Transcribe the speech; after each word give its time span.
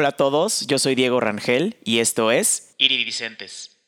Hola 0.00 0.08
a 0.08 0.12
todos, 0.12 0.66
yo 0.66 0.78
soy 0.78 0.94
Diego 0.94 1.20
Rangel 1.20 1.76
y 1.84 1.98
esto 1.98 2.30
es 2.30 2.74
Iridicentes. 2.78 3.79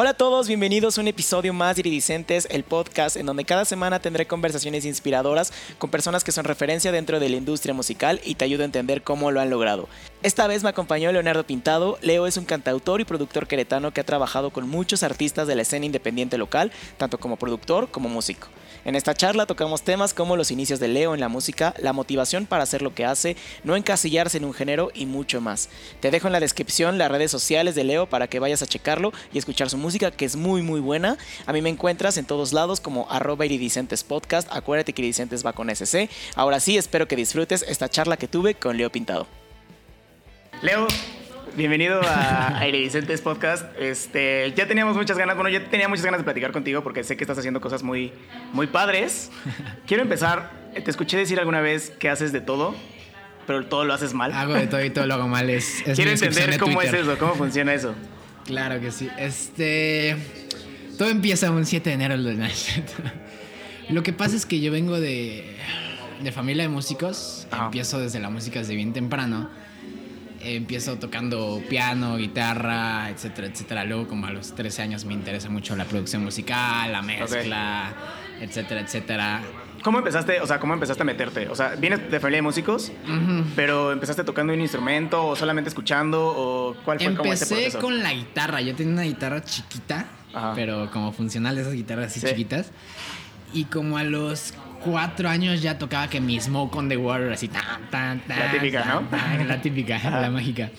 Hola 0.00 0.10
a 0.10 0.14
todos, 0.14 0.46
bienvenidos 0.46 0.96
a 0.96 1.00
un 1.00 1.08
episodio 1.08 1.52
más 1.52 1.74
de 1.74 1.80
Iridicentes, 1.80 2.46
el 2.52 2.62
podcast 2.62 3.16
en 3.16 3.26
donde 3.26 3.44
cada 3.44 3.64
semana 3.64 3.98
tendré 3.98 4.28
conversaciones 4.28 4.84
inspiradoras 4.84 5.52
con 5.76 5.90
personas 5.90 6.22
que 6.22 6.30
son 6.30 6.44
referencia 6.44 6.92
dentro 6.92 7.18
de 7.18 7.28
la 7.28 7.34
industria 7.34 7.74
musical 7.74 8.20
y 8.24 8.36
te 8.36 8.44
ayudo 8.44 8.62
a 8.62 8.66
entender 8.66 9.02
cómo 9.02 9.32
lo 9.32 9.40
han 9.40 9.50
logrado. 9.50 9.88
Esta 10.22 10.46
vez 10.46 10.62
me 10.62 10.68
acompañó 10.68 11.10
Leonardo 11.10 11.44
Pintado. 11.44 11.98
Leo 12.00 12.28
es 12.28 12.36
un 12.36 12.44
cantautor 12.44 13.00
y 13.00 13.04
productor 13.04 13.48
queretano 13.48 13.92
que 13.92 14.00
ha 14.00 14.06
trabajado 14.06 14.50
con 14.50 14.68
muchos 14.68 15.02
artistas 15.02 15.48
de 15.48 15.56
la 15.56 15.62
escena 15.62 15.86
independiente 15.86 16.38
local, 16.38 16.70
tanto 16.96 17.18
como 17.18 17.36
productor 17.36 17.90
como 17.90 18.08
músico. 18.08 18.46
En 18.84 18.94
esta 18.94 19.14
charla 19.14 19.46
tocamos 19.46 19.82
temas 19.82 20.14
como 20.14 20.36
los 20.36 20.52
inicios 20.52 20.78
de 20.78 20.86
Leo 20.86 21.12
en 21.12 21.20
la 21.20 21.28
música, 21.28 21.74
la 21.78 21.92
motivación 21.92 22.46
para 22.46 22.62
hacer 22.62 22.82
lo 22.82 22.94
que 22.94 23.04
hace, 23.04 23.36
no 23.64 23.74
encasillarse 23.74 24.38
en 24.38 24.44
un 24.44 24.54
género 24.54 24.90
y 24.94 25.06
mucho 25.06 25.40
más. 25.40 25.68
Te 26.00 26.12
dejo 26.12 26.28
en 26.28 26.32
la 26.32 26.40
descripción 26.40 26.98
las 26.98 27.10
redes 27.10 27.32
sociales 27.32 27.74
de 27.74 27.82
Leo 27.82 28.08
para 28.08 28.28
que 28.28 28.38
vayas 28.38 28.62
a 28.62 28.66
checarlo 28.66 29.12
y 29.32 29.38
escuchar 29.38 29.68
su 29.68 29.76
música 29.76 29.87
que 30.16 30.24
es 30.24 30.36
muy 30.36 30.62
muy 30.62 30.80
buena. 30.80 31.16
A 31.46 31.52
mí 31.52 31.62
me 31.62 31.70
encuentras 31.70 32.16
en 32.18 32.26
todos 32.26 32.52
lados 32.52 32.80
como 32.80 33.10
arroba 33.10 33.46
iridicentes 33.46 34.04
podcast. 34.04 34.48
Acuérdate 34.52 34.92
que 34.92 35.02
iridicentes 35.02 35.44
va 35.44 35.52
con 35.52 35.70
SC. 35.74 36.10
Ahora 36.34 36.60
sí, 36.60 36.76
espero 36.76 37.08
que 37.08 37.16
disfrutes 37.16 37.64
esta 37.66 37.88
charla 37.88 38.16
que 38.16 38.28
tuve 38.28 38.54
con 38.54 38.76
Leo 38.76 38.90
Pintado. 38.90 39.26
Leo, 40.60 40.88
Bienvenido 41.56 42.00
a, 42.04 42.64
Iridicentes 42.68 43.20
Podcast. 43.20 43.64
Este, 43.80 44.52
ya 44.54 44.68
teníamos 44.68 44.96
muchas 44.96 45.18
ganas, 45.18 45.34
bueno, 45.34 45.50
yo 45.50 45.60
tenía 45.64 45.88
muchas 45.88 46.04
ganas 46.04 46.20
de 46.20 46.24
platicar 46.24 46.52
contigo 46.52 46.84
porque 46.84 47.02
sé 47.02 47.16
que 47.16 47.24
estás 47.24 47.38
haciendo 47.38 47.60
cosas 47.60 47.82
muy, 47.82 48.12
muy 48.52 48.68
padres. 48.68 49.32
Quiero 49.86 50.04
empezar, 50.04 50.52
te 50.72 50.88
escuché 50.88 51.16
decir 51.16 51.38
alguna 51.40 51.60
vez 51.60 51.90
que 51.90 52.10
haces 52.10 52.32
de 52.32 52.40
todo, 52.40 52.76
pero 53.46 53.66
todo 53.66 53.84
lo 53.84 53.92
haces 53.92 54.14
mal. 54.14 54.32
Hago 54.34 54.54
de 54.54 54.68
todo 54.68 54.84
y 54.84 54.90
todo 54.90 55.06
lo 55.06 55.14
hago 55.14 55.26
mal. 55.26 55.50
Es, 55.50 55.82
Quiero 55.96 56.12
entender 56.12 56.58
cómo 56.58 56.80
es 56.80 56.92
eso, 56.92 57.18
cómo 57.18 57.34
funciona 57.34 57.74
eso. 57.74 57.94
Claro 58.48 58.80
que 58.80 58.90
sí. 58.90 59.08
Este, 59.18 60.16
todo 60.96 61.10
empieza 61.10 61.50
un 61.50 61.66
7 61.66 61.90
de 61.90 61.94
enero 61.94 62.20
del 62.20 62.42
Lo 63.90 64.02
que 64.02 64.14
pasa 64.14 64.36
es 64.36 64.46
que 64.46 64.58
yo 64.60 64.72
vengo 64.72 64.98
de, 64.98 65.54
de 66.22 66.32
familia 66.32 66.62
de 66.62 66.70
músicos. 66.70 67.46
Empiezo 67.52 68.00
desde 68.00 68.20
la 68.20 68.30
música 68.30 68.58
desde 68.58 68.74
bien 68.74 68.94
temprano 68.94 69.50
empiezo 70.40 70.98
tocando 70.98 71.62
piano, 71.68 72.16
guitarra, 72.16 73.10
etcétera, 73.10 73.48
etcétera. 73.48 73.84
Luego, 73.84 74.08
como 74.08 74.26
a 74.26 74.30
los 74.30 74.54
13 74.54 74.82
años, 74.82 75.04
me 75.04 75.14
interesa 75.14 75.48
mucho 75.50 75.76
la 75.76 75.84
producción 75.84 76.24
musical, 76.24 76.92
la 76.92 77.02
mezcla, 77.02 77.92
etcétera, 78.40 78.80
etcétera. 78.80 79.42
¿Cómo 79.82 79.98
empezaste, 79.98 80.40
o 80.40 80.46
sea, 80.46 80.58
cómo 80.58 80.74
empezaste 80.74 81.02
a 81.02 81.06
meterte? 81.06 81.48
O 81.48 81.54
sea, 81.54 81.74
vienes 81.76 82.10
de 82.10 82.20
familia 82.20 82.38
de 82.38 82.42
músicos, 82.42 82.92
pero 83.56 83.92
empezaste 83.92 84.24
tocando 84.24 84.52
un 84.52 84.60
instrumento 84.60 85.26
o 85.26 85.36
solamente 85.36 85.68
escuchando 85.68 86.26
o 86.26 86.74
cuál 86.84 86.98
fue 86.98 87.08
Empecé 87.08 87.72
con 87.78 88.02
la 88.02 88.12
guitarra. 88.12 88.60
Yo 88.60 88.74
tenía 88.74 88.92
una 88.92 89.02
guitarra 89.02 89.42
chiquita, 89.42 90.06
pero 90.54 90.90
como 90.90 91.12
funcional 91.12 91.54
de 91.54 91.62
esas 91.62 91.74
guitarras 91.74 92.06
así 92.06 92.20
chiquitas. 92.20 92.70
Y 93.52 93.64
como 93.64 93.96
a 93.96 94.04
los 94.04 94.52
cuatro 94.84 95.28
años 95.28 95.62
ya 95.62 95.78
tocaba 95.78 96.08
que 96.08 96.20
mi 96.20 96.38
Smoke 96.40 96.74
on 96.76 96.88
the 96.88 96.96
Water, 96.96 97.32
así 97.32 97.48
tan, 97.48 97.90
tan, 97.90 98.20
tan. 98.20 98.38
La 98.38 98.50
típica, 98.52 98.84
¿no? 98.84 99.44
la 99.46 99.60
típica, 99.60 99.98
la 100.20 100.30
mágica. 100.30 100.70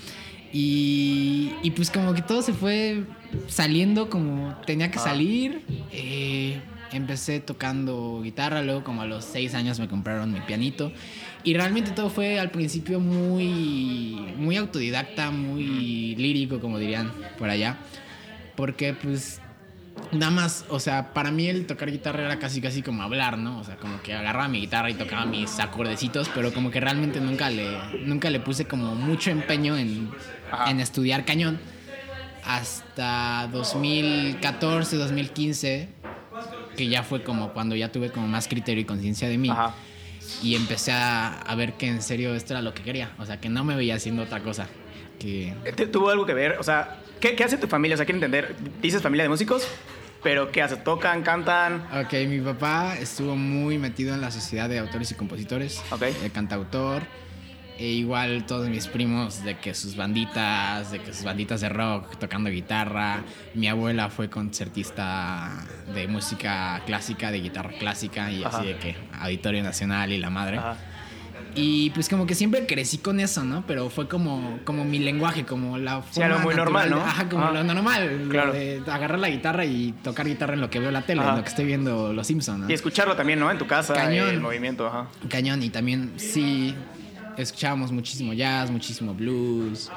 Y, 0.51 1.53
y, 1.61 1.71
pues 1.71 1.91
como 1.91 2.13
que 2.13 2.23
todo 2.23 2.41
se 2.41 2.53
fue 2.53 3.03
saliendo 3.47 4.09
como 4.09 4.55
tenía 4.65 4.89
que 4.89 4.97
salir. 4.97 5.63
Eh, 5.91 6.59
empecé 6.91 7.39
tocando 7.39 8.21
guitarra, 8.23 8.61
luego 8.61 8.83
como 8.83 9.01
a 9.01 9.05
los 9.05 9.25
seis 9.25 9.53
años 9.53 9.79
me 9.79 9.87
compraron 9.87 10.31
mi 10.31 10.41
pianito. 10.41 10.91
Y 11.43 11.53
realmente 11.53 11.91
todo 11.91 12.09
fue 12.09 12.39
al 12.39 12.51
principio 12.51 12.99
muy, 12.99 14.33
muy 14.37 14.57
autodidacta, 14.57 15.31
muy 15.31 16.15
lírico, 16.15 16.59
como 16.59 16.77
dirían 16.77 17.11
por 17.37 17.49
allá. 17.49 17.77
Porque 18.55 18.93
pues 18.93 19.39
nada 20.11 20.31
más, 20.31 20.65
o 20.69 20.79
sea, 20.79 21.13
para 21.13 21.31
mí 21.31 21.47
el 21.47 21.65
tocar 21.65 21.91
guitarra 21.91 22.25
era 22.25 22.39
casi 22.39 22.61
casi 22.61 22.81
como 22.81 23.03
hablar, 23.03 23.37
¿no? 23.37 23.59
O 23.59 23.63
sea, 23.63 23.77
como 23.77 24.01
que 24.01 24.13
agarraba 24.13 24.47
mi 24.47 24.59
guitarra 24.59 24.89
y 24.89 24.95
tocaba 24.95 25.25
mis 25.25 25.59
acordecitos, 25.59 26.29
pero 26.33 26.53
como 26.53 26.71
que 26.71 26.79
realmente 26.79 27.21
nunca 27.21 27.49
le, 27.49 27.67
nunca 28.05 28.29
le 28.29 28.39
puse 28.39 28.65
como 28.65 28.95
mucho 28.95 29.31
empeño 29.31 29.77
en, 29.77 30.09
en 30.67 30.79
estudiar 30.79 31.25
cañón. 31.25 31.59
Hasta 32.43 33.47
2014, 33.51 34.95
2015, 34.95 35.89
que 36.79 36.87
ya 36.87 37.03
fue 37.03 37.23
como 37.23 37.51
cuando 37.51 37.75
ya 37.75 37.91
tuve 37.91 38.09
como 38.09 38.25
más 38.29 38.47
criterio 38.47 38.81
y 38.81 38.85
conciencia 38.85 39.27
de 39.27 39.37
mí. 39.37 39.51
Y 40.41 40.55
empecé 40.55 40.93
a, 40.93 41.41
a, 41.41 41.55
ver 41.55 41.73
que 41.73 41.87
en 41.87 42.01
serio 42.01 42.33
esto 42.33 42.53
era 42.53 42.61
lo 42.61 42.73
que 42.73 42.83
quería. 42.83 43.11
O 43.19 43.25
sea, 43.25 43.41
que 43.41 43.49
no 43.49 43.65
me 43.65 43.75
veía 43.75 43.95
haciendo 43.95 44.23
otra 44.23 44.41
cosa. 44.41 44.65
Que... 45.19 45.53
¿Tuvo 45.91 46.09
algo 46.09 46.25
que 46.25 46.33
ver? 46.33 46.55
O 46.57 46.63
sea, 46.63 47.01
¿qué, 47.19 47.35
¿qué 47.35 47.43
hace 47.43 47.57
tu 47.57 47.67
familia? 47.67 47.95
O 47.95 47.97
sea, 47.97 48.05
quiero 48.05 48.15
entender. 48.15 48.55
¿Dices 48.81 49.01
familia 49.01 49.23
de 49.23 49.29
músicos? 49.29 49.67
¿Pero 50.23 50.53
qué 50.53 50.61
hace? 50.61 50.77
¿Tocan? 50.77 51.21
¿Cantan? 51.21 51.85
Ok, 52.01 52.13
mi 52.29 52.39
papá 52.39 52.95
estuvo 52.97 53.35
muy 53.35 53.77
metido 53.77 54.13
en 54.13 54.21
la 54.21 54.31
sociedad 54.31 54.69
de 54.69 54.79
autores 54.79 55.11
y 55.11 55.15
compositores. 55.15 55.83
Ok. 55.91 56.03
De 56.03 56.29
cantautor. 56.29 57.03
E 57.79 57.85
igual 57.85 58.45
todos 58.45 58.67
mis 58.67 58.87
primos 58.87 59.41
de 59.45 59.57
que 59.57 59.73
sus 59.73 59.95
banditas, 59.95 60.91
de 60.91 60.99
que 60.99 61.13
sus 61.13 61.23
banditas 61.23 61.61
de 61.61 61.69
rock 61.69 62.17
tocando 62.17 62.49
guitarra. 62.49 63.23
Mi 63.53 63.69
abuela 63.69 64.09
fue 64.09 64.29
concertista 64.29 65.49
de 65.93 66.05
música 66.09 66.81
clásica, 66.85 67.31
de 67.31 67.39
guitarra 67.39 67.71
clásica 67.79 68.29
y 68.31 68.43
así 68.43 68.65
de 68.65 68.77
que 68.77 68.97
Auditorio 69.21 69.63
Nacional 69.63 70.11
y 70.11 70.17
la 70.17 70.29
madre. 70.29 70.57
Ajá. 70.57 70.75
Y 71.55 71.89
pues 71.91 72.09
como 72.09 72.25
que 72.25 72.35
siempre 72.35 72.65
crecí 72.65 72.97
con 72.99 73.19
eso, 73.19 73.43
¿no? 73.43 73.63
Pero 73.65 73.89
fue 73.89 74.07
como, 74.07 74.59
como 74.65 74.83
mi 74.83 74.99
lenguaje, 74.99 75.45
como 75.45 75.77
la 75.77 76.01
forma 76.01 76.37
sí, 76.37 76.43
muy 76.43 76.55
normal, 76.55 76.89
¿no? 76.89 76.97
Ajá, 76.97 77.29
como 77.29 77.49
lo 77.49 77.63
normal. 77.63 78.27
Claro. 78.29 78.53
de 78.53 78.83
agarrar 78.87 79.19
la 79.19 79.29
guitarra 79.29 79.65
y 79.65 79.93
tocar 80.03 80.27
guitarra 80.27 80.53
en 80.53 80.61
lo 80.61 80.69
que 80.69 80.79
veo 80.79 80.91
la 80.91 81.01
tele, 81.03 81.21
en 81.21 81.35
lo 81.35 81.43
que 81.43 81.49
estoy 81.49 81.65
viendo 81.65 82.13
Los 82.13 82.27
Simpsons, 82.27 82.59
¿no? 82.59 82.69
Y 82.69 82.73
escucharlo 82.73 83.15
también, 83.15 83.39
¿no? 83.39 83.49
En 83.49 83.57
tu 83.57 83.67
casa, 83.67 83.93
Cañón. 83.93 84.29
el 84.29 84.41
movimiento, 84.41 84.87
ajá. 84.87 85.07
Cañón, 85.29 85.63
y 85.63 85.69
también 85.69 86.13
sí 86.17 86.75
escuchábamos 87.37 87.91
muchísimo 87.91 88.33
jazz, 88.33 88.71
muchísimo 88.71 89.13
blues, 89.13 89.91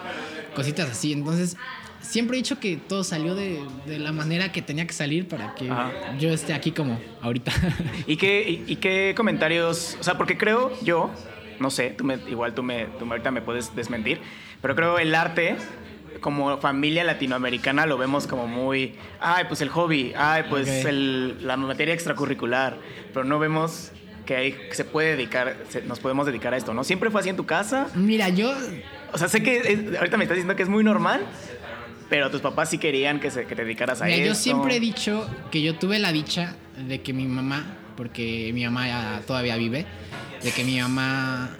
cositas 0.55 0.91
así. 0.91 1.13
Entonces, 1.13 1.57
siempre 2.01 2.37
he 2.37 2.39
dicho 2.39 2.59
que 2.59 2.77
todo 2.77 3.05
salió 3.05 3.35
de, 3.35 3.65
de, 3.87 3.99
la 3.99 4.13
manera 4.13 4.53
que 4.53 4.63
tenía 4.63 4.87
que 4.87 4.93
salir 4.93 5.29
para 5.29 5.55
que 5.55 5.71
yo 6.19 6.31
esté 6.31 6.55
aquí 6.55 6.73
como 6.73 7.01
ahorita. 7.21 7.53
¿Y 8.07 8.17
qué, 8.17 8.65
y, 8.67 8.77
qué 8.77 9.15
comentarios? 9.17 9.97
O 10.01 10.03
sea, 10.03 10.19
porque 10.19 10.37
creo 10.37 10.73
yo 10.83 11.11
no 11.61 11.71
sé, 11.71 11.91
tú 11.91 12.03
me, 12.03 12.15
igual 12.29 12.55
tú, 12.55 12.63
me, 12.63 12.87
tú 12.99 13.05
ahorita 13.05 13.31
me 13.31 13.41
puedes 13.41 13.75
desmentir, 13.77 14.21
pero 14.61 14.75
creo 14.75 14.99
el 14.99 15.15
arte 15.15 15.57
como 16.21 16.59
familia 16.59 17.05
latinoamericana 17.05 17.87
lo 17.87 17.97
vemos 17.99 18.27
como 18.27 18.47
muy, 18.47 18.95
ay, 19.21 19.45
pues 19.49 19.61
el 19.61 19.69
hobby, 19.69 20.13
ay, 20.17 20.45
pues 20.51 20.85
el, 20.85 21.47
la 21.47 21.57
materia 21.57 21.95
extracurricular, 21.95 22.79
pero 23.13 23.25
no 23.25 23.39
vemos 23.39 23.93
que, 24.27 24.37
hay, 24.37 24.53
que 24.53 24.75
se 24.75 24.85
puede 24.85 25.17
dedicar, 25.17 25.57
nos 25.87 26.01
podemos 26.01 26.27
dedicar 26.27 26.55
a 26.55 26.57
esto, 26.57 26.75
¿no? 26.75 26.85
¿Siempre 26.85 27.11
fue 27.11 27.21
así 27.21 27.31
en 27.31 27.37
tu 27.37 27.47
casa? 27.47 27.89
Mira, 27.95 28.29
yo... 28.29 28.53
O 29.13 29.19
sea, 29.19 29.29
sé 29.29 29.43
que 29.43 29.95
ahorita 29.99 30.17
me 30.17 30.25
estás 30.25 30.37
diciendo 30.37 30.57
que 30.57 30.63
es 30.63 30.69
muy 30.69 30.85
normal, 30.85 31.27
pero 32.09 32.31
tus 32.31 32.41
papás 32.41 32.71
sí 32.71 32.79
querían 32.79 33.21
que, 33.21 33.31
se, 33.31 33.47
que 33.47 33.55
te 33.55 33.65
dedicaras 33.65 34.01
a 34.03 34.07
Mira, 34.07 34.25
Yo 34.25 34.35
siempre 34.35 34.77
he 34.77 34.81
dicho 34.81 35.29
que 35.51 35.63
yo 35.63 35.77
tuve 35.77 35.99
la 35.99 36.13
dicha 36.13 36.57
de 36.77 37.03
que 37.03 37.13
mi 37.13 37.27
mamá, 37.27 37.77
porque 37.97 38.51
mi 38.55 38.65
mamá 38.65 39.21
todavía 39.27 39.57
vive, 39.57 39.87
de 40.43 40.51
que 40.51 40.65
mi 40.65 40.81
mamá 40.81 41.57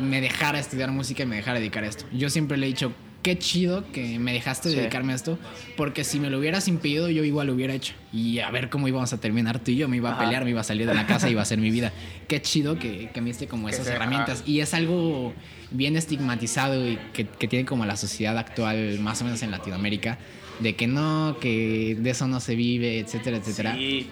me 0.00 0.20
dejara 0.20 0.58
estudiar 0.58 0.90
música 0.90 1.22
y 1.22 1.26
me 1.26 1.36
dejara 1.36 1.58
dedicar 1.58 1.84
a 1.84 1.88
esto. 1.88 2.06
Yo 2.12 2.30
siempre 2.30 2.56
le 2.56 2.66
he 2.66 2.68
dicho, 2.68 2.92
qué 3.22 3.38
chido 3.38 3.84
que 3.92 4.18
me 4.18 4.32
dejaste 4.32 4.70
dedicarme 4.70 5.12
a 5.12 5.16
esto, 5.16 5.38
porque 5.76 6.04
si 6.04 6.20
me 6.20 6.30
lo 6.30 6.38
hubieras 6.38 6.68
impedido, 6.68 7.08
yo 7.08 7.24
igual 7.24 7.48
lo 7.48 7.54
hubiera 7.54 7.74
hecho. 7.74 7.94
Y 8.12 8.38
a 8.40 8.50
ver 8.50 8.70
cómo 8.70 8.88
íbamos 8.88 9.12
a 9.12 9.18
terminar 9.18 9.58
tú 9.58 9.70
y 9.70 9.76
yo, 9.76 9.88
me 9.88 9.96
iba 9.96 10.14
a 10.14 10.18
pelear, 10.18 10.44
me 10.44 10.50
iba 10.50 10.60
a 10.60 10.64
salir 10.64 10.86
de 10.86 10.94
la 10.94 11.06
casa, 11.06 11.28
iba 11.28 11.42
a 11.42 11.44
ser 11.44 11.58
mi 11.58 11.70
vida. 11.70 11.92
Qué 12.28 12.40
chido 12.40 12.78
que, 12.78 13.10
que 13.12 13.20
me 13.20 13.28
diste 13.28 13.46
como 13.46 13.68
esas 13.68 13.86
herramientas. 13.86 14.42
Y 14.46 14.60
es 14.60 14.74
algo 14.74 15.32
bien 15.70 15.96
estigmatizado 15.96 16.88
y 16.88 16.98
que, 17.12 17.26
que, 17.26 17.48
tiene 17.48 17.64
como 17.64 17.84
la 17.84 17.96
sociedad 17.96 18.36
actual, 18.38 18.98
más 19.00 19.20
o 19.20 19.24
menos 19.24 19.42
en 19.42 19.50
Latinoamérica, 19.50 20.18
de 20.58 20.74
que 20.74 20.86
no, 20.86 21.36
que 21.40 21.96
de 21.98 22.10
eso 22.10 22.26
no 22.26 22.40
se 22.40 22.54
vive, 22.54 22.98
etcétera, 22.98 23.36
etcétera. 23.36 23.74
Sí. 23.74 24.08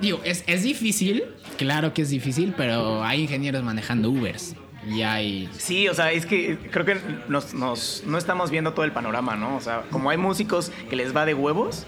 Digo, 0.00 0.20
es, 0.24 0.42
es 0.48 0.64
difícil, 0.64 1.22
claro 1.58 1.94
que 1.94 2.02
es 2.02 2.10
difícil, 2.10 2.54
pero 2.56 3.04
hay 3.04 3.22
ingenieros 3.22 3.62
manejando 3.62 4.10
Ubers. 4.10 4.56
Y 4.86 5.02
hay... 5.02 5.48
Sí, 5.56 5.88
o 5.88 5.94
sea, 5.94 6.12
es 6.12 6.26
que 6.26 6.58
creo 6.70 6.84
que 6.84 6.96
nos, 7.28 7.54
nos, 7.54 8.02
no 8.06 8.18
estamos 8.18 8.50
viendo 8.50 8.72
todo 8.72 8.84
el 8.84 8.92
panorama, 8.92 9.36
¿no? 9.36 9.56
O 9.56 9.60
sea, 9.60 9.82
como 9.90 10.10
hay 10.10 10.16
músicos 10.16 10.72
que 10.90 10.96
les 10.96 11.14
va 11.14 11.24
de 11.24 11.34
huevos, 11.34 11.86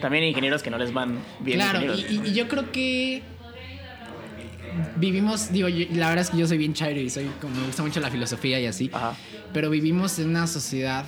también 0.00 0.24
hay 0.24 0.30
ingenieros 0.30 0.62
que 0.62 0.70
no 0.70 0.78
les 0.78 0.92
van 0.92 1.18
bien. 1.40 1.58
Claro, 1.58 1.94
y, 1.94 2.32
yo 2.32 2.46
creo 2.48 2.70
que 2.70 3.22
vivimos, 4.96 5.50
digo, 5.50 5.68
la 5.68 6.08
verdad 6.08 6.24
es 6.24 6.30
que 6.30 6.36
yo 6.36 6.46
soy 6.46 6.58
bien 6.58 6.74
chairo 6.74 7.00
y 7.00 7.08
soy 7.08 7.30
como 7.40 7.54
me 7.56 7.66
gusta 7.66 7.82
mucho 7.82 8.00
la 8.00 8.10
filosofía 8.10 8.60
y 8.60 8.66
así, 8.66 8.90
pero 9.54 9.70
vivimos 9.70 10.18
en 10.18 10.28
una 10.28 10.46
sociedad 10.46 11.06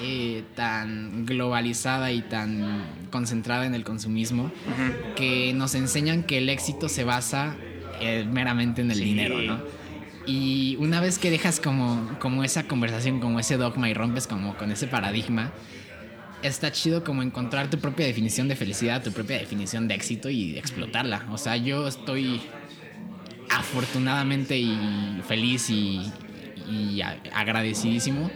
eh, 0.00 0.44
tan 0.54 1.26
globalizada 1.26 2.12
y 2.12 2.22
tan 2.22 2.86
concentrada 3.10 3.66
en 3.66 3.74
el 3.74 3.82
consumismo 3.82 4.52
que 5.16 5.52
nos 5.54 5.74
enseñan 5.74 6.22
que 6.22 6.38
el 6.38 6.48
éxito 6.48 6.88
se 6.88 7.02
basa 7.02 7.56
eh, 8.00 8.24
meramente 8.30 8.82
en 8.82 8.92
el 8.92 9.00
dinero, 9.00 9.42
¿no? 9.42 9.58
Y 10.28 10.76
una 10.76 11.00
vez 11.00 11.18
que 11.18 11.30
dejas 11.30 11.58
como, 11.58 12.18
como 12.20 12.44
esa 12.44 12.68
conversación, 12.68 13.18
como 13.18 13.40
ese 13.40 13.56
dogma 13.56 13.88
y 13.88 13.94
rompes 13.94 14.26
como 14.26 14.58
con 14.58 14.70
ese 14.70 14.86
paradigma, 14.86 15.52
está 16.42 16.70
chido 16.70 17.02
como 17.02 17.22
encontrar 17.22 17.70
tu 17.70 17.78
propia 17.78 18.04
definición 18.04 18.46
de 18.46 18.54
felicidad, 18.54 19.02
tu 19.02 19.10
propia 19.10 19.38
definición 19.38 19.88
de 19.88 19.94
éxito 19.94 20.28
y 20.28 20.58
explotarla. 20.58 21.26
O 21.30 21.38
sea, 21.38 21.56
yo 21.56 21.88
estoy 21.88 22.42
afortunadamente 23.48 24.58
y 24.58 25.22
feliz 25.26 25.70
y, 25.70 26.12
y 26.70 27.00
agradecidísimo 27.02 28.30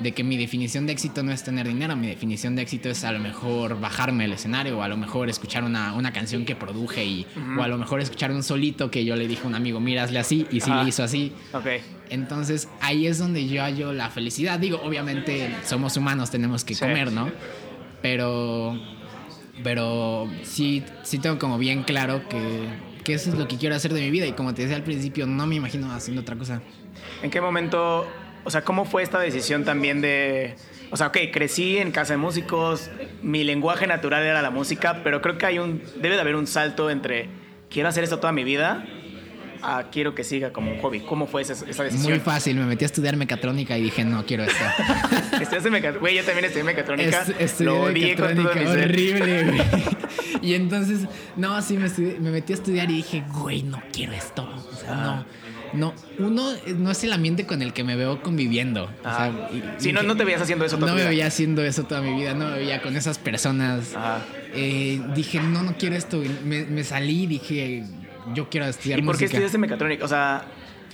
de 0.00 0.12
que 0.12 0.24
mi 0.24 0.36
definición 0.36 0.86
de 0.86 0.92
éxito 0.92 1.22
no 1.22 1.32
es 1.32 1.42
tener 1.42 1.66
dinero, 1.66 1.96
mi 1.96 2.06
definición 2.06 2.56
de 2.56 2.62
éxito 2.62 2.88
es 2.90 3.04
a 3.04 3.12
lo 3.12 3.18
mejor 3.18 3.80
bajarme 3.80 4.24
el 4.26 4.32
escenario 4.32 4.78
o 4.78 4.82
a 4.82 4.88
lo 4.88 4.96
mejor 4.96 5.28
escuchar 5.28 5.64
una, 5.64 5.94
una 5.94 6.12
canción 6.12 6.44
que 6.44 6.54
produje 6.54 7.04
y, 7.04 7.26
o 7.58 7.62
a 7.62 7.68
lo 7.68 7.78
mejor 7.78 8.00
escuchar 8.00 8.30
un 8.30 8.42
solito 8.42 8.90
que 8.90 9.04
yo 9.04 9.16
le 9.16 9.26
dije 9.26 9.42
a 9.44 9.46
un 9.46 9.54
amigo, 9.54 9.80
mira, 9.80 10.02
hazle 10.04 10.18
así 10.18 10.46
y 10.50 10.60
sí 10.60 10.70
le 10.70 10.88
hizo 10.88 11.02
así. 11.02 11.32
Okay. 11.52 11.80
Entonces 12.10 12.68
ahí 12.80 13.06
es 13.06 13.18
donde 13.18 13.46
yo 13.46 13.62
hallo 13.62 13.92
la 13.92 14.10
felicidad. 14.10 14.58
Digo, 14.58 14.80
obviamente 14.82 15.54
somos 15.64 15.96
humanos, 15.96 16.30
tenemos 16.30 16.64
que 16.64 16.74
comer, 16.76 17.12
¿no? 17.12 17.30
Pero, 18.02 18.78
pero 19.62 20.28
sí, 20.42 20.84
sí 21.02 21.18
tengo 21.18 21.38
como 21.38 21.58
bien 21.58 21.82
claro 21.82 22.28
que, 22.28 22.38
que 23.04 23.14
eso 23.14 23.30
es 23.30 23.38
lo 23.38 23.48
que 23.48 23.56
quiero 23.56 23.74
hacer 23.74 23.92
de 23.92 24.00
mi 24.00 24.10
vida 24.10 24.26
y 24.26 24.32
como 24.32 24.54
te 24.54 24.62
decía 24.62 24.76
al 24.76 24.84
principio, 24.84 25.26
no 25.26 25.46
me 25.46 25.56
imagino 25.56 25.90
haciendo 25.92 26.22
otra 26.22 26.36
cosa. 26.36 26.62
¿En 27.22 27.30
qué 27.30 27.40
momento, 27.40 28.06
o 28.44 28.50
sea, 28.50 28.62
cómo 28.62 28.84
fue 28.84 29.02
esta 29.02 29.18
decisión 29.18 29.64
también 29.64 30.00
de, 30.00 30.54
o 30.90 30.96
sea, 30.96 31.08
ok, 31.08 31.18
crecí 31.32 31.78
en 31.78 31.90
casa 31.90 32.14
de 32.14 32.18
músicos, 32.18 32.90
mi 33.22 33.44
lenguaje 33.44 33.86
natural 33.86 34.22
era 34.22 34.40
la 34.42 34.50
música, 34.50 35.00
pero 35.02 35.20
creo 35.20 35.36
que 35.36 35.46
hay 35.46 35.58
un, 35.58 35.82
debe 35.96 36.14
de 36.14 36.20
haber 36.20 36.36
un 36.36 36.46
salto 36.46 36.90
entre 36.90 37.28
quiero 37.70 37.88
hacer 37.88 38.04
esto 38.04 38.18
toda 38.18 38.32
mi 38.32 38.44
vida 38.44 38.84
a 39.60 39.88
quiero 39.90 40.14
que 40.14 40.22
siga 40.22 40.52
como 40.52 40.70
un 40.70 40.78
hobby. 40.78 41.00
¿Cómo 41.00 41.26
fue 41.26 41.42
esa, 41.42 41.54
decisión? 41.54 42.12
Muy 42.12 42.20
fácil, 42.20 42.56
me 42.56 42.64
metí 42.64 42.84
a 42.84 42.86
estudiar 42.86 43.16
mecatrónica 43.16 43.76
y 43.76 43.82
dije, 43.82 44.04
no, 44.04 44.24
quiero 44.24 44.44
esto. 44.44 44.64
Estudiaste 45.40 45.70
mecatrónica, 45.70 45.98
güey, 45.98 46.16
yo 46.16 46.24
también 46.24 46.44
estudié 46.44 46.62
mecatrónica. 46.62 47.26
Es, 47.40 47.60
Lo 47.60 47.82
odié 47.82 48.14
con 48.14 48.36
todo 48.36 48.50
horrible, 48.70 49.44
güey. 49.46 49.60
y 50.42 50.54
entonces, 50.54 51.08
no, 51.34 51.60
sí, 51.60 51.76
me, 51.76 51.88
me 52.20 52.30
metí 52.30 52.52
a 52.52 52.56
estudiar 52.56 52.88
y 52.90 52.96
dije, 52.98 53.24
güey, 53.40 53.64
no 53.64 53.82
quiero 53.92 54.12
esto. 54.12 54.48
O 54.72 54.76
sea, 54.76 54.94
no 54.94 55.47
no, 55.72 55.94
uno 56.18 56.52
no 56.76 56.90
es 56.90 57.04
el 57.04 57.12
ambiente 57.12 57.46
con 57.46 57.62
el 57.62 57.72
que 57.72 57.84
me 57.84 57.96
veo 57.96 58.22
conviviendo. 58.22 58.84
O 58.84 59.02
sea, 59.02 59.32
sí, 59.78 59.92
no, 59.92 60.02
no 60.02 60.16
te 60.16 60.24
veías 60.24 60.42
haciendo 60.42 60.64
eso 60.64 60.76
toda 60.76 60.92
No 60.92 60.96
me 60.96 61.04
veía 61.04 61.26
haciendo 61.26 61.64
eso 61.64 61.84
toda 61.84 62.00
mi 62.00 62.14
vida, 62.14 62.34
no 62.34 62.48
me 62.48 62.58
veía 62.58 62.82
con 62.82 62.96
esas 62.96 63.18
personas. 63.18 63.94
Eh, 64.54 65.00
dije, 65.14 65.40
no, 65.40 65.62
no 65.62 65.76
quiero 65.76 65.96
esto. 65.96 66.22
Me, 66.44 66.64
me 66.64 66.84
salí 66.84 67.24
y 67.24 67.26
dije, 67.26 67.84
yo 68.34 68.48
quiero 68.48 68.66
estudiar 68.66 68.98
¿Y 68.98 69.02
por 69.02 69.16
qué 69.16 69.26
estudiaste 69.26 69.58
mecatrónica? 69.58 70.04
O 70.04 70.08
sea, 70.08 70.44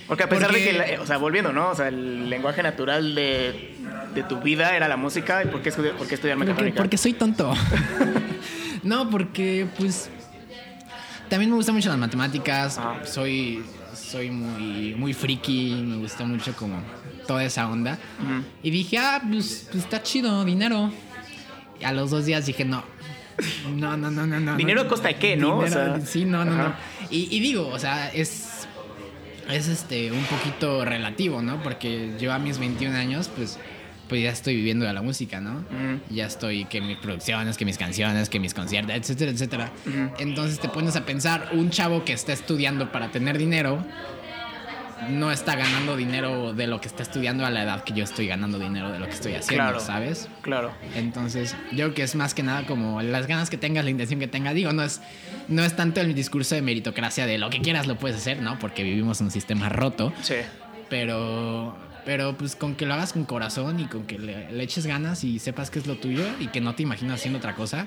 porque 0.06 0.24
a 0.24 0.28
pesar 0.28 0.52
de 0.52 0.62
que, 0.62 0.98
o 0.98 1.06
sea, 1.06 1.16
volviendo, 1.16 1.52
¿no? 1.52 1.70
O 1.70 1.74
sea, 1.74 1.88
el 1.88 2.28
lenguaje 2.28 2.62
natural 2.62 3.14
de, 3.14 3.74
de 4.14 4.22
tu 4.24 4.40
vida 4.40 4.76
era 4.76 4.88
la 4.88 4.96
música. 4.96 5.42
¿Y 5.42 5.46
por 5.48 5.62
qué, 5.62 5.70
por 5.72 6.06
qué 6.06 6.14
estudiar 6.14 6.36
mecatrónica? 6.36 6.76
Porque, 6.76 6.82
porque 6.82 6.98
soy 6.98 7.14
tonto. 7.14 7.54
no, 8.82 9.08
porque, 9.08 9.66
pues, 9.78 10.10
también 11.28 11.50
me 11.50 11.56
gustan 11.56 11.74
mucho 11.74 11.88
las 11.88 11.98
matemáticas. 11.98 12.78
Soy 13.04 13.64
soy 14.14 14.30
muy, 14.30 14.94
muy 14.94 15.12
friki, 15.12 15.74
me 15.74 15.96
gusta 15.96 16.24
mucho 16.24 16.54
como 16.54 16.80
toda 17.26 17.42
esa 17.42 17.68
onda. 17.68 17.98
Y 18.62 18.70
dije, 18.70 18.96
ah, 18.98 19.20
pues, 19.28 19.66
pues, 19.72 19.82
está 19.82 20.04
chido, 20.04 20.44
dinero. 20.44 20.92
Y 21.80 21.84
a 21.84 21.92
los 21.92 22.10
dos 22.12 22.24
días 22.24 22.46
dije, 22.46 22.64
no. 22.64 22.84
No, 23.74 23.96
no, 23.96 24.12
no, 24.12 24.24
no, 24.24 24.38
no. 24.38 24.56
¿Dinero 24.56 24.86
costa 24.86 25.08
de 25.08 25.16
qué, 25.16 25.36
no? 25.36 25.64
sí, 26.06 26.24
no, 26.26 26.44
no, 26.44 26.56
no. 26.56 26.74
Y, 27.10 27.40
digo, 27.40 27.66
o 27.66 27.78
sea, 27.80 28.08
es. 28.10 28.68
Es 29.50 29.68
este 29.68 30.10
un 30.10 30.24
poquito 30.24 30.84
relativo, 30.86 31.42
¿no? 31.42 31.62
Porque 31.62 32.12
yo 32.18 32.32
a 32.32 32.38
mis 32.38 32.58
21 32.58 32.96
años, 32.96 33.30
pues 33.36 33.58
pues 34.08 34.22
ya 34.22 34.30
estoy 34.30 34.56
viviendo 34.56 34.84
de 34.84 34.92
la 34.92 35.02
música, 35.02 35.40
¿no? 35.40 35.64
Ya 36.10 36.26
estoy, 36.26 36.64
que 36.66 36.80
mis 36.80 36.98
producciones, 36.98 37.56
que 37.56 37.64
mis 37.64 37.78
canciones, 37.78 38.28
que 38.28 38.38
mis 38.38 38.54
conciertos, 38.54 38.94
etcétera, 38.94 39.30
etcétera. 39.30 39.72
Entonces 40.18 40.60
te 40.60 40.68
pones 40.68 40.96
a 40.96 41.04
pensar, 41.04 41.50
un 41.52 41.70
chavo 41.70 42.04
que 42.04 42.12
está 42.12 42.32
estudiando 42.32 42.92
para 42.92 43.10
tener 43.10 43.38
dinero, 43.38 43.84
no 45.08 45.30
está 45.30 45.56
ganando 45.56 45.96
dinero 45.96 46.52
de 46.52 46.66
lo 46.66 46.80
que 46.80 46.88
está 46.88 47.02
estudiando 47.02 47.44
a 47.44 47.50
la 47.50 47.62
edad 47.62 47.84
que 47.84 47.92
yo 47.92 48.04
estoy 48.04 48.26
ganando 48.26 48.58
dinero 48.58 48.90
de 48.90 48.98
lo 48.98 49.06
que 49.06 49.12
estoy 49.12 49.34
haciendo, 49.34 49.80
¿sabes? 49.80 50.28
Claro. 50.42 50.72
Entonces, 50.94 51.54
yo 51.70 51.86
creo 51.86 51.94
que 51.94 52.02
es 52.02 52.14
más 52.14 52.34
que 52.34 52.42
nada 52.42 52.66
como 52.66 53.02
las 53.02 53.26
ganas 53.26 53.50
que 53.50 53.56
tengas, 53.56 53.84
la 53.84 53.90
intención 53.90 54.20
que 54.20 54.28
tengas. 54.28 54.54
Digo, 54.54 54.72
no 54.72 54.82
es, 54.82 55.00
no 55.48 55.64
es 55.64 55.76
tanto 55.76 56.00
el 56.00 56.14
discurso 56.14 56.54
de 56.54 56.62
meritocracia 56.62 57.26
de 57.26 57.38
lo 57.38 57.50
que 57.50 57.60
quieras 57.60 57.86
lo 57.86 57.96
puedes 57.96 58.16
hacer, 58.16 58.40
¿no? 58.40 58.58
Porque 58.58 58.82
vivimos 58.82 59.20
en 59.20 59.26
un 59.26 59.30
sistema 59.30 59.68
roto. 59.68 60.12
Sí. 60.22 60.36
Pero 60.88 61.76
pero 62.04 62.36
pues 62.36 62.56
con 62.56 62.74
que 62.74 62.86
lo 62.86 62.94
hagas 62.94 63.12
con 63.12 63.24
corazón 63.24 63.80
y 63.80 63.86
con 63.86 64.06
que 64.06 64.18
le, 64.18 64.62
eches 64.62 64.86
ganas 64.86 65.24
y 65.24 65.38
sepas 65.38 65.70
que 65.70 65.78
es 65.78 65.86
lo 65.86 65.96
tuyo 65.96 66.24
y 66.40 66.48
que 66.48 66.60
no 66.60 66.74
te 66.74 66.82
imaginas 66.82 67.20
haciendo 67.20 67.38
otra 67.38 67.54
cosa. 67.54 67.86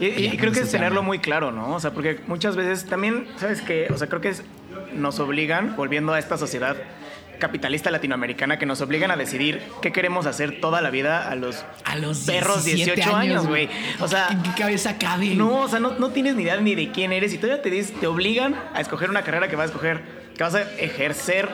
Y, 0.00 0.36
creo 0.36 0.52
que 0.52 0.60
es 0.60 0.70
tenerlo 0.70 1.02
muy 1.02 1.18
claro, 1.18 1.50
¿no? 1.50 1.74
O 1.74 1.80
sea, 1.80 1.92
porque 1.92 2.20
muchas 2.28 2.54
veces 2.54 2.86
también, 2.86 3.26
¿sabes 3.36 3.62
qué? 3.62 3.88
O 3.92 3.98
sea, 3.98 4.06
creo 4.06 4.20
que 4.20 4.32
nos 4.94 5.18
obligan, 5.18 5.74
volviendo 5.74 6.12
a 6.12 6.20
esta 6.20 6.38
sociedad 6.38 6.76
capitalista 7.40 7.90
latinoamericana 7.90 8.58
que 8.58 8.66
nos 8.66 8.80
obligan 8.80 9.10
a 9.10 9.16
decidir 9.16 9.62
qué 9.80 9.92
queremos 9.92 10.26
hacer 10.26 10.60
toda 10.60 10.80
la 10.80 10.90
vida 10.90 11.30
a 11.30 11.34
los, 11.34 11.64
a 11.84 11.96
los 11.96 12.20
perros 12.20 12.64
18 12.64 13.16
años, 13.16 13.46
güey. 13.46 13.68
O 14.00 14.08
sea, 14.08 14.28
¿en 14.30 14.42
qué 14.42 14.50
cabeza 14.56 14.98
cabe? 14.98 15.34
No, 15.34 15.62
o 15.62 15.68
sea, 15.68 15.80
no, 15.80 15.98
no, 15.98 16.10
tienes 16.10 16.34
ni 16.34 16.42
idea 16.42 16.56
ni 16.58 16.74
de 16.74 16.90
quién 16.90 17.12
eres 17.12 17.32
y 17.34 17.38
todavía 17.38 17.62
te, 17.62 17.70
te 17.70 18.06
obligan 18.06 18.56
a 18.74 18.80
escoger 18.80 19.10
una 19.10 19.22
carrera 19.22 19.48
que 19.48 19.56
vas 19.56 19.64
a 19.64 19.72
escoger, 19.72 20.02
que 20.36 20.42
vas 20.42 20.54
a 20.54 20.62
ejercer 20.78 21.48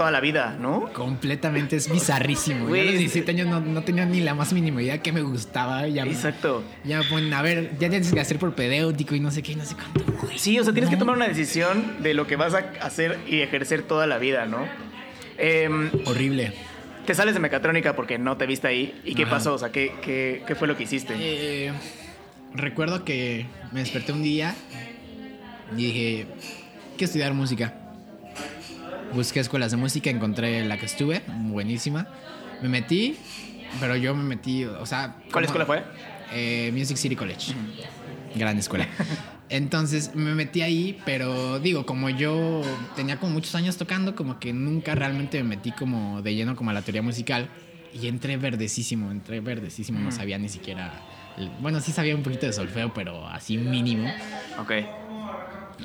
toda 0.00 0.10
la 0.10 0.20
vida, 0.20 0.56
¿no? 0.58 0.90
Completamente, 0.94 1.76
es 1.76 1.92
bizarrísimo. 1.92 2.74
Yo 2.74 2.80
a 2.80 2.84
los 2.84 2.94
17 2.94 3.32
años 3.32 3.62
no, 3.62 3.82
tenía 3.82 4.06
ni 4.06 4.20
la 4.20 4.32
más 4.32 4.50
mínima 4.54 4.80
idea 4.80 5.02
que 5.02 5.12
me 5.12 5.20
gustaba. 5.20 5.86
Ya, 5.88 6.04
Exacto. 6.04 6.64
Ya 6.84 7.02
ponen, 7.10 7.34
a 7.34 7.42
ver, 7.42 7.72
ya 7.78 7.90
tienes 7.90 8.10
que 8.10 8.18
hacer 8.18 8.38
por 8.38 8.54
pedéutico 8.54 9.14
y 9.14 9.20
no 9.20 9.30
sé 9.30 9.42
qué, 9.42 9.52
y 9.52 9.56
no 9.56 9.66
sé 9.66 9.74
cuánto. 9.74 10.02
Sí, 10.36 10.58
o 10.58 10.64
sea, 10.64 10.72
tienes 10.72 10.88
que 10.88 10.96
tomar 10.96 11.16
una 11.16 11.28
decisión 11.28 12.02
de 12.02 12.14
lo 12.14 12.26
que 12.26 12.36
vas 12.36 12.54
a 12.54 12.60
hacer 12.80 13.18
y 13.28 13.42
ejercer 13.42 13.82
toda 13.82 14.06
la 14.06 14.16
vida, 14.16 14.46
¿no? 14.46 14.66
Em, 15.36 15.90
Horrible. 16.06 16.54
Te 17.04 17.14
sales 17.14 17.34
de 17.34 17.40
mecatrónica 17.40 17.94
porque 17.94 18.16
no 18.16 18.38
te 18.38 18.46
viste 18.46 18.68
ahí. 18.68 18.98
¿Y 19.04 19.14
qué 19.14 19.26
pasó? 19.26 19.52
O 19.52 19.58
sea, 19.58 19.70
¿qué, 19.70 19.92
qué, 20.00 20.42
qué 20.46 20.54
fue 20.54 20.66
lo 20.66 20.78
que 20.78 20.84
hiciste? 20.84 21.14
Eh, 21.18 21.72
recuerdo 22.54 23.04
que 23.04 23.44
me 23.70 23.80
desperté 23.80 24.12
un 24.12 24.22
día 24.22 24.54
y 25.76 25.84
dije, 25.84 26.26
que 26.96 27.04
estudiar 27.04 27.34
música 27.34 27.79
busqué 29.14 29.40
escuelas 29.40 29.70
de 29.70 29.76
música, 29.76 30.10
encontré 30.10 30.64
la 30.64 30.78
que 30.78 30.86
estuve, 30.86 31.22
buenísima. 31.28 32.06
Me 32.62 32.68
metí, 32.68 33.16
pero 33.78 33.96
yo 33.96 34.14
me 34.14 34.22
metí, 34.22 34.64
o 34.64 34.86
sea... 34.86 35.16
¿Cuál 35.32 35.44
escuela 35.44 35.66
fue? 35.66 35.82
Eh, 36.32 36.70
Music 36.74 36.96
City 36.96 37.16
College. 37.16 37.54
Gran 38.34 38.58
escuela. 38.58 38.86
Entonces 39.48 40.14
me 40.14 40.34
metí 40.34 40.62
ahí, 40.62 41.00
pero 41.04 41.58
digo, 41.58 41.84
como 41.84 42.08
yo 42.08 42.62
tenía 42.94 43.18
como 43.18 43.32
muchos 43.32 43.54
años 43.56 43.76
tocando, 43.76 44.14
como 44.14 44.38
que 44.38 44.52
nunca 44.52 44.94
realmente 44.94 45.42
me 45.42 45.56
metí 45.56 45.72
como 45.72 46.22
de 46.22 46.34
lleno 46.34 46.54
como 46.54 46.70
a 46.70 46.72
la 46.72 46.82
teoría 46.82 47.02
musical. 47.02 47.48
Y 47.92 48.06
entré 48.06 48.36
verdecísimo, 48.36 49.10
entré 49.10 49.40
verdecísimo, 49.40 49.98
no 49.98 50.12
sabía 50.12 50.38
ni 50.38 50.48
siquiera... 50.48 50.92
Bueno, 51.60 51.80
sí 51.80 51.90
sabía 51.90 52.14
un 52.14 52.22
poquito 52.22 52.46
de 52.46 52.52
solfeo, 52.52 52.94
pero 52.94 53.26
así 53.26 53.56
mínimo. 53.56 54.08
Ok. 54.58 54.72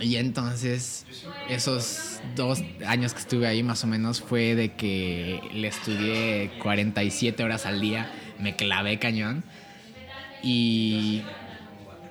Y 0.01 0.17
entonces, 0.17 1.05
esos 1.49 2.19
dos 2.35 2.63
años 2.85 3.13
que 3.13 3.19
estuve 3.19 3.47
ahí 3.47 3.63
más 3.63 3.83
o 3.83 3.87
menos 3.87 4.21
fue 4.21 4.55
de 4.55 4.73
que 4.73 5.39
le 5.53 5.67
estudié 5.67 6.51
47 6.61 7.43
horas 7.43 7.65
al 7.65 7.81
día, 7.81 8.11
me 8.39 8.55
clavé 8.55 8.99
cañón. 8.99 9.43
Y, 10.43 11.23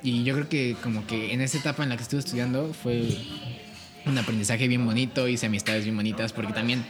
y 0.02 0.24
yo 0.24 0.34
creo 0.34 0.48
que 0.48 0.76
como 0.82 1.06
que 1.06 1.32
en 1.32 1.40
esa 1.40 1.58
etapa 1.58 1.82
en 1.82 1.90
la 1.90 1.96
que 1.96 2.02
estuve 2.02 2.20
estudiando 2.20 2.72
fue 2.74 3.16
un 4.06 4.18
aprendizaje 4.18 4.68
bien 4.68 4.84
bonito, 4.84 5.28
hice 5.28 5.46
amistades 5.46 5.84
bien 5.84 5.96
bonitas, 5.96 6.32
porque 6.32 6.52
también... 6.52 6.84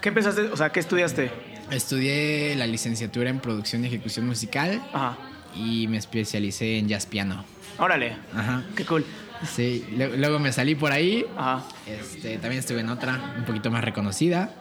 ¿Qué 0.00 0.08
empezaste? 0.08 0.42
O 0.42 0.56
sea, 0.56 0.70
¿qué 0.70 0.80
estudiaste? 0.80 1.30
Estudié 1.70 2.56
la 2.56 2.66
licenciatura 2.66 3.30
en 3.30 3.38
producción 3.38 3.84
y 3.84 3.86
ejecución 3.86 4.26
musical. 4.26 4.82
Ajá. 4.92 5.16
Y 5.54 5.86
me 5.86 5.98
especialicé 5.98 6.78
en 6.78 6.88
jazz 6.88 7.06
piano. 7.06 7.44
Órale. 7.78 8.16
Ajá. 8.34 8.64
Qué 8.74 8.84
cool. 8.84 9.04
Sí, 9.44 9.84
luego 9.96 10.38
me 10.38 10.52
salí 10.52 10.74
por 10.74 10.92
ahí. 10.92 11.24
Este, 11.86 12.38
también 12.38 12.60
estuve 12.60 12.80
en 12.80 12.88
otra, 12.88 13.34
un 13.36 13.44
poquito 13.44 13.70
más 13.70 13.84
reconocida. 13.84 14.54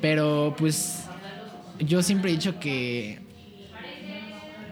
Pero 0.00 0.54
pues 0.58 1.04
yo 1.78 2.02
siempre 2.02 2.30
he 2.30 2.34
dicho 2.34 2.58
que 2.58 3.20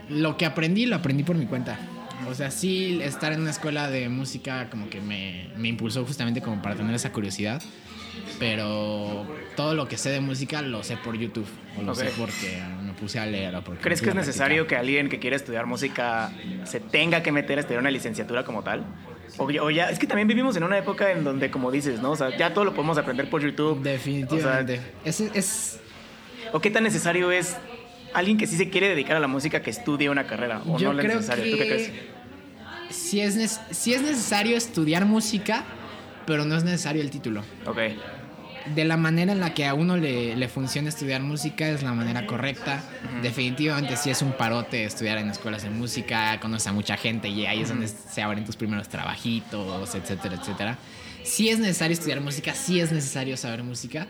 lo 0.09 0.37
que 0.37 0.47
aprendí, 0.47 0.87
lo 0.87 0.97
aprendí 0.97 1.23
por 1.23 1.37
mi 1.37 1.47
cuenta. 1.47 1.79
O 2.29 2.35
sea, 2.35 2.51
sí, 2.51 3.01
estar 3.03 3.33
en 3.33 3.41
una 3.41 3.51
escuela 3.51 3.91
de 3.91 4.09
música 4.09 4.71
como 4.71 4.89
que 4.89 5.01
me, 5.01 5.51
me 5.57 5.69
impulsó 5.69 6.05
justamente 6.05 6.41
como 6.41 6.63
para 6.63 6.77
tener 6.77 6.95
esa 6.95 7.13
curiosidad 7.13 7.63
pero 8.39 9.27
todo 9.57 9.75
lo 9.75 9.89
que 9.89 9.97
sé 9.97 10.11
de 10.11 10.21
música 10.21 10.63
lo 10.63 10.83
sé 10.83 10.97
por 10.97 11.17
YouTube 11.17 11.47
o 11.79 11.83
lo 11.83 11.95
sé 11.95 12.11
porque 12.19 12.61
me 12.83 12.93
puse 12.93 13.19
a 13.19 13.27
leer 13.27 13.55
o 13.55 13.63
porque 13.63 13.81
¿Crees 13.81 14.03
que 14.03 14.11
es 14.11 14.15
necesario 14.15 14.67
que 14.67 14.77
alguien 14.77 15.09
que 15.09 15.19
quiera 15.19 15.37
estudiar 15.37 15.67
música 15.67 16.33
se 16.65 16.81
tenga 16.81 17.23
que 17.23 17.33
meter 17.33 17.59
a 17.59 17.61
estudiar 17.61 17.81
una 17.81 17.91
licenciatura 17.91 18.45
como 18.45 18.63
tal? 18.63 18.85
O, 19.39 19.45
o 19.45 19.71
ya, 19.71 19.89
es 19.91 19.99
que 19.99 20.07
también 20.07 20.29
vivimos 20.29 20.57
en 20.57 20.63
una 20.65 20.77
época 20.79 21.11
en 21.11 21.25
donde, 21.25 21.51
como 21.51 21.71
dices, 21.71 22.01
¿no? 22.01 22.11
O 22.13 22.17
sea, 22.17 22.37
ya 22.37 22.53
todo 22.53 22.65
lo 22.65 22.75
podemos 22.75 22.99
aprender 22.99 23.29
por 23.31 23.43
YouTube. 23.43 23.83
Definitivamente. 23.83 24.81
es, 25.05 25.21
es... 25.21 25.81
¿O 26.53 26.61
qué 26.61 26.71
tan 26.71 26.85
necesario 26.85 27.31
es 27.33 27.57
alguien 28.13 28.37
que 28.37 28.47
sí 28.47 28.57
se 28.57 28.69
quiere 28.69 28.89
dedicar 28.89 29.17
a 29.17 29.21
la 29.21 29.29
música 29.29 29.63
que 29.63 29.71
estudie 29.71 30.11
una 30.11 30.27
carrera? 30.27 30.61
¿O 30.67 30.79
Yo 30.79 30.93
no 30.93 30.99
es 31.01 31.05
creo 31.07 31.17
necesario? 31.17 31.45
que 31.45 31.51
¿Tú 31.51 31.57
qué 31.59 31.67
crees? 31.67 31.93
Sí 32.91 33.21
es, 33.21 33.61
sí 33.71 33.95
es 33.95 34.03
necesario 34.03 34.57
estudiar 34.57 35.07
música, 35.07 35.65
pero 36.27 36.45
no 36.45 36.55
es 36.57 36.65
necesario 36.65 37.01
el 37.01 37.11
título. 37.11 37.43
Ok. 37.65 37.79
De 38.75 38.85
la 38.85 38.97
manera 38.97 39.33
en 39.33 39.41
la 39.41 39.55
que 39.55 39.67
a 39.67 39.75
uno 39.75 39.97
le, 39.97 40.37
le 40.37 40.49
funciona 40.49 40.89
estudiar 40.89 41.23
música 41.23 41.69
es 41.69 41.83
la 41.83 41.93
manera 41.93 42.27
correcta. 42.27 42.83
Definitivamente 43.23 43.97
sí 43.97 44.11
es 44.11 44.23
un 44.23 44.33
parote 44.33 44.85
estudiar 44.85 45.19
en 45.19 45.31
escuelas 45.31 45.63
de 45.63 45.71
música, 45.71 46.39
conoces 46.41 46.69
a 46.69 46.73
mucha 46.73 46.97
gente 46.97 47.29
y 47.29 47.47
ahí 47.47 47.63
es 47.63 47.69
donde 47.69 47.89
se 47.89 48.23
abren 48.23 48.45
tus 48.45 48.57
primeros 48.57 48.89
trabajitos, 48.89 49.95
etcétera, 49.95 50.37
etcétera. 50.37 50.79
Sí 51.25 51.49
es 51.49 51.59
necesario 51.59 51.95
estudiar 51.95 52.21
música, 52.21 52.55
sí 52.55 52.81
es 52.81 52.93
necesario 52.93 53.37
saber 53.37 53.63
música, 53.63 54.07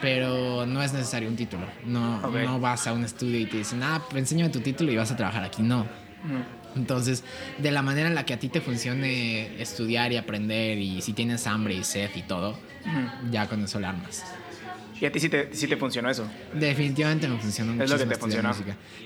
pero 0.00 0.66
no 0.66 0.82
es 0.82 0.92
necesario 0.92 1.28
un 1.28 1.36
título. 1.36 1.66
No, 1.84 2.20
no 2.20 2.60
vas 2.60 2.86
a 2.86 2.92
un 2.92 3.04
estudio 3.04 3.38
y 3.38 3.46
te 3.46 3.58
dicen, 3.58 3.82
ah, 3.82 4.02
pues 4.08 4.22
enséñame 4.22 4.50
tu 4.50 4.60
título 4.60 4.90
y 4.92 4.96
vas 4.96 5.10
a 5.10 5.16
trabajar 5.16 5.44
aquí. 5.44 5.62
No. 5.62 5.86
Entonces, 6.76 7.24
de 7.58 7.70
la 7.70 7.82
manera 7.82 8.08
en 8.08 8.14
la 8.14 8.24
que 8.26 8.34
a 8.34 8.38
ti 8.38 8.48
te 8.48 8.60
funcione 8.60 9.60
estudiar 9.60 10.12
y 10.12 10.16
aprender 10.16 10.78
y 10.78 11.02
si 11.02 11.12
tienes 11.12 11.46
hambre 11.46 11.74
y 11.74 11.84
sed 11.84 12.10
y 12.14 12.22
todo, 12.22 12.58
ya 13.30 13.48
con 13.48 13.64
eso 13.64 13.80
lo 13.80 13.88
armas. 13.88 14.24
¿Y 15.00 15.06
a 15.06 15.12
ti 15.12 15.20
sí 15.20 15.28
te, 15.28 15.54
sí 15.54 15.66
te 15.66 15.76
funcionó 15.76 16.08
eso? 16.08 16.28
Definitivamente 16.52 17.26
me 17.28 17.36
funcionó 17.38 17.82
Es 17.82 17.90
lo 17.90 17.98
que 17.98 18.06
te 18.06 18.14
funcionó. 18.16 18.52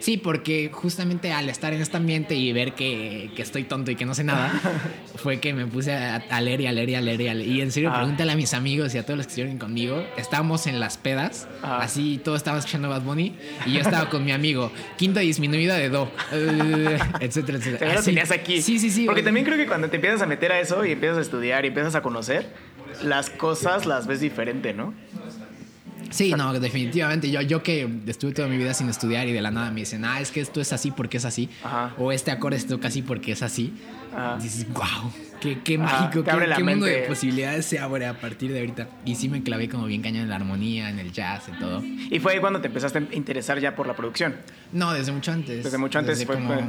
Sí, 0.00 0.18
porque 0.18 0.70
justamente 0.72 1.32
al 1.32 1.48
estar 1.48 1.72
en 1.72 1.80
este 1.80 1.96
ambiente 1.96 2.34
y 2.34 2.52
ver 2.52 2.74
que, 2.74 3.30
que 3.34 3.42
estoy 3.42 3.64
tonto 3.64 3.90
y 3.90 3.96
que 3.96 4.04
no 4.04 4.14
sé 4.14 4.22
nada, 4.24 4.52
fue 5.16 5.40
que 5.40 5.52
me 5.54 5.66
puse 5.66 5.92
a, 5.94 6.16
a 6.16 6.40
leer 6.40 6.60
y 6.60 6.66
a 6.66 6.72
leer 6.72 6.90
y 6.90 6.94
a 6.94 7.00
leer 7.00 7.20
y 7.22 7.28
a 7.28 7.34
leer. 7.34 7.48
Y 7.48 7.60
en 7.62 7.72
serio, 7.72 7.88
Ajá. 7.88 8.00
pregúntale 8.00 8.32
a 8.32 8.36
mis 8.36 8.54
amigos 8.54 8.94
y 8.94 8.98
a 8.98 9.02
todos 9.04 9.16
los 9.16 9.26
que 9.26 9.30
estuvieron 9.30 9.58
conmigo. 9.58 10.04
Estábamos 10.16 10.66
en 10.66 10.78
las 10.78 10.98
pedas, 10.98 11.48
Ajá. 11.62 11.78
así 11.78 12.20
todos 12.22 12.36
estaban 12.38 12.58
escuchando 12.58 12.88
Bad 12.88 13.02
Bunny 13.02 13.34
y 13.66 13.72
yo 13.72 13.80
estaba 13.80 14.08
con 14.10 14.24
mi 14.24 14.32
amigo, 14.32 14.70
quinta 14.96 15.20
disminuida 15.20 15.76
de 15.76 15.88
do, 15.88 16.10
etcétera, 17.20 17.58
etcétera. 17.58 17.94
Así. 17.98 18.06
tenías 18.06 18.30
aquí. 18.30 18.62
Sí, 18.62 18.78
sí, 18.78 18.90
sí. 18.90 19.06
Porque 19.06 19.22
también 19.22 19.44
creo 19.46 19.56
que 19.56 19.66
cuando 19.66 19.88
te 19.88 19.96
empiezas 19.96 20.22
a 20.22 20.26
meter 20.26 20.52
a 20.52 20.60
eso 20.60 20.84
y 20.84 20.92
empiezas 20.92 21.18
a 21.18 21.22
estudiar 21.22 21.64
y 21.64 21.68
empiezas 21.68 21.94
a 21.94 22.02
conocer, 22.02 22.52
las 23.02 23.30
cosas 23.30 23.86
las 23.86 24.06
ves 24.06 24.20
diferente, 24.20 24.72
¿no? 24.74 24.94
Sí, 26.10 26.32
no, 26.36 26.52
definitivamente. 26.58 27.30
Yo, 27.30 27.40
yo 27.42 27.62
que 27.62 27.88
estuve 28.06 28.32
toda 28.32 28.48
mi 28.48 28.56
vida 28.56 28.72
sin 28.74 28.88
estudiar 28.88 29.28
y 29.28 29.32
de 29.32 29.42
la 29.42 29.50
nada 29.50 29.70
me 29.70 29.80
dicen, 29.80 30.04
ah, 30.04 30.20
es 30.20 30.30
que 30.30 30.40
esto 30.40 30.60
es 30.60 30.72
así 30.72 30.90
porque 30.90 31.18
es 31.18 31.24
así. 31.24 31.48
Ajá. 31.62 31.94
O 31.98 32.12
este 32.12 32.30
acorde 32.30 32.58
se 32.58 32.66
toca 32.68 32.88
así 32.88 33.02
porque 33.02 33.32
es 33.32 33.42
así. 33.42 33.72
Ajá. 34.14 34.38
Dices, 34.40 34.66
wow, 34.72 35.12
qué, 35.40 35.58
qué 35.62 35.76
mágico, 35.78 36.24
qué, 36.24 36.30
qué 36.56 36.64
mundo 36.64 36.86
de 36.86 37.02
posibilidades 37.02 37.66
se 37.66 37.78
abre 37.78 38.06
a 38.06 38.18
partir 38.20 38.52
de 38.52 38.60
ahorita. 38.60 38.88
Y 39.04 39.16
sí 39.16 39.28
me 39.28 39.42
clavé 39.42 39.68
como 39.68 39.86
bien 39.86 40.00
cañón 40.02 40.22
en 40.22 40.28
la 40.30 40.36
armonía, 40.36 40.88
en 40.88 40.98
el 40.98 41.12
jazz, 41.12 41.48
en 41.48 41.58
todo. 41.58 41.82
Y 41.84 42.18
fue 42.20 42.32
ahí 42.34 42.40
cuando 42.40 42.60
te 42.60 42.68
empezaste 42.68 42.98
a 42.98 43.02
interesar 43.14 43.58
ya 43.60 43.76
por 43.76 43.86
la 43.86 43.94
producción. 43.94 44.36
No, 44.72 44.92
desde 44.92 45.12
mucho 45.12 45.30
antes. 45.32 45.62
Desde 45.64 45.78
mucho 45.78 45.98
antes 45.98 46.18
Desde 46.18 46.26
fue- 46.26 46.36
como 46.36 46.54
fue- 46.54 46.64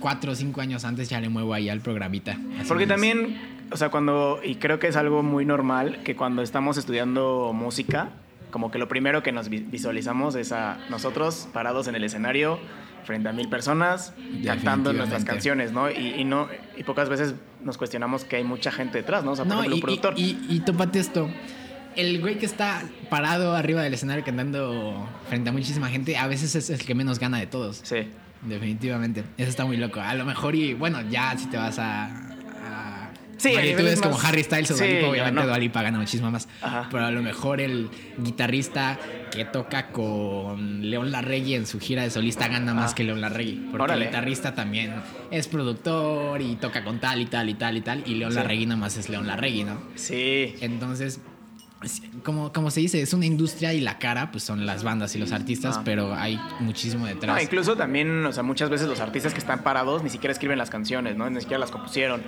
cuatro 0.00 0.32
o 0.32 0.34
cinco 0.34 0.60
años 0.60 0.84
antes 0.84 1.08
ya 1.08 1.20
le 1.20 1.28
muevo 1.28 1.54
ahí 1.54 1.68
al 1.68 1.80
programita. 1.80 2.36
Porque 2.68 2.86
también, 2.88 3.38
o 3.70 3.76
sea, 3.76 3.88
cuando, 3.88 4.40
y 4.44 4.56
creo 4.56 4.78
que 4.80 4.88
es 4.88 4.96
algo 4.96 5.22
muy 5.22 5.44
normal, 5.46 6.00
que 6.04 6.16
cuando 6.16 6.42
estamos 6.42 6.76
estudiando 6.76 7.52
música, 7.54 8.10
como 8.52 8.70
que 8.70 8.78
lo 8.78 8.86
primero 8.86 9.24
que 9.24 9.32
nos 9.32 9.48
vi- 9.48 9.58
visualizamos 9.68 10.36
es 10.36 10.52
a 10.52 10.78
nosotros 10.90 11.48
parados 11.52 11.88
en 11.88 11.96
el 11.96 12.04
escenario 12.04 12.60
frente 13.04 13.28
a 13.28 13.32
mil 13.32 13.48
personas 13.48 14.14
cantando 14.46 14.92
nuestras 14.92 15.24
canciones, 15.24 15.72
¿no? 15.72 15.90
Y, 15.90 16.14
y 16.20 16.24
no 16.24 16.46
y 16.76 16.84
pocas 16.84 17.08
veces 17.08 17.34
nos 17.64 17.76
cuestionamos 17.78 18.24
que 18.24 18.36
hay 18.36 18.44
mucha 18.44 18.70
gente 18.70 18.98
detrás, 18.98 19.24
¿no? 19.24 19.32
O 19.32 19.36
sea, 19.36 19.44
por 19.44 19.54
No, 19.54 19.60
ejemplo, 19.64 19.74
y, 19.76 19.80
un 19.80 19.82
productor. 19.82 20.14
y, 20.16 20.22
y, 20.48 20.56
y 20.56 20.60
tópate 20.60 21.00
esto. 21.00 21.28
El 21.96 22.20
güey 22.20 22.38
que 22.38 22.46
está 22.46 22.82
parado 23.10 23.54
arriba 23.56 23.82
del 23.82 23.92
escenario 23.94 24.24
cantando 24.24 25.08
frente 25.28 25.50
a 25.50 25.52
muchísima 25.52 25.88
gente, 25.88 26.16
a 26.16 26.26
veces 26.28 26.54
es 26.54 26.70
el 26.70 26.84
que 26.86 26.94
menos 26.94 27.18
gana 27.18 27.38
de 27.38 27.46
todos. 27.48 27.80
Sí. 27.82 28.08
Definitivamente. 28.42 29.24
Eso 29.36 29.50
está 29.50 29.64
muy 29.64 29.76
loco. 29.76 30.00
A 30.00 30.14
lo 30.14 30.24
mejor, 30.24 30.54
y 30.54 30.74
bueno, 30.74 31.00
ya 31.10 31.36
si 31.38 31.46
te 31.46 31.56
vas 31.56 31.78
a. 31.78 32.31
Sí, 33.42 33.48
a 33.50 33.54
magnitudes 33.54 33.76
niveles 33.78 34.00
como 34.02 34.20
Harry 34.20 34.42
Styles 34.44 34.70
o 34.70 34.76
Sí, 34.76 34.84
Dua 34.84 34.92
Lipa, 34.94 35.08
obviamente 35.10 35.40
no. 35.40 35.46
Dua 35.46 35.58
Lipa 35.58 35.82
gana 35.82 35.98
muchísimo 35.98 36.30
más. 36.30 36.48
Ajá. 36.60 36.88
Pero 36.90 37.04
a 37.06 37.10
lo 37.10 37.22
mejor 37.22 37.60
el 37.60 37.90
guitarrista 38.18 38.98
que 39.30 39.44
toca 39.44 39.88
con 39.88 40.88
León 40.90 41.10
Larregui 41.10 41.54
en 41.54 41.66
su 41.66 41.80
gira 41.80 42.02
de 42.02 42.10
solista 42.10 42.48
gana 42.48 42.74
más 42.74 42.92
Ah. 42.92 42.94
que 42.94 43.04
León 43.04 43.20
Larregui. 43.20 43.66
Porque 43.70 43.82
Órale. 43.84 44.04
el 44.04 44.08
guitarrista 44.10 44.54
también 44.54 44.94
es 45.30 45.48
productor 45.48 46.40
y 46.40 46.56
toca 46.56 46.84
con 46.84 47.00
tal 47.00 47.20
y 47.20 47.26
tal 47.26 47.48
y 47.48 47.54
tal 47.54 47.76
y 47.76 47.80
tal. 47.80 48.02
Y 48.06 48.14
León 48.14 48.32
Sí. 48.32 48.36
Larregui 48.36 48.66
nada 48.66 48.80
más 48.80 48.96
es 48.96 49.08
León 49.08 49.26
Larregui, 49.26 49.64
¿no? 49.64 49.78
Sí. 49.94 50.54
Entonces, 50.60 51.20
es- 51.82 52.02
como, 52.22 52.52
como 52.52 52.70
se 52.70 52.78
dice, 52.80 53.02
es 53.02 53.12
una 53.12 53.26
industria 53.26 53.72
y 53.74 53.80
la 53.80 53.98
cara, 53.98 54.30
pues 54.30 54.44
son 54.44 54.66
las 54.66 54.84
bandas 54.84 55.16
y 55.16 55.18
los 55.18 55.32
artistas, 55.32 55.78
Ah. 55.78 55.82
pero 55.84 56.14
hay 56.14 56.38
muchísimo 56.60 57.06
detrás. 57.06 57.34
No, 57.36 57.42
incluso 57.42 57.74
también, 57.76 58.24
o 58.24 58.32
sea, 58.32 58.42
muchas 58.44 58.70
veces 58.70 58.86
los 58.86 59.00
artistas 59.00 59.32
que 59.32 59.40
están 59.40 59.64
parados 59.64 60.02
ni 60.04 60.10
siquiera 60.10 60.32
escriben 60.32 60.58
las 60.58 60.70
canciones, 60.70 61.16
¿no? 61.16 61.28
Ni 61.28 61.40
siquiera 61.40 61.58
las 61.58 61.70
compusieron. 61.72 62.22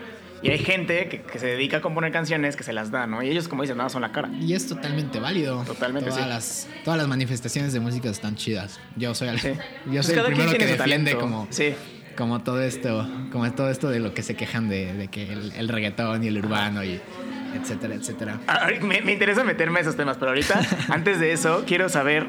Y 0.44 0.50
hay 0.50 0.58
gente 0.58 1.08
que, 1.08 1.22
que 1.22 1.38
se 1.38 1.46
dedica 1.46 1.78
a 1.78 1.80
componer 1.80 2.12
canciones 2.12 2.54
que 2.54 2.62
se 2.62 2.72
las 2.74 2.90
da, 2.90 3.06
¿no? 3.06 3.22
Y 3.22 3.30
ellos, 3.30 3.48
como 3.48 3.62
dicen, 3.62 3.78
nada, 3.78 3.88
son 3.88 4.02
la 4.02 4.12
cara. 4.12 4.28
Y 4.40 4.52
es 4.52 4.66
totalmente 4.68 5.18
válido. 5.18 5.62
Totalmente, 5.64 6.10
todas 6.10 6.22
sí. 6.24 6.28
Las, 6.28 6.68
todas 6.84 6.98
las 6.98 7.08
manifestaciones 7.08 7.72
de 7.72 7.80
música 7.80 8.10
están 8.10 8.36
chidas. 8.36 8.78
Yo 8.96 9.14
soy 9.14 9.36
Sí. 9.38 9.48
yo 9.86 9.92
Pues 9.92 10.06
soy 10.06 10.18
el 10.18 10.24
primero 10.26 10.52
que 10.52 10.66
defiende 10.66 11.16
como, 11.16 11.46
Sí. 11.50 11.74
como 12.16 12.42
todo 12.42 12.60
esto, 12.62 13.08
como 13.32 13.50
todo 13.54 13.70
esto 13.70 13.88
de 13.88 14.00
lo 14.00 14.12
que 14.12 14.22
se 14.22 14.36
quejan 14.36 14.68
de, 14.68 14.92
de 14.92 15.08
que 15.08 15.32
el, 15.32 15.52
el 15.52 15.68
reggaetón 15.68 16.22
y 16.22 16.28
el 16.28 16.36
urbano 16.38 16.84
y 16.84 17.00
etcétera, 17.58 17.94
etcétera. 17.94 18.40
Ah, 18.46 18.68
Me, 18.82 19.00
me 19.00 19.12
interesa 19.12 19.44
meterme 19.44 19.78
a 19.78 19.82
esos 19.82 19.96
temas, 19.96 20.18
pero 20.18 20.32
ahorita, 20.32 20.60
antes 20.90 21.20
de 21.20 21.32
eso, 21.32 21.64
quiero 21.66 21.88
saber 21.88 22.26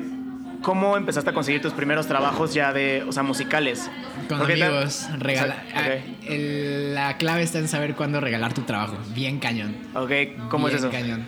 cómo 0.66 0.98
empezaste 0.98 1.30
a 1.30 1.34
conseguir 1.34 1.62
tus 1.62 1.74
primeros 1.74 2.08
trabajos 2.08 2.54
ya 2.56 2.74
de, 2.74 3.04
o 3.08 3.12
sea, 3.12 3.22
musicales. 3.22 3.88
Con 4.28 4.40
Porque 4.40 4.54
amigos, 4.54 5.08
regala- 5.20 5.64
O 5.68 5.70
sea, 5.70 5.80
ok. 5.80 6.02
ah, 6.04 6.26
el- 6.28 6.96
la 6.96 7.18
clave 7.18 7.44
está 7.44 7.60
en 7.60 7.68
saber 7.68 7.94
cuándo 7.96 8.20
regalar 8.20 8.54
tu 8.56 8.64
trabajo. 8.64 8.98
Bien 9.14 9.38
cañón. 9.40 9.76
Ok, 9.94 10.12
¿cómo 10.50 10.68
es 10.68 10.74
Bien 10.74 10.86
eso? 10.86 10.92
cañón. 10.92 11.28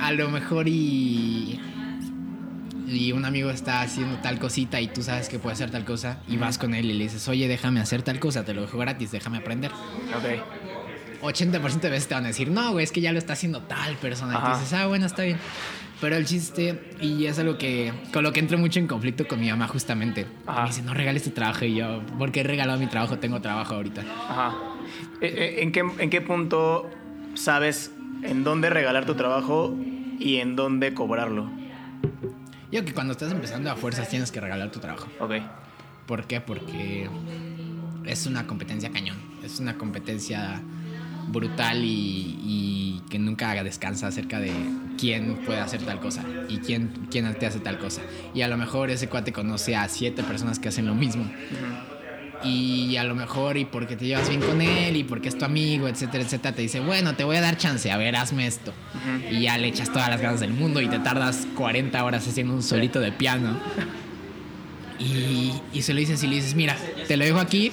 A 0.00 0.10
lo 0.10 0.28
mejor 0.30 0.66
y. 0.66 1.60
Y 2.88 3.12
un 3.12 3.24
amigo 3.24 3.50
está 3.50 3.80
haciendo 3.82 4.16
tal 4.18 4.38
cosita 4.40 4.80
y 4.80 4.88
tú 4.88 5.02
sabes 5.02 5.28
que 5.28 5.38
puede 5.38 5.54
hacer 5.54 5.70
tal 5.70 5.84
cosa 5.84 6.18
y 6.28 6.36
vas 6.36 6.58
con 6.58 6.74
él 6.74 6.86
y 6.86 6.92
le 6.92 7.04
dices, 7.04 7.26
oye, 7.28 7.46
déjame 7.48 7.80
hacer 7.80 8.02
tal 8.02 8.18
cosa, 8.18 8.44
te 8.44 8.52
lo 8.52 8.62
dejo 8.62 8.76
gratis, 8.78 9.12
déjame 9.12 9.38
aprender. 9.38 9.70
Ok. 9.70 10.42
80% 11.22 11.80
de 11.80 11.88
veces 11.90 12.08
te 12.08 12.14
van 12.14 12.24
a 12.24 12.28
decir, 12.28 12.50
no, 12.50 12.72
güey, 12.72 12.82
es 12.84 12.90
que 12.90 13.00
ya 13.00 13.12
lo 13.12 13.18
está 13.18 13.34
haciendo 13.34 13.62
tal 13.62 13.94
persona. 13.96 14.34
Y 14.36 14.42
tú 14.52 14.58
dices, 14.58 14.72
ah, 14.74 14.86
bueno, 14.88 15.06
está 15.06 15.22
bien. 15.22 15.38
Pero 16.02 16.16
el 16.16 16.26
chiste, 16.26 16.96
y 17.00 17.26
es 17.26 17.38
algo 17.38 17.56
que, 17.58 17.92
con 18.12 18.24
lo 18.24 18.32
que 18.32 18.40
entro 18.40 18.58
mucho 18.58 18.80
en 18.80 18.88
conflicto 18.88 19.28
con 19.28 19.38
mi 19.38 19.48
mamá 19.48 19.68
justamente. 19.68 20.26
Ajá. 20.48 20.62
Me 20.62 20.66
dice, 20.66 20.82
no 20.82 20.94
regales 20.94 21.22
tu 21.22 21.30
trabajo. 21.30 21.64
Y 21.64 21.76
yo, 21.76 22.02
¿por 22.18 22.32
qué 22.32 22.40
he 22.40 22.42
regalado 22.42 22.80
mi 22.80 22.88
trabajo? 22.88 23.18
Tengo 23.18 23.40
trabajo 23.40 23.76
ahorita. 23.76 24.00
Ajá. 24.00 24.56
Eh, 25.20 25.32
eh, 25.32 25.62
¿En 25.62 25.70
qué, 25.70 25.84
¿En 25.98 26.10
qué 26.10 26.20
punto 26.20 26.90
sabes 27.34 27.92
en 28.24 28.42
dónde 28.42 28.68
regalar 28.68 29.06
tu 29.06 29.14
trabajo 29.14 29.76
y 30.18 30.38
en 30.38 30.56
dónde 30.56 30.92
cobrarlo? 30.92 31.48
Yo 32.72 32.84
que 32.84 32.92
cuando 32.92 33.12
estás 33.12 33.30
empezando 33.30 33.70
a 33.70 33.76
fuerzas 33.76 34.08
tienes 34.08 34.32
que 34.32 34.40
regalar 34.40 34.72
tu 34.72 34.80
trabajo. 34.80 35.06
Ok. 35.20 35.34
¿Por 36.08 36.26
qué? 36.26 36.40
Porque 36.40 37.08
es 38.06 38.26
una 38.26 38.48
competencia 38.48 38.90
cañón. 38.90 39.18
Es 39.44 39.60
una 39.60 39.78
competencia 39.78 40.60
brutal 41.28 41.84
y, 41.84 42.40
y 42.42 43.02
que 43.08 43.20
nunca 43.20 43.62
descansa 43.62 44.08
acerca 44.08 44.40
de 44.40 44.52
quién 44.98 45.36
puede 45.44 45.60
hacer 45.60 45.82
tal 45.82 46.00
cosa 46.00 46.24
y 46.48 46.58
quién, 46.58 47.06
quién 47.10 47.32
te 47.34 47.46
hace 47.46 47.60
tal 47.60 47.78
cosa. 47.78 48.02
Y 48.34 48.42
a 48.42 48.48
lo 48.48 48.56
mejor 48.56 48.90
ese 48.90 49.08
cuate 49.08 49.32
conoce 49.32 49.76
a 49.76 49.88
siete 49.88 50.22
personas 50.22 50.58
que 50.58 50.68
hacen 50.68 50.86
lo 50.86 50.94
mismo. 50.94 51.30
Y 52.44 52.96
a 52.96 53.04
lo 53.04 53.14
mejor, 53.14 53.56
y 53.56 53.64
porque 53.64 53.96
te 53.96 54.04
llevas 54.04 54.28
bien 54.28 54.40
con 54.40 54.60
él, 54.60 54.96
y 54.96 55.04
porque 55.04 55.28
es 55.28 55.38
tu 55.38 55.44
amigo, 55.44 55.86
etcétera, 55.86 56.24
etcétera, 56.24 56.54
te 56.54 56.62
dice, 56.62 56.80
bueno, 56.80 57.14
te 57.14 57.22
voy 57.22 57.36
a 57.36 57.40
dar 57.40 57.56
chance, 57.56 57.88
a 57.90 57.96
ver, 57.96 58.16
hazme 58.16 58.46
esto. 58.46 58.72
Y 59.30 59.42
ya 59.42 59.56
le 59.58 59.68
echas 59.68 59.92
todas 59.92 60.08
las 60.08 60.20
ganas 60.20 60.40
del 60.40 60.52
mundo 60.52 60.80
y 60.80 60.88
te 60.88 60.98
tardas 60.98 61.46
40 61.56 62.04
horas 62.04 62.26
haciendo 62.26 62.52
un 62.54 62.62
solito 62.62 63.00
de 63.00 63.12
piano. 63.12 63.58
Y, 64.98 65.52
y 65.72 65.82
se 65.82 65.94
lo 65.94 65.98
dices 65.98 66.22
y 66.22 66.28
le 66.28 66.36
dices, 66.36 66.54
mira, 66.54 66.76
te 67.08 67.16
lo 67.16 67.24
dejo 67.24 67.40
aquí. 67.40 67.72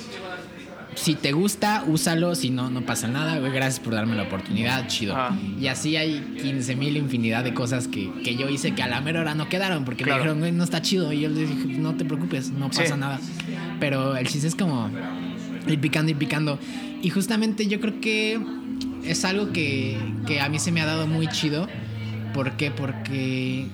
Si 1.02 1.16
te 1.16 1.32
gusta, 1.32 1.84
úsalo. 1.88 2.36
Si 2.36 2.50
no, 2.50 2.70
no 2.70 2.82
pasa 2.82 3.08
nada. 3.08 3.40
güey, 3.40 3.52
Gracias 3.52 3.80
por 3.80 3.94
darme 3.94 4.16
la 4.16 4.24
oportunidad. 4.24 4.88
Chido. 4.88 5.16
Ajá. 5.16 5.38
Y 5.60 5.68
así 5.68 5.96
hay 5.96 6.20
15 6.42 6.76
mil 6.76 6.98
infinidad 6.98 7.44
de 7.44 7.54
cosas 7.54 7.88
que, 7.88 8.12
que 8.24 8.36
yo 8.36 8.50
hice 8.50 8.74
que 8.76 8.84
a 8.84 8.88
la 8.88 9.00
mera 9.00 9.22
hora 9.22 9.34
no 9.34 9.48
quedaron. 9.48 9.86
Porque 9.86 10.04
Claro. 10.04 10.18
me 10.18 10.22
dijeron, 10.24 10.40
güey, 10.40 10.52
no 10.52 10.64
está 10.64 10.82
chido. 10.82 11.14
Y 11.14 11.22
yo 11.22 11.30
les 11.30 11.48
dije, 11.50 11.80
no 11.80 11.96
te 11.96 12.04
preocupes, 12.06 12.52
no 12.52 12.72
Sí. 12.72 12.80
pasa 12.82 12.98
nada. 12.98 13.20
Pero 13.80 14.18
el 14.18 14.28
chiste 14.28 14.48
es 14.48 14.56
como 14.56 14.90
ir 15.68 15.80
picando, 15.80 16.12
ir 16.12 16.18
picando. 16.18 16.60
Y 17.02 17.10
justamente 17.12 17.68
yo 17.68 17.80
creo 17.80 18.02
que 18.02 18.40
es 19.06 19.24
algo 19.24 19.54
que, 19.54 19.98
que 20.28 20.42
a 20.42 20.50
mí 20.50 20.60
se 20.60 20.72
me 20.74 20.82
ha 20.82 20.86
dado 20.86 21.08
muy 21.08 21.28
chido. 21.28 21.68
¿Por 22.34 22.52
qué? 22.58 22.72
Porque 22.72 23.68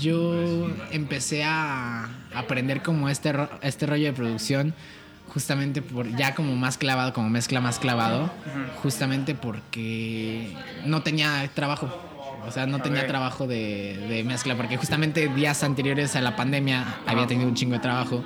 yo 0.00 0.68
empecé 0.92 1.44
a 1.44 2.08
aprender 2.34 2.82
como 2.82 3.08
este, 3.08 3.32
este 3.62 3.86
rollo 3.86 4.04
de 4.06 4.12
producción 4.12 4.74
justamente 5.34 5.82
por 5.82 6.08
ya 6.16 6.34
como 6.34 6.54
más 6.54 6.78
clavado, 6.78 7.12
como 7.12 7.28
mezcla 7.28 7.60
más 7.60 7.78
clavado, 7.78 8.30
justamente 8.82 9.34
porque 9.34 10.56
no 10.86 11.02
tenía 11.02 11.50
trabajo. 11.52 11.90
O 12.46 12.50
sea, 12.50 12.66
no 12.66 12.80
tenía 12.80 13.06
trabajo 13.06 13.46
de, 13.46 13.96
de 14.08 14.22
mezcla, 14.22 14.54
porque 14.54 14.76
justamente 14.76 15.28
días 15.28 15.64
anteriores 15.64 16.14
a 16.14 16.20
la 16.20 16.36
pandemia 16.36 16.84
había 17.06 17.26
tenido 17.26 17.48
un 17.48 17.54
chingo 17.54 17.72
de 17.74 17.80
trabajo. 17.80 18.24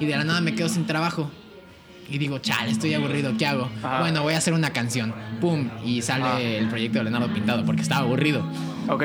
Y 0.00 0.06
de 0.06 0.16
la 0.16 0.24
nada 0.24 0.40
me 0.40 0.54
quedo 0.54 0.68
sin 0.68 0.86
trabajo. 0.86 1.30
Y 2.10 2.18
digo, 2.18 2.38
chale, 2.40 2.70
estoy 2.72 2.92
aburrido, 2.94 3.32
¿qué 3.38 3.46
hago? 3.46 3.70
Ajá. 3.82 4.00
Bueno, 4.00 4.22
voy 4.22 4.34
a 4.34 4.38
hacer 4.38 4.52
una 4.52 4.70
canción. 4.70 5.14
¡Pum! 5.40 5.70
Y 5.84 6.02
sale 6.02 6.24
Ajá. 6.24 6.40
el 6.40 6.68
proyecto 6.68 6.98
de 6.98 7.04
Leonardo 7.04 7.32
Pintado, 7.32 7.64
porque 7.64 7.80
estaba 7.82 8.02
aburrido. 8.02 8.44
Ok. 8.88 9.04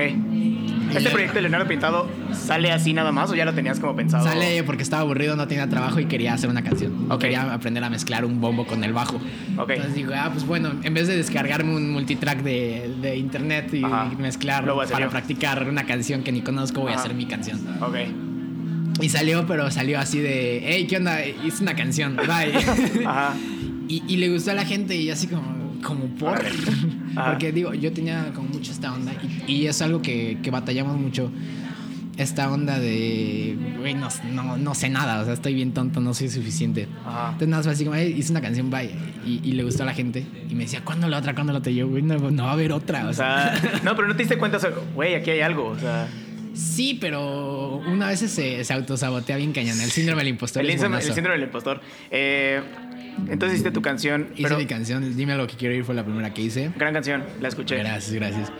¿Este 0.95 1.09
proyecto 1.09 1.35
de 1.35 1.41
Leonardo 1.41 1.67
Pintado 1.67 2.07
sale 2.33 2.71
así 2.71 2.93
nada 2.93 3.11
más 3.11 3.29
o 3.29 3.35
ya 3.35 3.45
lo 3.45 3.53
tenías 3.53 3.79
como 3.79 3.95
pensado? 3.95 4.23
Sale 4.23 4.63
porque 4.63 4.83
estaba 4.83 5.01
aburrido, 5.01 5.35
no 5.35 5.47
tenía 5.47 5.67
trabajo 5.69 5.99
y 5.99 6.05
quería 6.05 6.33
hacer 6.33 6.49
una 6.49 6.63
canción. 6.63 7.11
O 7.11 7.17
quería 7.19 7.53
aprender 7.53 7.83
a 7.83 7.89
mezclar 7.89 8.25
un 8.25 8.41
bombo 8.41 8.65
con 8.65 8.83
el 8.83 8.93
bajo. 8.93 9.19
Entonces 9.49 9.95
digo, 9.95 10.13
ah, 10.15 10.29
pues 10.31 10.45
bueno, 10.45 10.71
en 10.83 10.93
vez 10.93 11.07
de 11.07 11.15
descargarme 11.17 11.75
un 11.75 11.91
multitrack 11.91 12.41
de, 12.43 12.93
de 13.01 13.17
internet 13.17 13.73
y 13.73 13.83
Ajá. 13.83 14.11
mezclarlo 14.17 14.77
para 14.77 15.05
yo. 15.05 15.09
practicar 15.09 15.67
una 15.67 15.85
canción 15.85 16.23
que 16.23 16.31
ni 16.31 16.41
conozco, 16.41 16.81
voy 16.81 16.91
Ajá. 16.91 17.01
a 17.01 17.03
hacer 17.03 17.15
mi 17.15 17.25
canción. 17.25 17.59
Ok. 17.81 17.95
Y 19.01 19.09
salió, 19.09 19.45
pero 19.47 19.71
salió 19.71 19.99
así 19.99 20.19
de, 20.19 20.61
hey, 20.65 20.85
¿qué 20.89 20.97
onda? 20.97 21.25
Hice 21.25 21.63
una 21.63 21.75
canción, 21.75 22.17
bye. 22.17 23.05
Ajá. 23.05 23.33
y, 23.87 24.03
y 24.07 24.17
le 24.17 24.29
gustó 24.29 24.51
a 24.51 24.55
la 24.55 24.65
gente 24.65 24.95
y 24.95 25.09
así 25.09 25.27
como, 25.27 25.79
como 25.81 26.05
por. 26.15 26.41
Ajá. 27.15 27.31
Porque 27.31 27.51
digo, 27.51 27.73
yo 27.73 27.91
tenía 27.93 28.31
como 28.33 28.49
mucho 28.49 28.71
esta 28.71 28.93
onda 28.93 29.13
y, 29.47 29.51
y 29.51 29.67
es 29.67 29.81
algo 29.81 30.01
que, 30.01 30.37
que 30.43 30.51
batallamos 30.51 30.97
mucho. 30.97 31.31
Esta 32.17 32.51
onda 32.51 32.77
de, 32.79 33.57
güey, 33.77 33.93
no, 33.93 34.09
no, 34.33 34.57
no 34.57 34.75
sé 34.75 34.89
nada, 34.89 35.21
o 35.21 35.23
sea, 35.23 35.33
estoy 35.33 35.53
bien 35.53 35.71
tonto, 35.73 36.01
no 36.01 36.13
soy 36.13 36.27
suficiente. 36.27 36.89
Ajá. 37.05 37.27
Entonces 37.27 37.47
nada 37.47 37.63
más 37.63 37.67
así 37.73 37.85
como, 37.85 37.95
"Hey, 37.95 38.13
hice 38.17 38.31
una 38.31 38.41
canción, 38.41 38.69
bye. 38.69 38.91
Y, 39.25 39.39
y 39.41 39.53
le 39.53 39.63
gustó 39.63 39.83
a 39.83 39.85
la 39.85 39.93
gente. 39.93 40.25
Y 40.49 40.53
me 40.53 40.63
decía, 40.65 40.81
¿cuándo 40.83 41.07
la 41.07 41.17
otra? 41.19 41.33
¿Cuándo 41.33 41.53
la 41.53 41.59
otra? 41.59 41.71
Y 41.71 41.75
yo, 41.75 41.87
güey, 41.87 42.03
no, 42.03 42.17
no 42.29 42.43
va 42.43 42.49
a 42.49 42.53
haber 42.53 42.73
otra. 42.73 43.05
O 43.05 43.11
O 43.11 43.13
sea, 43.13 43.53
no, 43.85 43.95
pero 43.95 44.09
no 44.09 44.15
te 44.17 44.23
diste 44.23 44.37
cuenta, 44.37 44.57
o 44.57 44.59
sea, 44.59 44.71
güey, 44.93 45.15
aquí 45.15 45.29
hay 45.29 45.39
algo. 45.39 45.67
O 45.67 45.79
sea, 45.79 46.09
sí, 46.53 46.97
pero 46.99 47.77
una 47.87 48.09
vez 48.09 48.19
se, 48.19 48.65
se 48.65 48.73
autosabotea 48.73 49.37
bien 49.37 49.53
cañón. 49.53 49.79
El 49.79 49.89
síndrome 49.89 50.19
del 50.23 50.29
impostor 50.33 50.61
el, 50.63 50.71
es 50.71 50.81
el 50.83 51.01
síndrome 51.13 51.37
del 51.39 51.43
impostor. 51.47 51.79
Eh, 52.11 52.61
entonces 53.29 53.53
hiciste 53.59 53.71
tu 53.71 53.81
canción. 53.81 54.27
Hice 54.33 54.43
pero, 54.43 54.57
mi 54.57 54.65
canción, 54.65 55.15
Dime 55.15 55.35
lo 55.35 55.47
que 55.47 55.55
quiero 55.55 55.73
ir, 55.75 55.83
fue 55.83 55.95
la 55.95 56.03
primera 56.03 56.33
que 56.33 56.41
hice. 56.41 56.71
Gran 56.77 56.93
canción, 56.93 57.23
la 57.41 57.47
escuché. 57.47 57.77
Gracias, 57.77 58.11
gracias. 58.13 58.51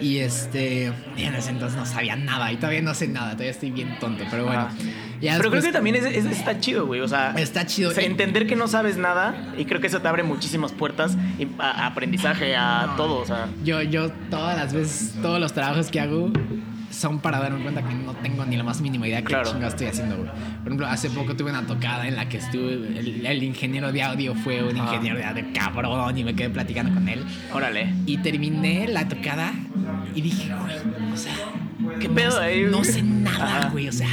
Y 0.00 0.18
este, 0.18 0.86
en 1.16 1.34
ese 1.34 1.50
entonces 1.50 1.78
no 1.78 1.86
sabía 1.86 2.16
nada 2.16 2.52
y 2.52 2.56
todavía 2.56 2.82
no 2.82 2.92
sé 2.94 3.08
nada, 3.08 3.30
todavía 3.32 3.50
estoy 3.50 3.70
bien 3.70 3.98
tonto, 3.98 4.24
pero 4.30 4.44
bueno. 4.44 4.60
Ajá. 4.62 4.74
Ya 5.22 5.38
Pero 5.38 5.48
creo 5.50 5.62
después- 5.62 5.64
que 5.64 5.72
también 5.72 5.96
es, 5.96 6.04
es- 6.04 6.26
está 6.26 6.60
chido, 6.60 6.86
güey. 6.86 7.00
O 7.00 7.08
sea, 7.08 7.32
Está 7.38 7.64
chido. 7.64 7.88
o 7.90 7.92
sea, 7.94 8.04
entender 8.04 8.46
que 8.46 8.54
no 8.54 8.68
sabes 8.68 8.98
nada 8.98 9.54
y 9.56 9.64
creo 9.64 9.80
que 9.80 9.86
eso 9.86 10.00
te 10.02 10.08
abre 10.08 10.22
muchísimas 10.22 10.72
puertas 10.72 11.16
y 11.38 11.46
a, 11.58 11.70
a 11.84 11.86
aprendizaje, 11.86 12.54
a 12.54 12.92
todo. 12.98 13.20
O 13.20 13.24
sea, 13.24 13.48
Yo, 13.64 13.80
yo 13.80 14.10
todas 14.30 14.58
las 14.58 14.74
veces, 14.74 15.14
todos 15.22 15.40
los 15.40 15.54
trabajos 15.54 15.90
que 15.90 16.00
hago 16.00 16.30
son 16.96 17.20
para 17.20 17.38
darme 17.38 17.62
cuenta 17.62 17.86
que 17.86 17.94
no 17.94 18.14
tengo 18.14 18.44
ni 18.46 18.56
la 18.56 18.64
más 18.64 18.80
mínima 18.80 19.06
idea 19.06 19.18
de 19.18 19.24
qué 19.24 19.36
chingados 19.44 19.74
estoy 19.74 19.88
haciendo, 19.88 20.16
güey. 20.16 20.28
Por 20.28 20.66
ejemplo, 20.66 20.86
hace 20.86 21.10
poco 21.10 21.36
tuve 21.36 21.50
una 21.50 21.66
tocada 21.66 22.08
en 22.08 22.16
la 22.16 22.28
que 22.28 22.38
estuve, 22.38 22.74
el, 22.98 23.26
el 23.26 23.42
ingeniero 23.42 23.92
de 23.92 24.02
audio 24.02 24.34
fue 24.34 24.62
un 24.62 24.76
ingeniero 24.76 25.18
de 25.18 25.24
audio 25.24 25.44
cabrón 25.54 26.16
y 26.16 26.24
me 26.24 26.34
quedé 26.34 26.50
platicando 26.50 26.94
con 26.94 27.08
él. 27.08 27.24
órale. 27.52 27.92
Y 28.06 28.18
terminé 28.18 28.88
la 28.88 29.06
tocada 29.08 29.52
y 30.14 30.22
dije, 30.22 30.52
güey, 30.54 31.12
o 31.12 31.16
sea, 31.16 31.34
¿Qué 32.00 32.08
pedo 32.08 32.40
ahí? 32.40 32.64
No 32.70 32.82
sé 32.84 33.02
nada, 33.02 33.68
güey, 33.70 33.88
o 33.88 33.92
sea, 33.92 34.08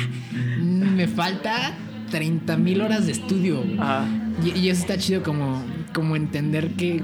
me 0.60 1.08
falta 1.08 1.74
30 2.12 2.58
mil 2.58 2.82
horas 2.82 3.06
de 3.06 3.14
estudio, 3.14 3.62
güey. 3.62 3.80
Ajá. 3.80 4.06
Y, 4.44 4.60
y 4.60 4.70
eso 4.70 4.82
está 4.82 4.98
chido 4.98 5.24
como, 5.24 5.64
como 5.94 6.16
entender 6.16 6.72
que, 6.72 7.02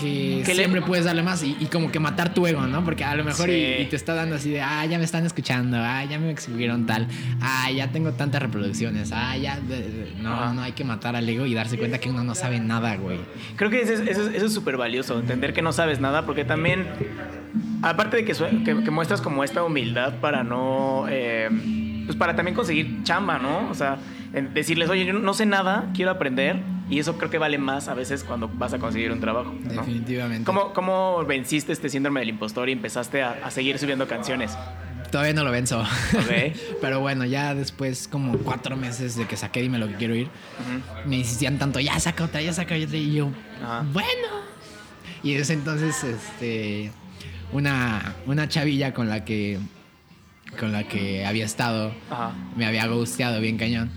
que, 0.00 0.42
Que 0.44 0.54
le- 0.54 0.60
siempre 0.62 0.82
puedes 0.82 1.04
darle 1.04 1.22
más 1.22 1.42
y, 1.42 1.56
y 1.60 1.66
como 1.66 1.90
que 1.90 1.98
matar 2.00 2.32
tu 2.34 2.46
ego, 2.46 2.66
¿no? 2.66 2.84
Porque 2.84 3.04
a 3.04 3.14
lo 3.14 3.24
mejor 3.24 3.46
Sí. 3.48 3.52
y, 3.78 3.82
y 3.82 3.86
te 3.86 3.96
está 3.96 4.14
dando 4.14 4.36
así 4.36 4.50
de, 4.50 4.60
ah, 4.62 4.84
ya 4.86 4.98
me 4.98 5.04
están 5.04 5.24
escuchando, 5.26 5.76
ah, 5.80 6.04
ya 6.04 6.18
me 6.18 6.30
escribieron 6.30 6.86
tal, 6.86 7.06
ah, 7.40 7.70
ya 7.70 7.88
tengo 7.92 8.12
tantas 8.12 8.42
reproducciones, 8.42 9.10
ah, 9.12 9.36
ya... 9.36 9.58
no, 10.22 10.54
no 10.54 10.62
hay 10.62 10.72
que 10.72 10.84
matar 10.84 11.16
al 11.16 11.28
ego 11.28 11.46
y 11.46 11.54
darse 11.54 11.78
cuenta 11.78 11.98
que 11.98 12.10
uno 12.10 12.24
no 12.24 12.34
sabe 12.34 12.60
nada, 12.60 12.96
güey. 12.96 13.18
Creo 13.56 13.70
que 13.70 13.82
eso 13.82 13.92
es- 13.94 14.52
súper 14.52 14.76
valioso, 14.76 15.18
entender 15.18 15.52
que 15.52 15.62
no 15.62 15.72
sabes 15.72 16.00
nada, 16.00 16.24
porque 16.24 16.44
también, 16.44 16.86
aparte 17.82 18.16
de 18.18 18.24
que, 18.24 18.34
sue- 18.34 18.62
que, 18.64 18.82
que 18.82 18.90
muestras 18.90 19.20
como 19.20 19.44
esta 19.44 19.62
humildad 19.64 20.14
para 20.20 20.44
no, 20.44 21.06
eh, 21.08 21.48
pues 22.06 22.16
para 22.16 22.36
también 22.36 22.54
conseguir 22.54 23.02
chamba, 23.02 23.38
¿no? 23.38 23.68
O 23.70 23.74
sea, 23.74 23.98
decirles, 24.54 24.88
oye, 24.88 25.04
yo 25.04 25.12
no 25.12 25.34
sé 25.34 25.46
nada, 25.46 25.90
quiero 25.94 26.10
aprender, 26.10 26.56
y 26.88 26.98
eso 26.98 27.16
creo 27.18 27.30
que 27.30 27.38
vale 27.38 27.58
más 27.58 27.88
a 27.88 27.94
veces 27.94 28.22
cuando 28.24 28.48
vas 28.48 28.72
a 28.72 28.78
conseguir 28.78 29.10
un 29.12 29.20
trabajo. 29.20 29.52
¿no? 29.52 29.68
Definitivamente. 29.68 30.44
¿Cómo, 30.44 30.72
¿Cómo 30.72 31.24
venciste 31.24 31.72
este 31.72 31.88
síndrome 31.88 32.20
del 32.20 32.28
impostor 32.30 32.68
y 32.68 32.72
empezaste 32.72 33.22
a, 33.22 33.38
a 33.44 33.50
seguir 33.50 33.78
subiendo 33.78 34.06
canciones? 34.06 34.56
Todavía 35.10 35.32
no 35.32 35.44
lo 35.44 35.50
venzo. 35.50 35.80
Ok. 35.80 36.56
Pero 36.80 37.00
bueno, 37.00 37.24
ya 37.24 37.54
después, 37.54 38.08
como 38.08 38.38
cuatro 38.38 38.76
meses 38.76 39.16
de 39.16 39.26
que 39.26 39.36
saqué 39.36 39.62
Dime 39.62 39.78
lo 39.78 39.88
que 39.88 39.94
quiero 39.94 40.14
ir, 40.14 40.28
me 41.06 41.16
insistían 41.16 41.58
tanto, 41.58 41.80
ya 41.80 41.98
saca 41.98 42.24
otra, 42.24 42.40
ya 42.42 42.52
saca 42.52 42.74
otra. 42.74 42.96
Y 42.96 43.14
yo, 43.14 43.30
bueno. 43.92 44.46
Y 45.22 45.34
desde 45.34 45.54
entonces, 45.54 46.04
este, 46.04 46.92
una, 47.52 48.14
una 48.26 48.48
chavilla 48.48 48.92
con 48.94 49.08
la 49.08 49.24
que, 49.24 49.58
con 50.58 50.72
la 50.72 50.84
que 50.84 51.26
había 51.26 51.44
estado, 51.44 51.92
me 52.56 52.66
había 52.66 52.86
gusteado 52.86 53.40
bien 53.40 53.58
cañón. 53.58 53.90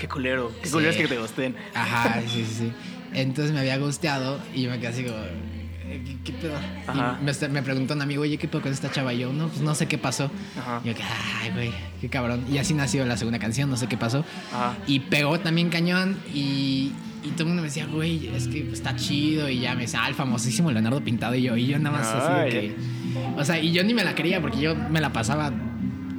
Qué 0.00 0.08
culero. 0.08 0.50
Qué 0.60 0.66
Sí. 0.66 0.72
culero 0.72 0.90
es 0.90 0.96
que 0.96 1.06
te 1.08 1.18
gusten. 1.18 1.54
Ajá, 1.74 2.20
sí, 2.22 2.44
sí, 2.44 2.54
sí. 2.58 2.72
Entonces 3.14 3.52
me 3.52 3.60
había 3.60 3.76
gusteado 3.78 4.40
y 4.54 4.62
yo 4.62 4.70
me 4.70 4.78
quedé 4.78 4.88
así 4.88 5.04
como, 5.04 5.18
"Eh, 5.18 6.02
¿qué, 6.06 6.16
qué 6.24 6.32
pedo? 6.32 6.54
Y 6.94 7.24
me, 7.24 7.48
me 7.48 7.62
preguntó 7.62 7.94
un 7.94 8.02
amigo, 8.02 8.22
oye, 8.22 8.38
¿qué 8.38 8.48
pedo 8.48 8.62
con 8.62 8.72
esta 8.72 8.90
chava? 8.90 9.12
Y 9.12 9.18
yo, 9.18 9.32
no, 9.32 9.48
pues 9.48 9.60
no 9.60 9.74
sé 9.74 9.86
qué 9.86 9.98
pasó. 9.98 10.30
Ajá. 10.58 10.80
Y 10.84 10.88
yo, 10.88 10.94
ay, 11.42 11.50
güey, 11.50 11.72
qué 12.00 12.08
cabrón. 12.08 12.44
Y 12.50 12.58
así 12.58 12.72
nació 12.74 13.04
la 13.04 13.16
segunda 13.16 13.38
canción, 13.38 13.68
no 13.68 13.76
sé 13.76 13.88
qué 13.88 13.96
pasó. 13.96 14.24
Ajá. 14.54 14.76
Y 14.86 15.00
pegó 15.00 15.38
también 15.40 15.68
cañón 15.68 16.16
y, 16.32 16.92
y 17.22 17.28
todo 17.32 17.42
el 17.42 17.46
mundo 17.48 17.62
me 17.62 17.68
decía, 17.68 17.86
güey, 17.86 18.28
es 18.34 18.48
que 18.48 18.70
está 18.72 18.96
chido. 18.96 19.48
Y 19.50 19.60
ya 19.60 19.74
me 19.74 19.82
decía, 19.82 20.04
ah, 20.04 20.08
el 20.08 20.14
famosísimo 20.14 20.70
Leonardo 20.70 21.02
Pintado. 21.02 21.34
Y 21.34 21.42
yo, 21.42 21.56
y 21.56 21.66
yo 21.66 21.78
nada 21.78 21.98
más 21.98 22.06
así 22.06 22.44
de 22.44 22.48
que... 22.60 22.76
O 23.36 23.44
sea, 23.44 23.58
y 23.58 23.72
yo 23.72 23.82
ni 23.82 23.92
me 23.92 24.04
la 24.04 24.14
quería 24.14 24.40
porque 24.40 24.60
yo 24.60 24.74
me 24.76 25.00
la 25.00 25.12
pasaba 25.12 25.52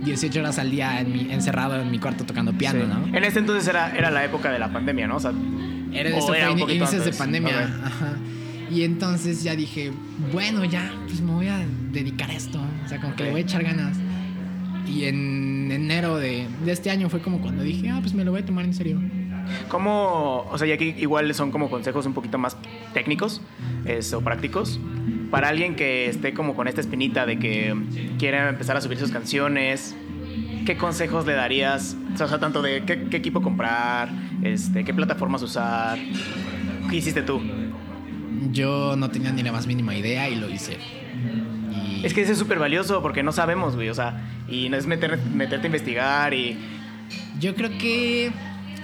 18 0.03 0.39
horas 0.39 0.59
al 0.59 0.71
día 0.71 0.99
en 1.01 1.11
mi- 1.11 1.31
encerrado 1.31 1.79
en 1.79 1.89
mi 1.91 1.99
cuarto 1.99 2.23
tocando 2.25 2.53
piano, 2.53 2.81
Sí. 2.81 2.87
¿no? 3.11 3.17
En 3.17 3.23
este 3.23 3.39
entonces 3.39 3.67
era, 3.67 3.95
era 3.95 4.11
la 4.11 4.23
época 4.25 4.51
de 4.51 4.59
la 4.59 4.71
pandemia, 4.71 5.07
¿no? 5.07 5.17
O 5.17 5.19
sea, 5.19 5.31
Era, 5.93 6.13
o 6.15 6.17
eso 6.17 6.33
era 6.33 6.45
fue 6.45 6.53
un 6.53 6.57
ini- 6.59 6.61
poquito 6.61 6.83
inicios 6.85 7.05
de 7.05 7.13
pandemia. 7.13 7.63
Ajá. 7.85 8.13
Y 8.69 8.83
entonces 8.83 9.43
ya 9.43 9.55
dije, 9.55 9.91
bueno, 10.31 10.63
ya, 10.63 10.91
pues 11.05 11.19
me 11.21 11.31
voy 11.31 11.47
a 11.47 11.59
dedicar 11.91 12.29
a 12.29 12.33
esto. 12.33 12.59
O 12.85 12.87
sea, 12.87 13.01
como 13.01 13.15
que 13.15 13.25
le 13.25 13.31
voy 13.31 13.41
a 13.41 13.43
echar 13.43 13.63
ganas. 13.63 13.97
Y 14.87 15.03
en 15.05 15.69
enero 15.71 16.17
de, 16.17 16.47
de 16.65 16.71
este 16.71 16.89
año 16.89 17.09
fue 17.09 17.21
como 17.21 17.39
cuando 17.41 17.63
dije, 17.63 17.89
ah, 17.89 17.99
pues 18.01 18.13
me 18.13 18.23
lo 18.23 18.31
voy 18.31 18.41
a 18.41 18.45
tomar 18.45 18.63
en 18.65 18.73
serio. 18.73 18.99
¿Cómo, 19.69 20.47
o 20.51 20.57
sea, 20.57 20.67
y 20.67 20.71
aquí 20.71 20.95
igual 20.97 21.33
son 21.33 21.51
como 21.51 21.69
consejos 21.69 22.05
un 22.05 22.13
poquito 22.13 22.37
más 22.37 22.57
técnicos 22.93 23.41
es, 23.85 24.13
o 24.13 24.21
prácticos 24.21 24.79
para 25.31 25.47
alguien 25.47 25.75
que 25.75 26.07
esté 26.07 26.33
como 26.33 26.55
con 26.55 26.67
esta 26.67 26.81
espinita 26.81 27.25
de 27.25 27.39
que 27.39 27.73
quiere 28.19 28.49
empezar 28.49 28.77
a 28.77 28.81
subir 28.81 28.99
sus 28.99 29.11
canciones? 29.11 29.95
¿Qué 30.65 30.77
consejos 30.77 31.25
le 31.25 31.33
darías? 31.33 31.95
O 32.13 32.17
sea, 32.17 32.39
tanto 32.39 32.61
de 32.61 32.83
qué, 32.83 33.07
qué 33.09 33.17
equipo 33.17 33.41
comprar, 33.41 34.09
este, 34.43 34.83
qué 34.83 34.93
plataformas 34.93 35.41
usar. 35.41 35.97
¿Qué 36.89 36.97
hiciste 36.97 37.23
tú? 37.23 37.41
Yo 38.51 38.95
no 38.95 39.09
tenía 39.09 39.31
ni 39.31 39.41
la 39.41 39.51
más 39.51 39.65
mínima 39.65 39.95
idea 39.95 40.29
y 40.29 40.35
lo 40.35 40.49
hice. 40.49 40.77
Y 41.71 42.05
Es 42.05 42.13
que 42.13 42.21
eso 42.21 42.33
es 42.33 42.37
súper 42.37 42.59
valioso 42.59 43.01
porque 43.01 43.23
no 43.23 43.31
sabemos, 43.31 43.75
güey. 43.75 43.89
O 43.89 43.95
sea, 43.95 44.21
y 44.47 44.69
no 44.69 44.77
es 44.77 44.85
meter, 44.85 45.17
meterte 45.33 45.65
a 45.65 45.69
investigar 45.69 46.33
y... 46.33 46.57
yo 47.39 47.55
creo 47.55 47.69
que, 47.77 48.31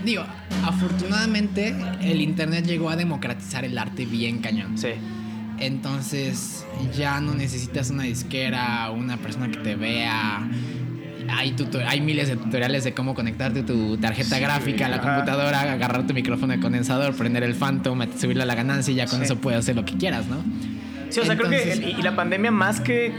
digo, 0.04 0.24
afortunadamente 0.66 1.76
el 2.02 2.22
Internet 2.22 2.66
llegó 2.66 2.90
a 2.90 2.96
democratizar 2.96 3.66
el 3.66 3.78
arte 3.78 4.06
bien 4.06 4.40
cañón. 4.40 4.78
Sí. 4.78 4.90
Entonces 5.60 6.66
ya 6.96 7.20
no 7.20 7.34
necesitas 7.34 7.90
una 7.90 8.04
disquera 8.04 8.90
una 8.92 9.18
persona 9.18 9.50
que 9.50 9.58
te 9.58 9.76
vea. 9.76 10.48
Hay, 11.30 12.00
miles 12.00 12.30
de 12.30 12.38
tutoriales 12.38 12.86
de 12.86 12.94
cómo 12.94 13.14
conectarte 13.14 13.62
tu 13.64 13.98
tarjeta 13.98 14.36
Sí, 14.38 14.42
gráfica 14.42 14.86
a 14.86 14.90
la 14.90 14.96
ajá. 14.98 15.14
computadora, 15.16 15.62
agarrar 15.74 16.08
tu 16.08 16.14
micrófono 16.14 16.54
de 16.54 16.60
condensador, 16.62 17.14
prender 17.16 17.44
el 17.44 17.54
Phantom, 17.54 18.00
subirle 18.18 18.44
a 18.44 18.46
la 18.46 18.56
ganancia 18.56 18.94
y 18.94 18.96
ya 18.96 19.08
con 19.08 19.20
Sí. 19.20 19.26
eso 19.26 19.36
puedes 19.38 19.60
hacer 19.60 19.76
lo 19.76 19.84
que 19.84 19.98
quieras, 19.98 20.28
¿no? 20.28 20.38
Sí, 21.10 21.20
o 21.20 21.26
sea, 21.26 21.36
creo 21.36 21.50
que... 21.50 21.74
el- 21.74 21.84
y 22.00 22.02
la 22.02 22.16
pandemia 22.16 22.52
más 22.52 22.80
que, 22.80 23.12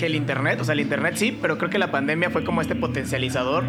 que 0.00 0.06
el 0.06 0.14
internet, 0.14 0.58
o 0.62 0.64
sea, 0.64 0.72
el 0.72 0.80
internet 0.80 1.16
sí, 1.16 1.36
pero 1.42 1.58
creo 1.58 1.68
que 1.68 1.78
la 1.78 1.90
pandemia 1.90 2.30
fue 2.30 2.42
como 2.42 2.62
este 2.62 2.74
potencializador 2.74 3.64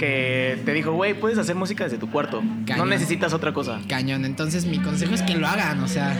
que 0.00 0.58
te 0.64 0.72
dijo, 0.72 0.90
güey, 0.90 1.14
puedes 1.14 1.38
hacer 1.38 1.54
música 1.54 1.84
desde 1.84 1.96
tu 1.96 2.10
cuarto. 2.10 2.42
No 2.42 2.86
necesitas 2.86 3.32
otra 3.32 3.52
cosa. 3.52 3.80
Cañón. 3.88 4.24
Entonces 4.24 4.66
mi 4.66 4.80
consejo 4.80 5.14
es 5.14 5.22
que 5.22 5.36
lo 5.36 5.46
hagan, 5.46 5.80
o 5.84 5.86
sea, 5.86 6.12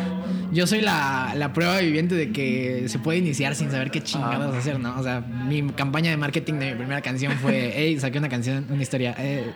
yo 0.52 0.68
soy 0.68 0.82
la, 0.82 1.32
la, 1.34 1.52
prueba 1.52 1.80
viviente 1.80 2.14
de 2.14 2.30
que 2.30 2.84
se 2.86 3.00
puede 3.00 3.18
iniciar 3.18 3.56
sin 3.56 3.72
saber 3.72 3.90
qué 3.90 4.00
chingados 4.00 4.54
ah. 4.54 4.58
hacer, 4.58 4.78
¿no? 4.78 4.96
O 5.00 5.02
sea, 5.02 5.20
mi 5.20 5.68
campaña 5.70 6.12
de 6.12 6.16
marketing 6.16 6.54
de 6.54 6.70
mi 6.70 6.76
primera 6.76 7.02
canción 7.02 7.32
fue, 7.32 7.72
hey, 7.74 7.98
saqué 7.98 8.18
una 8.18 8.28
canción, 8.28 8.68
una 8.70 8.82
historia, 8.82 9.16
eh, 9.18 9.52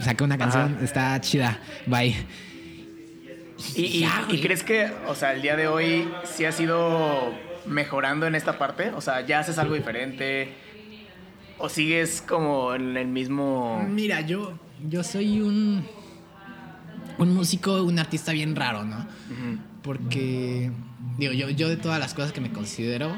saqué 0.00 0.24
una 0.24 0.38
canción, 0.38 0.76
está 0.82 1.20
chida, 1.20 1.60
bye. 1.86 2.16
¿Y, 3.76 4.04
y, 4.30 4.40
crees 4.40 4.64
que, 4.64 4.90
o 5.06 5.14
sea, 5.14 5.34
el 5.34 5.42
día 5.42 5.54
de 5.54 5.68
hoy 5.68 6.08
sí 6.24 6.46
ha 6.46 6.50
sido 6.50 7.32
mejorando 7.66 8.26
en 8.26 8.34
esta 8.34 8.58
parte? 8.58 8.90
O 8.90 9.00
sea, 9.00 9.24
¿ya 9.26 9.40
haces 9.40 9.58
algo 9.58 9.74
diferente? 9.74 10.54
¿O 11.58 11.68
sigues 11.68 12.22
como 12.26 12.74
en 12.74 12.96
el 12.96 13.08
mismo...? 13.08 13.84
Mira, 13.88 14.20
yo, 14.22 14.58
yo 14.88 15.02
soy 15.02 15.40
un, 15.40 15.86
un 17.18 17.34
músico, 17.34 17.82
un 17.82 17.98
artista 17.98 18.32
bien 18.32 18.56
raro, 18.56 18.84
¿no? 18.84 19.06
Porque, 19.82 20.70
digo, 21.18 21.32
yo, 21.32 21.50
yo 21.50 21.68
de 21.68 21.76
todas 21.76 21.98
las 21.98 22.14
cosas 22.14 22.32
que 22.32 22.40
me 22.40 22.52
considero, 22.52 23.16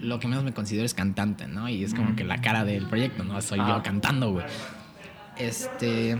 lo 0.00 0.18
que 0.20 0.28
menos 0.28 0.44
me 0.44 0.52
considero 0.52 0.84
es 0.84 0.94
cantante, 0.94 1.46
¿no? 1.46 1.68
Y 1.68 1.84
es 1.84 1.94
como 1.94 2.16
que 2.16 2.24
la 2.24 2.40
cara 2.40 2.64
del 2.64 2.86
proyecto, 2.86 3.24
¿no? 3.24 3.40
Soy 3.42 3.58
yo 3.58 3.82
cantando, 3.82 4.32
güey. 4.32 4.46
Este... 5.36 6.18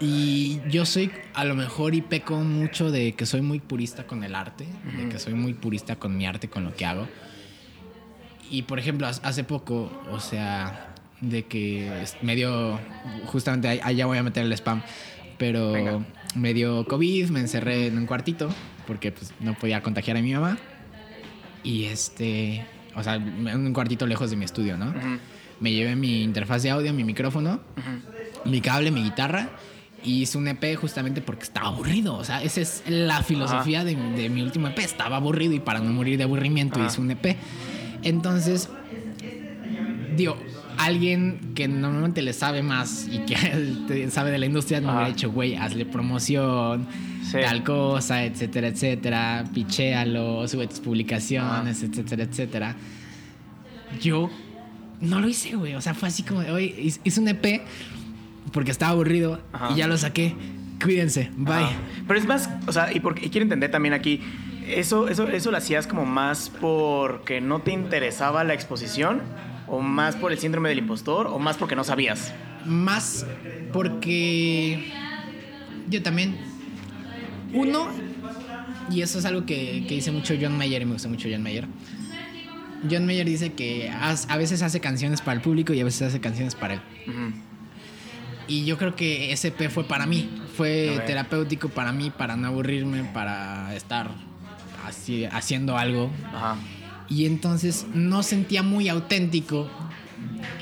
Y 0.00 0.60
yo 0.68 0.84
soy, 0.84 1.10
a 1.34 1.44
lo 1.44 1.54
mejor, 1.54 1.94
y 1.94 2.02
peco 2.02 2.36
mucho 2.36 2.90
de 2.90 3.12
que 3.12 3.26
soy 3.26 3.42
muy 3.42 3.60
purista 3.60 4.06
con 4.06 4.24
el 4.24 4.34
arte, 4.34 4.66
de 4.96 5.08
que 5.08 5.18
soy 5.18 5.34
muy 5.34 5.54
purista 5.54 5.96
con 5.96 6.16
mi 6.16 6.26
arte, 6.26 6.48
con 6.48 6.64
lo 6.64 6.74
que 6.74 6.84
hago. 6.84 7.06
Y 8.50 8.62
por 8.62 8.78
ejemplo, 8.78 9.06
hace 9.06 9.44
poco, 9.44 9.90
o 10.10 10.18
sea, 10.18 10.94
de 11.20 11.44
que 11.44 12.04
medio, 12.22 12.80
justamente 13.26 13.80
allá 13.82 14.06
voy 14.06 14.18
a 14.18 14.22
meter 14.22 14.44
el 14.44 14.52
spam, 14.52 14.82
pero 15.38 16.04
me 16.34 16.54
dio 16.54 16.84
COVID, 16.86 17.30
me 17.30 17.40
encerré 17.40 17.86
en 17.86 17.96
un 17.96 18.06
cuartito 18.06 18.48
porque 18.86 19.12
pues, 19.12 19.32
no 19.40 19.54
podía 19.54 19.82
contagiar 19.82 20.16
a 20.16 20.22
mi 20.22 20.34
mamá. 20.34 20.58
Y 21.62 21.84
este, 21.84 22.66
o 22.94 23.02
sea, 23.02 23.14
en 23.14 23.48
un 23.48 23.72
cuartito 23.72 24.06
lejos 24.06 24.28
de 24.30 24.36
mi 24.36 24.44
estudio, 24.44 24.76
¿no? 24.76 24.92
Me 25.60 25.72
llevé 25.72 25.94
mi 25.94 26.22
interfaz 26.22 26.64
de 26.64 26.70
audio, 26.70 26.92
mi 26.92 27.04
micrófono, 27.04 27.60
mi 28.44 28.60
cable, 28.60 28.90
mi 28.90 29.04
guitarra 29.04 29.50
y 30.04 30.22
hice 30.22 30.38
un 30.38 30.46
EP 30.48 30.76
justamente 30.76 31.20
porque 31.20 31.44
estaba 31.44 31.68
aburrido. 31.68 32.14
O 32.14 32.24
sea, 32.24 32.42
esa 32.42 32.60
es 32.60 32.82
la 32.86 33.22
filosofía 33.22 33.84
de, 33.84 33.96
mi 33.96 34.42
último 34.42 34.68
EP. 34.68 34.78
Estaba 34.78 35.16
aburrido 35.16 35.54
y 35.54 35.60
para 35.60 35.80
no 35.80 35.92
morir 35.92 36.18
de 36.18 36.24
aburrimiento 36.24 36.84
hice 36.84 37.00
un 37.00 37.10
EP. 37.10 37.36
Entonces, 38.02 38.68
digo, 40.14 40.36
alguien 40.76 41.52
que 41.54 41.68
normalmente 41.68 42.22
le 42.22 42.32
sabe 42.32 42.62
más 42.62 43.08
y 43.10 43.20
que 43.20 44.08
sabe 44.10 44.30
de 44.30 44.38
la 44.38 44.46
industria 44.46 44.80
me 44.80 44.88
hubiera 44.88 45.08
dicho, 45.08 45.32
güey, 45.32 45.56
hazle 45.56 45.86
promoción, 45.86 46.86
tal 47.32 47.64
cosa, 47.64 48.24
etcétera, 48.24 48.68
etcétera, 48.68 49.44
pichéalo, 49.52 50.46
sube 50.46 50.66
tus 50.66 50.80
publicaciones, 50.80 51.82
etcétera, 51.82 52.24
etcétera. 52.24 52.76
Yo 54.02 54.30
no 55.00 55.20
lo 55.20 55.28
hice, 55.28 55.56
güey. 55.56 55.74
O 55.74 55.80
sea, 55.80 55.94
fue 55.94 56.08
así 56.08 56.22
como 56.22 56.40
de, 56.40 56.50
oye, 56.50 56.74
hice 57.02 57.20
un 57.20 57.28
EP 57.28 57.62
porque 58.52 58.70
estaba 58.70 58.92
aburrido 58.92 59.40
y 59.70 59.76
ya 59.76 59.86
lo 59.86 59.96
saqué. 59.96 60.34
Cuídense, 60.82 61.30
bye. 61.36 61.68
Pero 62.06 62.18
es 62.18 62.26
más, 62.26 62.50
o 62.66 62.72
sea, 62.72 62.92
y 62.92 63.00
porque 63.00 63.30
quiero 63.30 63.44
entender 63.44 63.70
también 63.70 63.94
aquí, 63.94 64.20
eso, 64.68 65.08
eso, 65.08 65.28
eso 65.28 65.50
lo 65.50 65.56
hacías 65.56 65.86
como 65.86 66.04
más 66.04 66.50
porque 66.60 67.40
no 67.40 67.60
te 67.60 67.72
interesaba 67.72 68.44
la 68.44 68.54
exposición, 68.54 69.22
o 69.66 69.80
más 69.80 70.16
por 70.16 70.32
el 70.32 70.38
síndrome 70.38 70.68
del 70.68 70.78
impostor, 70.78 71.26
o 71.26 71.38
más 71.38 71.56
porque 71.56 71.76
no 71.76 71.84
sabías. 71.84 72.32
Más 72.66 73.26
porque 73.72 74.92
yo 75.88 76.02
también, 76.02 76.36
uno, 77.52 77.88
y 78.90 79.02
eso 79.02 79.18
es 79.18 79.24
algo 79.24 79.46
que, 79.46 79.84
que 79.88 79.94
dice 79.94 80.12
mucho 80.12 80.34
John 80.40 80.56
Mayer, 80.58 80.82
y 80.82 80.84
me 80.84 80.92
gusta 80.92 81.08
mucho 81.08 81.28
John 81.30 81.42
Mayer. 81.42 81.66
John 82.90 83.06
Mayer 83.06 83.26
dice 83.26 83.52
que 83.52 83.90
a 83.90 84.36
veces 84.36 84.60
hace 84.62 84.80
canciones 84.80 85.22
para 85.22 85.36
el 85.36 85.40
público 85.40 85.72
y 85.72 85.80
a 85.80 85.84
veces 85.84 86.02
hace 86.02 86.20
canciones 86.20 86.54
para 86.54 86.74
él. 86.74 86.80
Y 88.46 88.64
yo 88.64 88.76
creo 88.78 88.94
que 88.94 89.32
ese 89.32 89.50
P 89.50 89.68
fue 89.68 89.84
para 89.84 90.06
mí, 90.06 90.30
fue 90.56 91.02
terapéutico 91.06 91.68
para 91.68 91.92
mí, 91.92 92.10
para 92.10 92.36
no 92.36 92.48
aburrirme, 92.48 93.04
para 93.04 93.74
estar 93.74 94.10
así, 94.86 95.24
haciendo 95.24 95.76
algo. 95.78 96.10
Y 97.08 97.26
entonces 97.26 97.86
no 97.94 98.22
sentía 98.22 98.62
muy 98.62 98.88
auténtico 98.88 99.68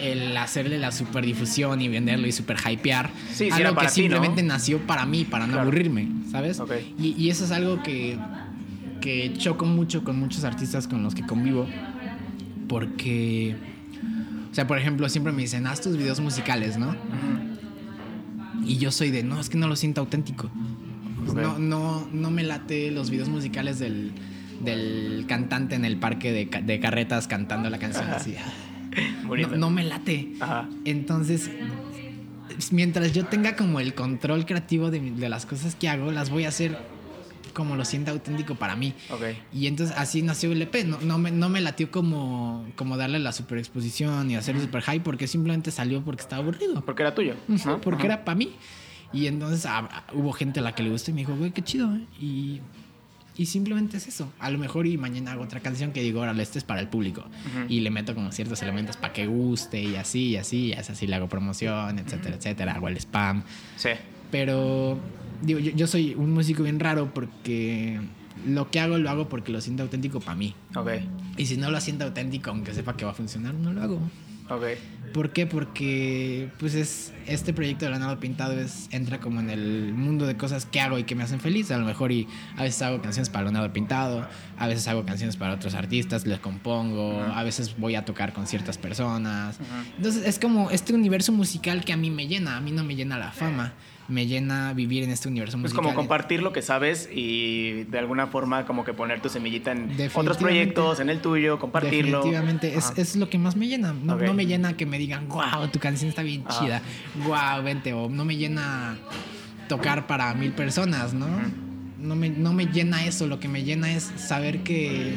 el 0.01 0.37
hacerle 0.37 0.79
la 0.79 0.93
super 0.93 1.25
difusión 1.25 1.81
y 1.81 1.89
venderlo 1.89 2.27
y 2.27 2.33
super 2.33 2.57
hypear. 2.59 3.11
Sí, 3.33 3.51
algo 3.51 3.77
que 3.77 3.89
simplemente 3.89 4.43
nació 4.43 4.79
para 4.87 5.07
mí, 5.07 5.25
para 5.25 5.47
no 5.47 5.61
aburrirme, 5.61 6.09
¿sabes? 6.31 6.61
Y, 6.99 7.15
y, 7.17 7.31
eso 7.31 7.45
es 7.45 7.51
algo 7.51 7.83
que, 7.83 8.19
que 9.01 9.33
choco 9.37 9.65
mucho 9.65 10.05
con 10.05 10.19
muchos 10.19 10.45
artistas 10.45 10.89
con 10.89 11.03
los 11.03 11.15
que 11.15 11.23
convivo. 11.23 11.69
Porque, 12.69 13.57
o 14.51 14.55
sea, 14.55 14.67
por 14.67 14.79
ejemplo, 14.79 15.09
siempre 15.09 15.33
me 15.33 15.43
dicen, 15.43 15.67
haz 15.67 15.81
tus 15.81 15.97
videos 15.97 16.21
musicales, 16.21 16.79
¿no? 16.79 16.97
Y 18.65 18.79
yo 18.79 18.91
soy 18.91 19.11
de, 19.11 19.23
no, 19.23 19.41
es 19.41 19.49
que 19.49 19.59
no 19.59 19.69
lo 19.69 19.77
siento 19.77 20.01
auténtico. 20.01 20.51
No, 21.35 21.59
no, 21.59 22.09
no 22.13 22.31
me 22.31 22.43
late 22.43 22.91
los 22.91 23.11
videos 23.11 23.29
musicales 23.29 23.79
del, 23.79 24.13
del 24.61 25.25
cantante 25.29 25.75
en 25.75 25.85
el 25.85 25.99
parque 25.99 26.33
de, 26.33 26.63
de 26.63 26.81
carretas 26.81 27.29
cantando 27.29 27.71
la 27.71 27.79
canción 27.79 28.09
así. 28.11 28.35
No, 29.25 29.57
no, 29.57 29.71
me 29.71 29.85
late. 29.85 30.35
Entonces, 30.85 31.51
mientras 32.73 33.15
yo 33.15 33.25
tenga 33.25 33.57
como 33.57 33.81
el 33.81 33.95
control 33.95 34.45
creativo 34.45 34.91
de, 34.91 35.01
de, 35.01 35.29
las 35.31 35.47
cosas 35.47 35.75
que 35.75 35.89
hago, 35.89 36.13
las 36.13 36.29
voy 36.29 36.45
a 36.45 36.49
hacer 36.49 36.77
como 37.53 37.77
lo 37.77 37.85
sienta 37.85 38.11
auténtico 38.11 38.55
para 38.55 38.77
mí. 38.77 38.95
Y 39.53 39.67
entonces 39.67 39.97
así 39.97 40.23
nació 40.23 40.53
el 40.53 40.63
EP. 40.63 40.85
No, 40.85 40.99
no, 41.01 41.19
me, 41.19 41.31
no 41.31 41.49
me 41.49 41.61
latió 41.61 41.91
como, 41.91 42.67
como 42.77 42.97
darle 42.97 43.19
la 43.19 43.33
super 43.33 43.59
exposición 43.59 44.31
y 44.31 44.37
hacer 44.37 44.59
super 44.61 44.83
high 44.83 45.01
porque 45.01 45.27
simplemente 45.27 45.71
salió 45.71 46.03
porque 46.03 46.23
estaba 46.23 46.43
aburrido. 46.43 46.85
Porque 46.85 47.03
era 47.03 47.15
tuyo. 47.15 47.35
Porque 47.83 48.07
era 48.07 48.25
para 48.25 48.37
mí. 48.37 48.55
Y 49.13 49.27
entonces 49.27 49.67
ah, 49.67 50.05
hubo 50.15 50.33
gente 50.33 50.61
a 50.61 50.63
la 50.63 50.75
que 50.75 50.83
le 50.83 50.91
gustó 50.91 51.11
y 51.11 51.15
me 51.15 51.21
dijo, 51.21 51.37
güey, 51.37 51.51
qué 51.51 51.63
chido. 51.63 51.95
¿eh? 51.95 52.07
Y, 52.19 52.61
y 53.37 53.47
simplemente 53.47 53.97
es 53.97 54.09
eso. 54.09 54.33
A 54.39 54.51
lo 54.51 54.59
mejor 54.59 54.87
y 54.87 54.97
mañana 54.97 55.33
hago 55.33 55.43
otra 55.43 55.61
canción 55.61 55.93
que 55.93 56.03
digo, 56.03 56.21
ahora 56.21 56.41
este 56.41 56.59
es 56.59 56.65
para 56.65 56.81
el 56.81 56.89
público. 56.89 57.25
Y 57.69 57.81
le 57.81 57.91
meto 57.91 58.15
como 58.15 58.33
ciertos 58.33 58.63
elementos 58.63 58.97
para 58.97 59.13
que 59.13 59.27
guste 59.27 59.83
y 59.83 59.97
así 59.97 60.31
y 60.31 60.37
así. 60.37 60.67
Y 60.67 60.73
es 60.73 60.89
así, 60.89 61.07
le 61.07 61.17
hago 61.17 61.29
promoción, 61.29 61.99
etcétera, 61.99 62.37
etcétera. 62.37 62.73
Hago 62.73 62.89
el 62.89 62.97
spam. 62.97 63.43
Sí. 63.77 63.91
Pero 64.31 64.99
digo, 65.43 65.61
yo, 65.61 65.87
soy 65.87 66.15
un 66.15 66.33
músico 66.33 66.63
bien 66.63 66.81
raro 66.81 67.13
porque 67.13 68.01
lo 68.47 68.71
que 68.71 68.81
hago 68.81 68.99
lo 68.99 69.11
hago 69.11 69.29
porque 69.29 69.53
lo 69.53 69.61
siento 69.61 69.83
auténtico 69.83 70.21
para 70.21 70.37
mí. 70.37 70.55
Ok. 70.75 70.91
Y 71.37 71.47
si 71.47 71.57
no 71.57 71.71
lo 71.71 71.81
siento 71.81 72.05
auténtico, 72.05 72.51
aunque 72.51 72.73
sepa 72.73 72.97
que 72.97 73.05
va 73.05 73.11
a 73.11 73.15
funcionar, 73.15 73.55
no 73.55 73.73
lo 73.73 73.83
hago. 73.83 74.01
Ok. 74.49 74.65
¿Por 75.13 75.31
qué? 75.31 75.47
Porque 75.47 76.49
pues 76.59 76.75
es 76.75 77.13
este 77.27 77.53
proyecto 77.53 77.85
de 77.85 77.91
Leonardo 77.91 78.19
Pintado 78.19 78.59
es 78.59 78.89
entra 78.91 79.21
como 79.21 79.41
en 79.41 79.51
el 79.51 79.93
mundo 79.93 80.27
de 80.27 80.37
cosas 80.37 80.65
que 80.65 80.81
hago 80.81 80.99
y 80.99 81.05
que 81.05 81.15
me 81.15 81.23
hacen 81.23 81.39
feliz. 81.39 81.71
A 81.71 81.77
lo 81.77 81.85
mejor 81.85 82.13
y 82.13 82.27
a 82.57 82.63
veces 82.63 82.81
hago 82.83 83.03
canciones 83.03 83.29
para 83.29 83.45
Leonardo 83.45 83.73
Pintado, 83.73 84.27
a 84.59 84.67
veces 84.67 84.89
hago 84.89 85.05
canciones 85.05 85.37
para 85.37 85.55
otros 85.55 85.75
artistas, 85.75 86.27
les 86.27 86.41
compongo, 86.41 87.23
a 87.23 87.43
veces 87.43 87.77
voy 87.79 87.95
a 87.95 88.05
tocar 88.05 88.33
con 88.33 88.47
ciertas 88.47 88.79
personas. 88.79 89.59
Entonces 89.97 90.27
es 90.27 90.39
como 90.39 90.71
este 90.71 90.95
universo 90.95 91.33
musical 91.33 91.85
que 91.85 91.93
a 91.93 91.97
mí 91.97 92.11
me 92.11 92.27
llena, 92.27 92.57
a 92.57 92.61
mí 92.61 92.73
no 92.73 92.83
me 92.83 92.97
llena 92.97 93.19
la 93.19 93.33
fama 93.33 93.75
me 94.13 94.27
llena 94.27 94.73
vivir 94.73 95.03
en 95.03 95.11
este 95.11 95.29
universo 95.29 95.59
musical. 95.59 95.81
Es 95.81 95.87
como 95.87 95.95
compartir 95.97 96.43
lo 96.43 96.53
que 96.53 96.63
sabes 96.63 97.09
y 97.13 97.85
de 97.85 97.99
alguna 97.99 98.29
forma 98.29 98.65
como 98.67 98.85
que 98.85 98.95
poner 98.95 99.21
tu 99.21 99.29
semillita 99.29 99.73
en 99.73 99.97
otros 100.15 100.37
proyectos, 100.37 101.01
en 101.01 101.11
el 101.11 101.21
tuyo, 101.21 101.59
compartirlo. 101.59 102.19
Definitivamente, 102.19 102.77
es, 102.77 102.93
es, 102.97 103.17
lo 103.17 103.29
que 103.29 103.39
más 103.39 103.57
me 103.57 103.67
llena. 103.67 103.93
No, 103.93 104.17
no, 104.17 104.35
me 104.35 104.47
llena 104.47 104.77
que 104.77 104.87
me 104.87 104.99
digan, 104.99 105.29
wow, 105.29 105.69
tu 105.73 105.79
canción 105.79 106.11
está 106.11 106.23
bien 106.23 106.45
chida, 106.47 106.83
wow, 107.27 107.63
vente, 107.65 107.93
o 107.93 108.09
no 108.09 108.25
me 108.25 108.37
llena 108.37 108.97
tocar 109.69 110.07
para 110.07 110.33
mil 110.35 110.53
personas, 110.53 111.15
¿no? 111.15 111.27
no, 112.03 112.17
me, 112.17 112.29
no 112.29 112.53
me 112.53 112.67
llena 112.67 113.05
eso, 113.07 113.27
lo 113.27 113.41
que 113.41 113.49
me 113.49 113.63
llena 113.65 113.93
es 113.93 114.11
saber 114.17 114.63
que, 114.63 115.15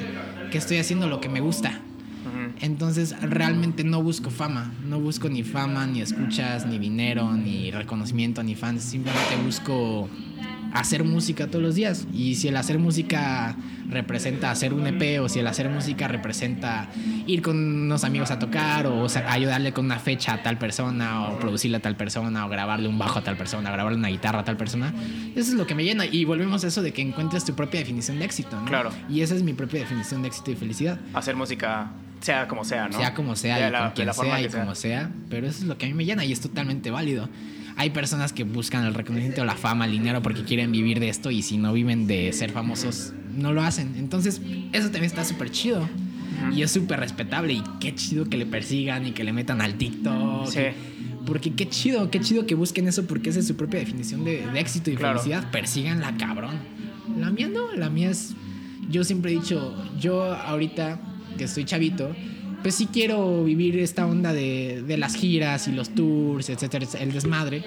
que 0.52 0.58
estoy 0.58 0.78
haciendo 0.78 1.08
lo 1.08 1.20
que 1.20 1.30
me 1.30 1.42
gusta. 1.42 1.82
Entonces 2.62 3.16
realmente 3.22 3.84
no 3.84 4.02
busco 4.02 4.30
fama, 4.30 4.74
no 4.86 5.00
busco 5.00 5.30
ni 5.30 5.44
fama, 5.44 5.86
ni 5.88 6.02
escuchas, 6.02 6.66
ni 6.66 6.80
dinero, 6.80 7.32
ni 7.34 7.72
reconocimiento, 7.72 8.44
ni 8.44 8.56
fans, 8.56 8.84
simplemente 8.84 9.36
busco 9.44 10.10
hacer 10.76 11.04
música 11.04 11.48
todos 11.48 11.64
los 11.64 11.76
días. 11.76 12.06
Y 12.14 12.36
si 12.36 12.50
el 12.50 12.58
hacer 12.58 12.78
música 12.78 13.56
representa 13.90 14.52
hacer 14.52 14.74
un 14.74 14.86
EP 14.86 15.22
o 15.22 15.30
si 15.30 15.40
el 15.40 15.48
hacer 15.48 15.70
música 15.70 16.08
representa 16.08 16.90
ir 17.26 17.42
con 17.42 17.58
unos 17.58 18.04
amigos 18.04 18.30
a 18.32 18.40
tocar 18.40 18.86
o, 18.88 19.08
ayudarle 19.28 19.72
con 19.72 19.86
una 19.86 20.00
fecha 20.00 20.34
a 20.34 20.44
tal 20.44 20.58
persona 20.58 21.30
o 21.30 21.40
producirle 21.40 21.78
a 21.78 21.80
tal 21.80 21.96
persona 21.96 22.46
o 22.46 22.50
grabarle 22.50 22.88
un 22.88 23.00
bajo 23.00 23.20
a 23.20 23.24
tal 23.24 23.38
persona, 23.38 23.70
o 23.70 23.74
grabarle 23.74 23.98
una 23.98 24.10
guitarra 24.10 24.40
a 24.40 24.44
tal 24.44 24.58
persona, 24.58 24.94
eso 25.36 25.52
es 25.52 25.54
lo 25.54 25.66
que 25.66 25.76
me 25.76 25.84
llena. 25.84 26.06
Y 26.06 26.26
volvemos 26.26 26.64
a 26.64 26.68
eso 26.68 26.82
de 26.82 26.92
que 26.92 27.02
encuentres 27.02 27.46
tu 27.46 27.56
propia 27.56 27.80
definición 27.80 28.20
de 28.20 28.26
éxito. 28.26 28.60
¿no? 28.60 28.66
Claro. 28.66 28.92
Y 29.10 29.22
esa 29.22 29.36
es 29.36 29.44
mi 29.44 29.54
propia 29.54 29.80
definición 29.80 30.22
de 30.22 30.28
éxito 30.28 30.52
y 30.52 30.56
felicidad. 30.56 31.00
Hacer 31.14 31.36
música 31.36 31.92
sea 32.20 32.48
como 32.48 32.66
sea, 32.66 32.88
¿no? 32.90 32.98
Sea 32.98 33.14
como 33.14 33.36
sea, 33.36 33.70
y 33.70 33.72
con 33.72 33.92
quien 33.92 34.14
sea 34.14 34.42
y 34.42 34.50
como 34.50 34.76
sea, 34.76 35.12
pero 35.30 35.48
eso 35.48 35.60
es 35.60 35.66
lo 35.66 35.78
que 35.78 35.86
a 35.86 35.90
mí 35.90 35.94
me 35.94 36.06
llena 36.06 36.26
y 36.26 36.32
es 36.32 36.42
totalmente 36.42 36.92
válido. 36.92 37.30
Hay 37.78 37.90
personas 37.90 38.32
que 38.34 38.44
buscan 38.44 38.86
el 38.86 38.94
reconocimiento, 38.94 39.44
la 39.46 39.56
fama, 39.56 39.86
el 39.86 39.92
dinero 39.92 40.22
porque 40.22 40.44
quieren 40.44 40.72
vivir 40.72 41.00
de 41.00 41.10
esto 41.10 41.32
y 41.32 41.42
si 41.42 41.58
no 41.58 41.74
viven 41.74 42.08
de 42.08 42.32
ser 42.34 42.52
famosos, 42.52 43.14
no 43.36 43.52
lo 43.54 43.62
hacen. 43.64 43.96
Entonces, 43.98 44.42
eso 44.72 44.86
también 44.86 45.06
está 45.06 45.26
súper 45.26 45.52
chido. 45.52 45.88
Y 46.54 46.62
es 46.64 46.72
súper 46.72 47.00
respetable 47.00 47.54
y 47.54 47.64
qué 47.80 47.96
chido 47.96 48.26
que 48.30 48.38
le 48.38 48.46
persigan 48.46 49.06
y 49.08 49.12
que 49.12 49.24
le 49.24 49.34
metan 49.34 49.62
al 49.62 49.76
TikTok. 49.76 50.48
Sí. 50.48 50.60
Porque 51.26 51.54
qué 51.54 51.68
chido, 51.68 52.12
qué 52.12 52.20
chido 52.20 52.46
que 52.46 52.56
busquen 52.56 52.88
eso 52.88 53.06
porque 53.08 53.30
esa 53.32 53.40
es 53.40 53.48
su 53.48 53.56
propia 53.56 53.80
definición 53.80 54.24
de, 54.26 54.46
de 54.46 54.60
éxito 54.60 54.92
y 54.92 54.96
Claro. 54.96 55.20
felicidad. 55.20 55.50
Persíganla, 55.52 56.16
cabrón. 56.18 56.56
La 57.20 57.32
mía 57.32 57.48
no, 57.48 57.74
la 57.74 57.90
mía 57.90 58.12
es... 58.12 58.34
Yo 58.90 59.04
siempre 59.04 59.32
he 59.32 59.36
dicho, 59.36 59.74
yo 60.00 60.24
ahorita 60.36 61.00
que 61.38 61.46
estoy 61.46 61.66
chavito, 61.66 62.16
pues 62.66 62.74
sí 62.74 62.88
quiero 62.92 63.44
vivir 63.44 63.78
esta 63.78 64.08
onda 64.08 64.34
de, 64.34 64.82
de 64.88 64.98
las 64.98 65.14
giras 65.16 65.68
y 65.68 65.72
los 65.72 65.94
tours, 65.94 66.50
etcétera, 66.50 66.88
el 67.00 67.12
desmadre. 67.12 67.64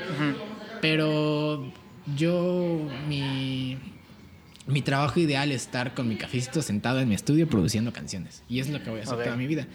Pero 0.81 1.73
yo, 2.17 2.91
mi, 3.07 3.79
mi 4.67 4.83
trabajo 4.83 5.21
ideal 5.21 5.53
es 5.53 5.63
estar 5.63 5.95
con 5.95 6.09
mi 6.09 6.17
cafecito 6.17 6.63
sentado 6.63 6.99
en 6.99 7.09
mi 7.09 7.15
estudio 7.15 7.49
produciendo 7.49 7.93
canciones. 7.93 8.43
Y 8.49 8.59
es 8.59 8.71
lo 8.71 8.83
que 8.83 8.91
voy 8.91 8.99
a 8.99 9.03
hacer 9.05 9.15
Ok. 9.19 9.23
toda 9.23 9.37
mi 9.37 9.47
vida. 9.47 9.69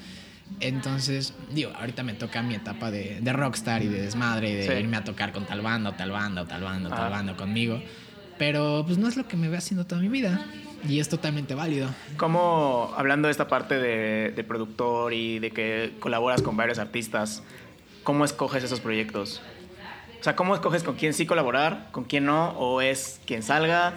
Entonces, 0.59 1.33
digo, 1.53 1.71
ahorita 1.73 2.03
me 2.03 2.15
toca 2.15 2.43
mi 2.43 2.55
etapa 2.55 2.91
de, 2.91 3.21
de 3.21 3.31
rockstar 3.31 3.81
y 3.81 3.87
de 3.87 4.01
desmadre 4.01 4.49
y 4.51 4.55
de 4.55 4.63
Sí. 4.65 4.71
irme 4.73 4.97
a 4.97 5.05
tocar 5.05 5.31
con 5.31 5.45
tal 5.45 5.61
banda 5.61 5.91
o 5.91 5.93
tal 5.93 6.11
banda 6.11 6.41
o 6.41 6.45
tal 6.47 6.63
banda 6.63 6.89
o 6.89 6.91
Ajá. 6.91 7.01
tal 7.03 7.11
banda 7.11 7.37
conmigo. 7.37 7.81
Pero 8.37 8.83
pues 8.85 8.97
no 8.97 9.07
es 9.07 9.15
lo 9.15 9.25
que 9.25 9.37
me 9.37 9.47
veo 9.47 9.57
haciendo 9.57 9.85
toda 9.85 10.01
mi 10.01 10.09
vida. 10.09 10.45
Y 10.87 10.99
es 10.99 11.07
totalmente 11.09 11.55
válido. 11.55 11.89
¿Cómo, 12.17 12.93
hablando 12.97 13.27
de 13.27 13.31
esta 13.31 13.47
parte 13.47 13.77
de, 13.79 14.31
de 14.35 14.43
productor 14.43 15.13
y 15.13 15.39
de 15.39 15.51
que 15.51 15.93
colaboras 15.99 16.41
con 16.41 16.57
varios 16.57 16.77
artistas, 16.79 17.41
cómo 18.03 18.25
escoges 18.25 18.63
esos 18.63 18.79
proyectos? 18.79 19.41
O 20.19 20.23
sea, 20.23 20.35
¿cómo 20.35 20.55
escoges 20.55 20.83
con 20.83 20.95
quién 20.95 21.13
sí 21.13 21.25
colaborar, 21.25 21.89
con 21.91 22.03
quién 22.05 22.25
no? 22.25 22.49
¿O 22.51 22.81
es 22.81 23.19
quien 23.25 23.43
salga? 23.43 23.93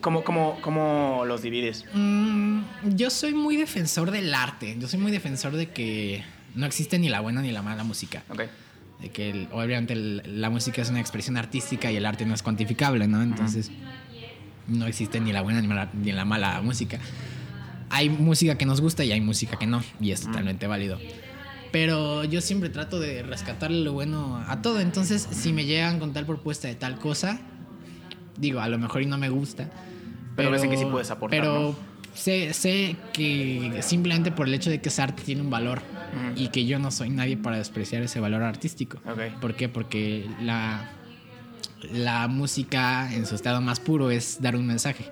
¿Cómo, 0.00 0.24
cómo, 0.24 0.58
cómo 0.62 1.24
los 1.26 1.42
divides? 1.42 1.84
Mm, 1.92 2.60
yo 2.96 3.10
soy 3.10 3.34
muy 3.34 3.56
defensor 3.56 4.10
del 4.10 4.32
arte. 4.34 4.76
Yo 4.78 4.88
soy 4.88 4.98
muy 4.98 5.12
defensor 5.12 5.52
de 5.56 5.68
que 5.70 6.24
no 6.54 6.64
existe 6.66 6.98
ni 6.98 7.08
la 7.10 7.20
buena 7.20 7.42
ni 7.42 7.52
la 7.52 7.60
mala 7.62 7.84
música. 7.84 8.22
De 9.00 9.10
que 9.10 9.30
el- 9.30 9.48
obviamente 9.52 9.92
el- 9.92 10.40
la 10.40 10.48
música 10.50 10.80
es 10.82 10.88
una 10.90 11.00
expresión 11.00 11.36
artística 11.36 11.90
y 11.90 11.96
el 11.96 12.06
arte 12.06 12.24
no 12.24 12.34
es 12.34 12.42
cuantificable, 12.42 13.08
¿no? 13.08 13.22
Entonces 13.22 13.70
no 14.70 14.86
existe 14.86 15.20
ni 15.20 15.32
la 15.32 15.42
buena 15.42 15.60
ni, 15.60 15.68
mala- 15.68 15.90
ni 15.92 16.12
la 16.12 16.24
mala 16.24 16.60
música. 16.62 16.98
Hay 17.90 18.08
música 18.08 18.56
que 18.56 18.66
nos 18.66 18.80
gusta 18.80 19.04
y 19.04 19.12
hay 19.12 19.20
música 19.20 19.58
que 19.58 19.66
no, 19.66 19.82
y 20.00 20.12
es 20.12 20.22
totalmente 20.22 20.66
válido. 20.66 20.98
Pero 21.72 22.24
yo 22.24 22.40
siempre 22.40 22.68
trato 22.68 22.98
de 22.98 23.22
rescatarle 23.22 23.80
lo 23.84 23.92
bueno 23.92 24.42
a 24.48 24.60
todo. 24.62 24.80
Entonces, 24.80 25.26
si 25.30 25.52
me 25.52 25.64
llegan 25.64 25.98
con 26.00 26.12
tal 26.12 26.26
propuesta 26.26 26.66
de 26.68 26.74
tal 26.74 26.98
cosa, 26.98 27.38
digo, 28.38 28.60
a 28.60 28.68
lo 28.68 28.78
mejor 28.78 29.02
y 29.02 29.06
no 29.06 29.18
me 29.18 29.28
gusta. 29.28 29.70
Pero 30.36 30.50
ves 30.50 30.62
que 30.62 30.76
sí 30.76 30.84
puedes 30.84 31.10
aportar, 31.10 31.40
Pero 31.40 31.60
¿no? 31.72 31.76
sé, 32.14 32.52
sé 32.54 32.96
que 33.12 33.78
simplemente 33.82 34.30
por 34.32 34.48
el 34.48 34.54
hecho 34.54 34.70
de 34.70 34.80
que 34.80 34.88
es 34.88 34.98
arte 34.98 35.22
tiene 35.24 35.42
un 35.42 35.50
valor 35.50 35.80
y 36.36 36.48
que 36.48 36.66
yo 36.66 36.78
no 36.80 36.90
soy 36.90 37.10
nadie 37.10 37.36
para 37.36 37.56
despreciar 37.58 38.02
ese 38.02 38.18
valor 38.20 38.42
artístico. 38.42 38.98
Ok. 39.08 39.38
¿Por 39.40 39.54
qué? 39.54 39.68
Porque 39.68 40.26
la, 40.42 40.88
la 41.92 42.28
música 42.28 43.12
en 43.14 43.26
su 43.26 43.34
estado 43.34 43.60
más 43.60 43.80
puro 43.80 44.10
es 44.10 44.40
dar 44.40 44.56
un 44.56 44.66
mensaje. 44.66 45.04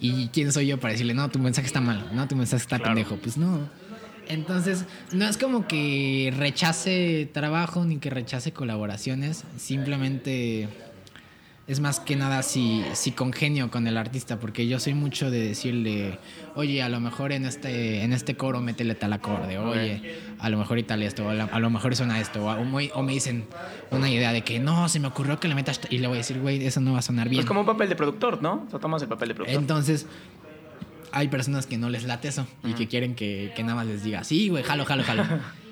¿Y 0.00 0.28
quién 0.28 0.52
soy 0.52 0.68
yo 0.68 0.78
para 0.78 0.92
decirle, 0.92 1.14
no, 1.14 1.28
tu 1.30 1.38
mensaje 1.38 1.66
está 1.66 1.80
mal, 1.80 2.08
no, 2.12 2.28
tu 2.28 2.36
mensaje 2.36 2.62
está 2.62 2.78
Claro. 2.78 2.94
pendejo? 2.94 3.16
Pues 3.16 3.36
no. 3.36 3.68
Entonces, 4.28 4.84
no 5.12 5.24
es 5.28 5.36
como 5.38 5.68
que 5.68 6.32
rechace 6.36 7.28
trabajo 7.32 7.84
ni 7.84 7.98
que 7.98 8.10
rechace 8.10 8.52
colaboraciones, 8.52 9.44
simplemente 9.56 10.68
es 11.66 11.80
más 11.80 11.98
que 11.98 12.14
nada 12.14 12.42
si, 12.44 12.84
si 12.94 13.10
congenio 13.10 13.70
con 13.72 13.86
el 13.88 13.96
artista, 13.96 14.38
porque 14.38 14.68
yo 14.68 14.78
soy 14.78 14.94
mucho 14.94 15.30
de 15.32 15.40
decirle, 15.48 16.18
oye, 16.54 16.80
a 16.82 16.88
lo 16.88 17.00
mejor 17.00 17.32
en 17.32 17.44
este, 17.44 18.02
en 18.02 18.12
este 18.12 18.36
coro 18.36 18.60
métele 18.60 18.94
tal 18.94 19.12
acorde, 19.12 19.58
oye, 19.58 20.14
a 20.38 20.48
lo 20.48 20.58
mejor 20.58 20.78
y 20.78 20.84
tal 20.84 21.02
esto, 21.02 21.26
o 21.26 21.30
a, 21.30 21.58
lo 21.58 21.70
mejor 21.70 21.96
suena 21.96 22.20
esto, 22.20 22.44
o, 22.46 22.64
muy- 22.64 22.90
o 22.94 23.02
me 23.02 23.12
dicen 23.12 23.46
una 23.90 24.08
idea 24.08 24.32
de 24.32 24.42
que 24.42 24.60
no, 24.60 24.88
se 24.88 25.00
me 25.00 25.08
ocurrió 25.08 25.40
que 25.40 25.48
le 25.48 25.56
metas, 25.56 25.80
y 25.90 25.98
le 25.98 26.06
voy 26.06 26.16
a 26.16 26.18
decir, 26.18 26.38
güey, 26.38 26.64
eso 26.64 26.80
no 26.80 26.92
va 26.92 27.00
a 27.00 27.02
sonar 27.02 27.28
bien. 27.28 27.40
Es 27.40 27.46
como 27.46 27.60
un 27.60 27.66
papel 27.66 27.88
de 27.88 27.96
productor, 27.96 28.40
¿no? 28.42 28.64
O 28.66 28.70
sea, 28.70 28.78
tomas 28.78 29.02
el 29.02 29.08
papel 29.08 29.28
de 29.30 29.34
productor. 29.34 29.60
Entonces, 29.60 30.06
hay 31.10 31.26
personas 31.28 31.66
que 31.66 31.78
no 31.78 31.90
les 31.90 32.04
late 32.04 32.28
eso 32.28 32.46
y 32.64 32.74
que 32.74 32.86
quieren 32.86 33.16
que, 33.16 33.52
que 33.56 33.62
nada 33.64 33.74
más 33.74 33.86
les 33.86 34.04
diga, 34.04 34.22
sí, 34.22 34.50
güey, 34.50 34.62
jalo, 34.62 34.84
jalo, 34.84 35.02
jalo. 35.02 35.24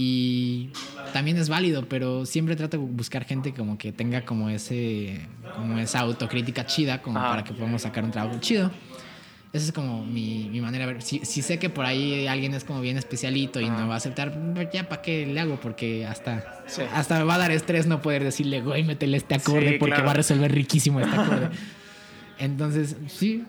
y 0.00 0.70
también 1.12 1.36
es 1.38 1.48
válido, 1.48 1.86
pero 1.88 2.24
siempre 2.24 2.54
trato 2.54 2.76
de 2.78 2.84
buscar 2.84 3.24
gente 3.24 3.52
como 3.52 3.76
que 3.76 3.92
tenga 3.92 4.24
como 4.24 4.48
ese 4.48 5.20
como 5.56 5.76
esa 5.78 5.98
autocrítica 6.00 6.64
chida 6.66 7.02
como 7.02 7.18
Ajá. 7.18 7.30
para 7.30 7.44
que 7.44 7.52
podamos 7.52 7.82
sacar 7.82 8.04
un 8.04 8.12
trabajo 8.12 8.38
chido. 8.40 8.70
Esa 9.52 9.64
es 9.64 9.72
como 9.72 10.04
mi, 10.04 10.48
mi 10.52 10.60
manera 10.60 10.86
de 10.86 10.92
ver. 10.92 11.02
Si, 11.02 11.20
si 11.24 11.42
sé 11.42 11.58
que 11.58 11.68
por 11.70 11.84
ahí 11.86 12.26
alguien 12.28 12.54
es 12.54 12.64
como 12.64 12.80
bien 12.80 12.96
especialito 12.98 13.60
y 13.60 13.64
Ajá. 13.64 13.80
no 13.80 13.88
va 13.88 13.94
a 13.94 13.96
aceptar, 13.96 14.32
pues 14.54 14.68
ya 14.72 14.88
para 14.88 15.02
qué 15.02 15.26
le 15.26 15.40
hago, 15.40 15.58
porque 15.58 16.06
hasta, 16.06 16.62
Sí. 16.66 16.82
hasta 16.94 17.18
me 17.18 17.24
va 17.24 17.34
a 17.34 17.38
dar 17.38 17.50
estrés 17.50 17.86
no 17.86 18.00
poder 18.02 18.22
decirle, 18.22 18.60
güey, 18.60 18.84
métele 18.84 19.16
este 19.16 19.34
acorde 19.34 19.70
Sí, 19.72 19.76
porque 19.78 19.94
claro. 19.94 20.04
va 20.04 20.10
a 20.12 20.14
resolver 20.14 20.52
riquísimo 20.52 21.00
este 21.00 21.16
acorde. 21.16 21.48
Entonces, 22.38 22.96
sí, 23.08 23.42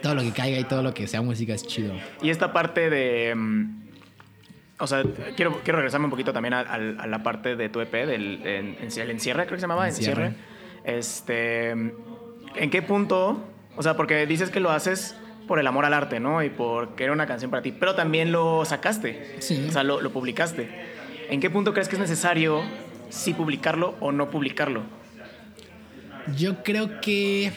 todo 0.00 0.14
lo 0.14 0.22
que 0.22 0.30
caiga 0.30 0.58
y 0.58 0.64
todo 0.64 0.82
lo 0.82 0.94
que 0.94 1.06
sea 1.08 1.20
música 1.22 1.52
es 1.54 1.66
chido. 1.66 1.92
Y 2.22 2.30
esta 2.30 2.52
parte 2.52 2.88
de... 2.88 3.34
O 4.78 4.86
sea, 4.86 5.02
quiero, 5.36 5.60
quiero 5.64 5.78
regresarme 5.78 6.04
un 6.04 6.10
poquito 6.10 6.32
también 6.32 6.52
a, 6.54 6.60
a- 6.60 6.74
a 6.74 7.06
la 7.06 7.22
parte 7.22 7.56
de 7.56 7.68
tu 7.68 7.80
EP, 7.80 8.06
del 8.06 8.46
en- 8.46 8.76
en- 8.80 9.00
el 9.00 9.10
encierre, 9.10 9.44
creo 9.46 9.56
que 9.56 9.60
se 9.60 9.62
llamaba, 9.62 9.88
Encierre. 9.88 10.26
encierre. 10.26 10.98
Este, 10.98 11.70
¿En 11.70 12.70
qué 12.70 12.82
punto? 12.82 13.42
O 13.76 13.82
sea, 13.82 13.96
porque 13.96 14.26
dices 14.26 14.50
que 14.50 14.60
lo 14.60 14.70
haces 14.70 15.16
por 15.48 15.58
el 15.58 15.66
amor 15.66 15.84
al 15.84 15.94
arte, 15.94 16.20
¿no? 16.20 16.42
Y 16.42 16.50
porque 16.50 17.04
era 17.04 17.12
una 17.12 17.26
canción 17.26 17.50
para 17.50 17.62
ti, 17.62 17.72
pero 17.72 17.94
también 17.94 18.32
lo 18.32 18.64
sacaste. 18.64 19.36
Sí. 19.40 19.66
O 19.68 19.72
sea, 19.72 19.82
lo, 19.82 20.00
lo 20.00 20.10
publicaste. 20.12 20.68
¿En 21.30 21.40
qué 21.40 21.50
punto 21.50 21.72
crees 21.72 21.88
que 21.88 21.96
es 21.96 22.00
necesario 22.00 22.62
sí 23.08 23.32
publicarlo 23.34 23.94
o 24.00 24.12
no 24.12 24.30
publicarlo? 24.30 24.82
Yo 26.36 26.62
creo 26.64 27.00
que 27.00 27.52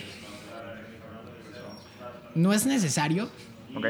no 2.35 2.53
es 2.53 2.65
necesario, 2.65 3.29
¿Ok? 3.75 3.85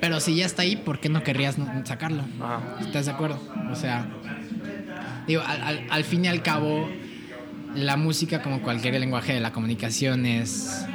Pero 0.00 0.20
si 0.20 0.36
ya 0.36 0.46
está 0.46 0.62
ahí, 0.62 0.76
¿por 0.76 1.00
qué 1.00 1.08
no 1.08 1.22
querrías 1.22 1.56
sacarlo? 1.84 2.24
Ajá. 2.40 2.60
¿Estás 2.80 3.06
de 3.06 3.12
acuerdo? 3.12 3.40
O 3.70 3.74
sea, 3.74 4.06
digo, 5.26 5.42
al, 5.46 5.62
al- 5.62 5.86
al 5.90 6.04
fin 6.04 6.24
y 6.24 6.28
al 6.28 6.42
cabo, 6.42 6.88
la 7.74 7.96
música, 7.96 8.42
como 8.42 8.62
cualquier 8.62 8.98
lenguaje 8.98 9.32
de 9.34 9.40
la 9.40 9.52
comunicación, 9.52 10.26
es 10.26 10.86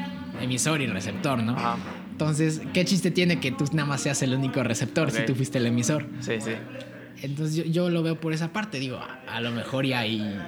emisor 0.42 0.82
y 0.82 0.88
receptor, 0.88 1.42
¿no? 1.44 1.54
Ajá. 1.54 1.78
Entonces, 2.12 2.62
¿qué 2.74 2.86
chiste 2.86 3.10
tiene 3.12 3.40
que 3.40 3.52
tú 3.52 3.66
nada 3.74 3.88
más 3.88 4.02
seas 4.02 4.22
el 4.22 4.34
único 4.34 4.62
receptor 4.64 5.10
si 5.12 5.26
tú 5.26 5.34
fuiste 5.36 5.58
el 5.58 5.66
emisor? 5.66 6.06
Sí, 6.20 6.34
sí. 6.40 6.52
Entonces 7.24 7.56
yo, 7.56 7.64
yo 7.66 7.90
lo 7.90 8.04
veo 8.04 8.20
por 8.20 8.34
esa 8.34 8.52
parte, 8.54 8.80
digo, 8.80 8.98
a, 8.98 9.20
a 9.28 9.42
lo 9.42 9.52
mejor 9.52 9.86
ya 9.86 10.00
hay, 10.00 10.40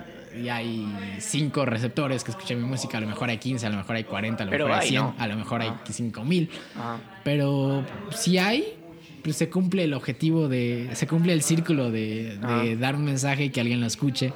ya 0.41 0.57
hay 0.57 0.87
cinco 1.19 1.65
receptores 1.65 2.23
que 2.23 2.31
escuchan 2.31 2.61
mi 2.61 2.67
música, 2.67 2.97
a 2.97 3.01
lo 3.01 3.07
mejor 3.07 3.29
hay 3.29 3.37
15, 3.37 3.65
a 3.65 3.69
lo 3.69 3.77
mejor 3.77 3.95
hay 3.95 4.03
40, 4.03 4.43
a 4.43 4.45
lo 4.45 4.51
Pero 4.51 4.65
mejor 4.65 4.79
hay 4.79 4.85
hay, 4.85 4.89
100, 4.89 5.01
¿no? 5.01 5.15
a 5.17 5.27
lo 5.27 5.35
mejor 5.35 5.61
hay 5.61 5.69
Ajá. 5.69 5.81
5000. 5.91 6.49
Ajá. 6.75 6.97
Pero 7.23 7.85
si 8.11 8.37
hay, 8.37 8.75
pues 9.23 9.35
se 9.37 9.49
cumple 9.49 9.83
el 9.83 9.93
objetivo 9.93 10.47
de, 10.47 10.89
se 10.93 11.07
cumple 11.07 11.33
el 11.33 11.41
círculo 11.43 11.91
de, 11.91 12.37
de 12.37 12.45
Ajá. 12.45 12.63
dar 12.77 12.95
un 12.95 13.05
mensaje 13.05 13.45
y 13.45 13.49
que 13.49 13.61
alguien 13.61 13.81
lo 13.81 13.87
escuche, 13.87 14.33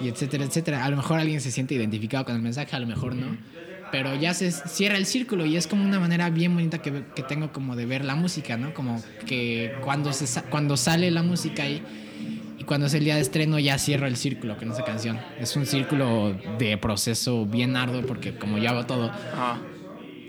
y 0.00 0.08
etcétera, 0.08 0.44
etcétera. 0.44 0.84
A 0.84 0.90
lo 0.90 0.96
mejor 0.96 1.18
alguien 1.18 1.40
se 1.40 1.50
siente 1.50 1.74
identificado 1.74 2.24
con 2.24 2.34
el 2.34 2.42
mensaje, 2.42 2.74
a 2.74 2.80
lo 2.80 2.86
mejor 2.86 3.14
no. 3.14 3.36
Pero 3.92 4.14
ya 4.14 4.34
se 4.34 4.52
cierra 4.52 4.96
el 4.96 5.04
círculo 5.04 5.44
y 5.46 5.56
es 5.56 5.66
como 5.66 5.84
una 5.84 5.98
manera 5.98 6.30
bien 6.30 6.54
bonita 6.54 6.78
que, 6.80 7.02
que 7.14 7.24
tengo 7.24 7.52
como 7.52 7.74
de 7.74 7.86
ver 7.86 8.04
la 8.04 8.14
música, 8.14 8.56
¿no? 8.56 8.72
Como 8.72 9.02
que 9.26 9.74
cuando, 9.82 10.12
se, 10.12 10.42
cuando 10.42 10.76
sale 10.76 11.10
la 11.10 11.24
música 11.24 11.68
y, 11.68 11.82
y 12.60 12.64
cuando 12.64 12.88
es 12.88 12.94
el 12.94 13.04
día 13.04 13.14
de 13.14 13.22
estreno 13.22 13.58
ya 13.58 13.78
cierro 13.78 14.06
el 14.06 14.16
círculo 14.16 14.58
con 14.58 14.70
esa 14.70 14.84
canción. 14.84 15.18
Es 15.38 15.56
un 15.56 15.64
círculo 15.64 16.36
de 16.58 16.76
proceso 16.76 17.46
bien 17.46 17.74
arduo 17.74 18.02
porque 18.02 18.34
como 18.34 18.58
yo 18.58 18.68
hago 18.68 18.84
todo, 18.84 19.08
Ajá. 19.08 19.58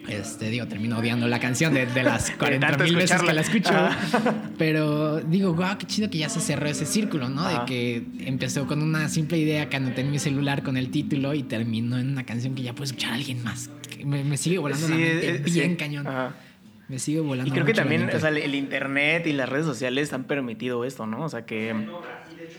este, 0.08 0.50
digo, 0.50 0.66
termino 0.66 0.98
odiando 0.98 1.28
la 1.28 1.42
canción 1.42 1.74
de, 1.74 1.88
de 1.88 2.04
las 2.04 2.32
40 2.40 2.68
tanto 2.68 2.86
mil 2.86 2.96
veces 2.96 3.22
que 3.22 3.34
la 3.34 3.42
escucho. 3.42 3.72
Ajá. 3.72 4.50
Pero 4.58 5.20
digo, 5.20 5.54
guau, 5.54 5.78
qué 5.78 5.86
chido 5.86 6.10
que 6.10 6.20
ya 6.20 6.30
se 6.30 6.40
cerró 6.40 6.68
ese 6.68 6.86
círculo, 6.86 7.28
¿no? 7.28 7.46
De 7.50 7.66
que 7.66 8.04
empezó 8.20 8.66
con 8.66 8.82
una 8.82 9.10
simple 9.10 9.38
idea 9.38 9.68
que 9.68 9.76
anoté 9.76 10.00
en 10.00 10.12
mi 10.12 10.18
celular 10.18 10.64
con 10.64 10.78
el 10.78 10.90
título 10.90 11.34
y 11.34 11.44
terminó 11.44 11.98
en 11.98 12.12
una 12.12 12.26
canción 12.26 12.56
que 12.56 12.62
ya 12.62 12.72
puede 12.72 12.86
escuchar 12.86 13.12
a 13.12 13.16
alguien 13.16 13.44
más. 13.44 13.70
Me, 14.06 14.24
me 14.24 14.38
sigue 14.38 14.58
volando 14.58 14.88
la 14.88 14.96
mente 14.96 15.36
eh, 15.36 15.38
bien 15.40 15.72
sí. 15.72 15.76
cañón. 15.76 16.08
Me 16.92 17.00
sigue 17.00 17.22
volando 17.22 17.48
Y 17.48 17.52
creo 17.52 17.66
que 17.66 17.72
mucho 17.72 17.84
también, 17.84 18.02
mente. 18.02 18.18
o 18.18 18.20
sea, 18.20 18.30
el- 18.30 18.54
internet 18.54 19.26
y 19.26 19.32
las 19.32 19.48
redes 19.48 19.66
sociales 19.66 20.12
han 20.12 20.26
permitido 20.26 20.84
esto, 20.84 21.08
¿no? 21.08 21.24
O 21.24 21.30
sea, 21.30 21.46
que, 21.46 21.74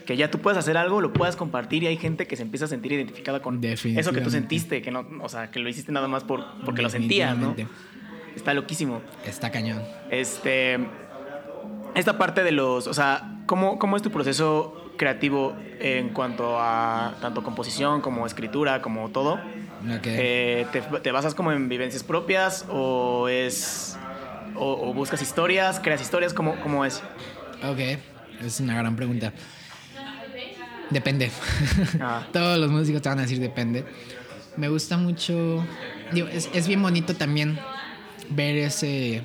que 0.07 0.17
ya 0.17 0.31
tú 0.31 0.39
puedes 0.39 0.59
hacer 0.59 0.79
algo, 0.79 1.03
lo 1.03 1.13
puedas 1.13 1.37
compartir 1.37 1.83
y 1.83 1.89
hay 1.89 1.99
gente 1.99 2.27
que 2.27 2.35
se 2.37 2.43
empieza 2.43 2.65
a 2.65 2.69
sentir 2.69 2.93
identificada 2.93 3.43
con 3.43 3.63
eso 3.63 4.13
que 4.13 4.23
tú 4.23 4.31
sentiste, 4.31 4.81
que 4.81 4.91
no, 4.91 5.07
o 5.21 5.29
sea, 5.29 5.51
que 5.51 5.61
lo 5.61 5.69
hiciste 5.69 5.93
nada 5.93 6.09
más 6.09 6.25
por, 6.25 6.47
porque 6.65 6.81
lo 6.81 6.89
sentías, 6.89 7.37
¿no? 7.37 7.55
Está 8.35 8.55
loquísimo. 8.55 9.03
Está 9.27 9.51
cañón. 9.51 9.83
Este, 10.11 10.79
esta 11.95 12.17
parte 12.17 12.43
de 12.43 12.53
los, 12.53 12.87
o 12.87 12.95
sea, 12.95 13.43
¿cómo, 13.45 13.79
cómo 13.79 13.97
es 13.97 14.03
tu 14.03 14.11
proceso 14.11 14.93
creativo 14.97 15.55
en 15.79 16.09
cuanto 16.09 16.59
a 16.59 17.17
tanto 17.21 17.43
composición 17.43 18.01
como 18.01 18.27
escritura, 18.27 18.81
como 18.81 19.11
todo? 19.11 19.39
Eh, 20.05 20.65
¿te, 21.03 21.11
basas 21.13 21.35
como 21.35 21.53
en 21.53 21.69
vivencias 21.69 22.03
propias 22.03 22.65
o 22.71 23.29
es 23.29 23.99
o, 24.57 24.93
buscas 24.95 25.23
historias, 25.23 25.81
creas 25.81 26.01
historias? 26.01 26.35
¿Cómo, 26.35 26.61
¿Cómo 26.61 26.85
es? 26.85 27.03
Ok, 27.65 27.79
es 28.45 28.61
una 28.61 28.77
gran 28.77 28.97
pregunta. 28.97 29.33
Depende. 30.91 31.31
Ah. 32.01 32.27
Todos 32.33 32.59
los 32.59 32.71
músicos 32.71 33.03
te 33.03 33.09
van 33.09 33.19
a 33.19 33.23
decir 33.23 33.41
depende. 33.41 33.85
Me 34.57 34.69
gusta 34.69 34.97
mucho. 34.97 35.65
Digo, 36.13 36.29
es, 36.29 36.51
es 36.53 36.69
bien 36.69 36.83
bonito 36.83 37.15
también 37.15 37.59
ver 38.31 38.57
ese 38.57 39.23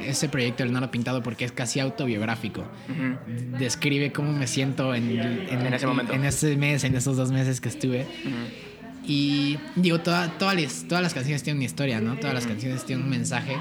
ese 0.00 0.28
proyecto 0.28 0.62
del 0.62 0.72
Nano 0.72 0.90
Pintado 0.90 1.22
porque 1.22 1.44
es 1.44 1.52
casi 1.52 1.80
autobiográfico. 1.80 2.64
Describe 3.58 4.12
cómo 4.12 4.32
me 4.32 4.46
siento 4.46 4.94
en, 4.94 5.18
en, 5.18 5.74
ese 5.74 5.86
momento. 5.86 6.12
En 6.12 6.24
ese 6.24 6.56
mes, 6.56 6.84
en 6.84 6.94
esos 6.94 7.16
dos 7.16 7.30
meses 7.32 7.60
que 7.60 7.68
estuve. 7.68 8.06
Y 9.04 9.58
digo, 9.74 10.00
todas, 10.00 10.36
todas 10.38 11.02
las 11.02 11.14
canciones 11.14 11.42
tienen 11.42 11.58
una 11.58 11.64
historia, 11.64 12.00
¿no? 12.00 12.16
Todas 12.16 12.34
las 12.34 12.46
canciones 12.46 12.84
tienen 12.84 13.04
un 13.04 13.10
mensaje, 13.10 13.56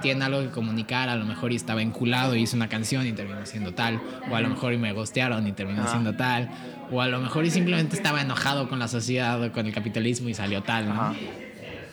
tienen 0.00 0.22
algo 0.22 0.42
que 0.42 0.50
comunicar. 0.50 1.08
A 1.08 1.16
lo 1.16 1.24
mejor 1.24 1.52
estaba 1.52 1.82
enculado 1.82 2.34
y 2.34 2.42
hice 2.42 2.56
una 2.56 2.68
canción 2.68 3.06
y 3.06 3.12
terminó 3.12 3.44
siendo 3.46 3.74
tal. 3.74 4.00
O 4.30 4.36
a 4.36 4.40
lo 4.40 4.48
mejor 4.48 4.72
y 4.72 4.78
me 4.78 4.92
gostearon 4.92 5.46
y 5.46 5.52
terminó 5.52 5.88
siendo 5.88 6.14
tal. 6.14 6.50
O 6.90 7.00
a 7.00 7.08
lo 7.08 7.20
mejor 7.20 7.44
y 7.44 7.50
simplemente 7.50 7.96
estaba 7.96 8.20
enojado 8.20 8.68
con 8.68 8.78
la 8.78 8.88
sociedad 8.88 9.42
o 9.42 9.52
con 9.52 9.66
el 9.66 9.72
capitalismo 9.72 10.28
y 10.28 10.34
salió 10.34 10.62
tal, 10.62 10.88
¿no? 10.88 11.14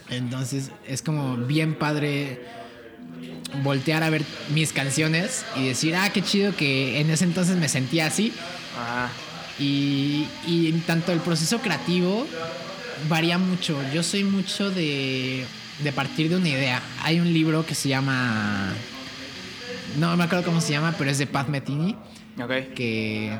Entonces 0.09 0.71
es 0.87 1.01
como 1.01 1.37
bien 1.37 1.75
padre 1.75 2.41
voltear 3.63 4.03
a 4.03 4.09
ver 4.09 4.23
mis 4.53 4.73
canciones 4.73 5.45
y 5.55 5.67
decir, 5.67 5.95
ah, 5.95 6.09
qué 6.11 6.21
chido 6.21 6.55
que 6.55 6.99
en 6.99 7.09
ese 7.09 7.25
entonces 7.25 7.57
me 7.57 7.69
sentía 7.69 8.07
así. 8.07 8.33
Y, 9.59 10.27
y 10.45 10.71
tanto 10.85 11.11
el 11.11 11.19
proceso 11.19 11.59
creativo 11.59 12.27
varía 13.09 13.37
mucho. 13.37 13.77
Yo 13.93 14.03
soy 14.03 14.23
mucho 14.23 14.69
de, 14.69 15.45
de 15.79 15.91
partir 15.91 16.29
de 16.29 16.37
una 16.37 16.49
idea. 16.49 16.81
Hay 17.03 17.19
un 17.19 17.31
libro 17.31 17.65
que 17.65 17.75
se 17.75 17.89
llama... 17.89 18.73
No 19.97 20.15
me 20.15 20.23
acuerdo 20.23 20.45
cómo 20.45 20.61
se 20.61 20.71
llama, 20.71 20.95
pero 20.97 21.09
es 21.09 21.17
de 21.17 21.27
Pat 21.27 21.47
Metini. 21.47 21.95
Que, 22.75 23.37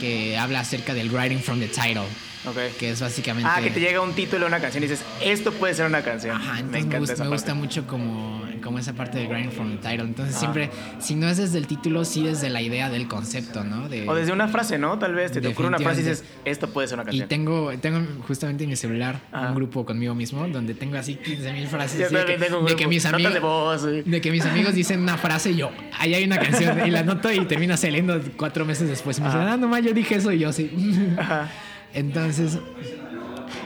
que 0.00 0.36
habla 0.36 0.60
acerca 0.60 0.94
del 0.94 1.10
writing 1.10 1.38
from 1.38 1.60
the 1.60 1.68
title. 1.68 2.06
Okay. 2.46 2.70
Que 2.78 2.90
es 2.90 3.00
básicamente. 3.00 3.50
Ah, 3.52 3.60
que 3.60 3.70
te 3.70 3.80
llega 3.80 4.00
un 4.00 4.12
título 4.12 4.40
de 4.40 4.46
una 4.46 4.60
canción 4.60 4.84
y 4.84 4.86
dices, 4.86 5.04
esto 5.20 5.52
puede 5.52 5.74
ser 5.74 5.86
una 5.86 6.02
canción. 6.02 6.36
Ajá, 6.36 6.62
me, 6.62 6.78
encanta 6.78 6.88
me, 6.88 6.98
gusta, 7.00 7.24
me 7.24 7.30
gusta, 7.30 7.54
mucho 7.54 7.86
como, 7.86 8.42
como 8.62 8.78
esa 8.78 8.92
parte 8.92 9.18
de 9.18 9.26
Grind 9.26 9.52
from 9.52 9.72
the 9.72 9.76
Title. 9.78 10.06
Entonces, 10.06 10.36
siempre, 10.36 10.70
si 11.00 11.14
no 11.16 11.28
es 11.28 11.38
desde 11.38 11.58
el 11.58 11.66
título, 11.66 12.04
sí 12.04 12.22
desde 12.22 12.48
la 12.50 12.62
idea 12.62 12.88
del 12.88 13.08
concepto, 13.08 13.64
¿no? 13.64 13.86
o 14.06 14.14
desde 14.14 14.32
una 14.32 14.48
frase, 14.48 14.78
¿no? 14.78 14.98
Tal 14.98 15.14
vez 15.14 15.32
te, 15.32 15.40
te 15.40 15.48
ocurre 15.48 15.68
una 15.68 15.78
frase 15.78 16.00
y 16.00 16.04
dices, 16.04 16.24
esto 16.44 16.68
puede 16.68 16.88
ser 16.88 16.96
una 16.96 17.04
canción. 17.04 17.24
Y 17.24 17.28
tengo, 17.28 17.72
tengo 17.78 18.00
justamente 18.26 18.64
en 18.64 18.70
mi 18.70 18.76
celular 18.76 19.20
un 19.32 19.54
grupo 19.54 19.84
conmigo 19.84 20.14
mismo 20.14 20.46
donde 20.48 20.74
tengo 20.74 20.96
así 20.96 21.16
15 21.16 21.52
mil 21.52 21.66
frases. 21.66 22.10
de, 22.10 22.76
que, 22.76 22.86
mis 22.86 23.04
amigos, 23.06 23.82
de, 23.82 24.20
que 24.20 24.30
mis 24.30 24.44
amigos 24.44 24.74
dicen 24.74 25.00
una 25.00 25.16
frase 25.16 25.50
y 25.50 25.56
yo, 25.56 25.70
ahí 25.98 26.14
hay 26.14 26.24
una 26.24 26.38
canción 26.38 26.86
y 26.86 26.90
la 26.90 27.02
noto 27.02 27.32
y 27.32 27.44
termina 27.46 27.76
saliendo 27.76 28.20
cuatro 28.36 28.64
meses 28.64 28.88
después. 28.88 29.18
Y 29.18 29.22
me 29.22 29.28
dicen, 29.28 29.42
ah, 29.42 29.56
nomás 29.56 29.82
yo 29.82 29.92
dije 29.92 30.16
eso 30.16 30.32
y 30.32 30.38
yo 30.38 30.52
sí. 30.52 30.70
Ajá. 31.18 31.50
Entonces, 31.96 32.58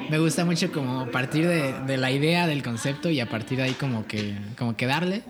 me 0.08 0.18
gusta 0.20 0.44
mucho 0.44 0.70
como 0.70 1.10
partir 1.10 1.48
de, 1.48 1.96
la 1.96 2.12
idea 2.12 2.46
del 2.46 2.62
concepto 2.62 3.10
y 3.10 3.18
a 3.18 3.28
partir 3.28 3.58
de 3.58 3.64
ahí 3.64 3.72
como 3.72 4.06
que, 4.06 4.38
como 4.56 4.76
que 4.76 4.86
darle. 4.86 5.22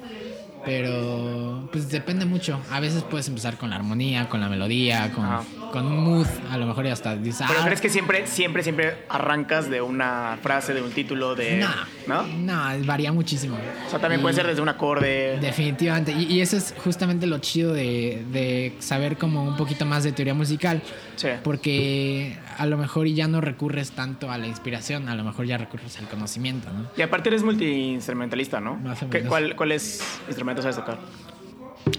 Pero 0.67 1.67
pues 1.73 1.89
depende 1.89 2.27
mucho. 2.27 2.61
A 2.71 2.79
veces 2.81 3.03
puedes 3.03 3.27
empezar 3.27 3.57
con 3.57 3.71
la 3.71 3.77
armonía, 3.77 4.29
con 4.29 4.43
la 4.43 4.51
melodía, 4.51 5.11
con, 5.13 5.27
con 5.71 5.87
un 5.87 6.05
mood, 6.05 6.27
a 6.51 6.59
lo 6.59 6.67
mejor 6.67 6.87
y 6.87 6.89
hasta 6.91 7.17
dices, 7.17 7.47
Pero 7.47 7.61
ah, 7.61 7.65
crees 7.65 7.81
que 7.81 7.89
siempre, 7.89 8.27
siempre, 8.27 8.63
siempre 8.63 8.99
arrancas 9.09 9.71
de 9.71 9.81
una 9.81 10.39
frase, 10.43 10.75
de 10.75 10.83
un 10.83 10.91
título, 10.91 11.35
de. 11.35 11.65
No, 12.07 12.23
¿no? 12.23 12.85
varía 12.85 13.13
muchísimo. 13.13 13.57
O 13.87 13.91
sea, 13.91 13.99
también 13.99 14.21
puede 14.21 14.35
ser 14.35 14.47
desde 14.47 14.61
un 14.61 14.69
acorde. 14.69 15.39
Definitivamente. 15.41 16.13
Y, 16.13 16.25
y, 16.25 16.41
eso 16.41 16.57
es 16.57 16.75
justamente 16.83 17.27
lo 17.27 17.39
chido 17.39 17.73
de, 17.73 18.25
de, 18.33 18.75
saber 18.81 19.17
como 19.17 19.45
un 19.45 19.57
poquito 19.57 19.87
más 19.87 20.05
de 20.05 20.13
teoría 20.13 20.35
musical. 20.35 20.83
Sí. 21.17 21.29
Porque 21.43 22.39
a 22.59 22.67
lo 22.67 22.77
mejor 22.77 23.07
ya 23.07 23.29
no 23.29 23.41
recurres 23.41 23.93
tanto 23.93 24.31
a 24.31 24.39
la 24.39 24.47
inspiración, 24.47 25.09
a 25.09 25.15
lo 25.15 25.25
mejor 25.25 25.47
ya 25.47 25.59
recurres 25.59 25.99
al 25.99 26.09
conocimiento, 26.09 26.71
¿no? 26.73 26.89
Y 26.97 27.03
aparte 27.03 27.29
eres 27.29 27.43
multiinstrumentalista, 27.43 28.61
¿no? 28.61 28.77
Más 28.77 29.03
o 29.03 29.09
menos. 29.09 29.29
¿Cuál, 29.29 29.57
¿Cuál 29.57 29.73
es 29.73 30.03
instrumento 30.27 30.63
sabes 30.63 30.77
tocar? 30.77 30.99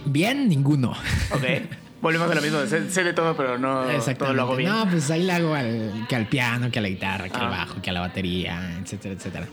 Bien, 0.06 0.48
ninguno. 0.48 0.92
Ok. 1.32 1.44
Volvemos 2.02 2.32
a 2.32 2.36
lo 2.36 2.42
mismo, 2.42 2.60
sé, 2.66 3.04
de 3.04 3.14
todo, 3.14 3.36
pero 3.36 3.58
no 3.58 3.86
todo 4.18 4.34
lo 4.34 4.42
hago 4.42 4.56
bien. 4.56 4.72
No, 4.72 4.90
pues 4.90 5.12
ahí 5.12 5.24
le 5.24 5.34
hago 5.34 5.54
al, 5.54 6.06
que 6.10 6.16
al 6.16 6.28
piano, 6.28 6.72
que 6.72 6.80
a 6.80 6.82
la 6.82 6.90
guitarra, 6.90 7.30
que 7.30 7.38
al 7.38 7.46
ah. 7.46 7.50
bajo, 7.50 7.82
que 7.82 7.90
a 7.92 7.94
la 7.94 8.00
batería, 8.02 8.80
etcétera, 8.82 9.14
etcétera. 9.14 9.48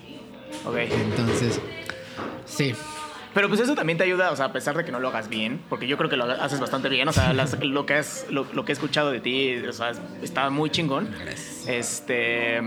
Ok. 0.64 0.76
Entonces, 0.76 1.60
sí. 2.46 2.74
Pero 3.34 3.48
pues 3.48 3.60
eso 3.60 3.74
también 3.74 3.98
te 3.98 4.04
ayuda, 4.04 4.30
o 4.32 4.36
sea, 4.36 4.46
a 4.46 4.52
pesar 4.52 4.76
de 4.76 4.84
que 4.84 4.90
no 4.90 4.98
lo 4.98 5.08
hagas 5.08 5.28
bien, 5.28 5.60
porque 5.68 5.86
yo 5.86 5.98
creo 5.98 6.08
que 6.08 6.16
lo 6.16 6.24
haces 6.24 6.58
bastante 6.58 6.88
bien, 6.88 7.06
o 7.06 7.12
sea, 7.12 7.32
lo, 7.62 7.86
que 7.86 7.98
es, 7.98 8.26
lo, 8.30 8.46
que 8.64 8.72
he 8.72 8.74
escuchado 8.74 9.10
de 9.10 9.20
ti, 9.20 9.56
o 9.56 9.72
sea, 9.72 9.92
está 10.22 10.48
muy 10.48 10.70
chingón. 10.70 11.10
Gracias. 11.20 11.68
Este 11.68 12.60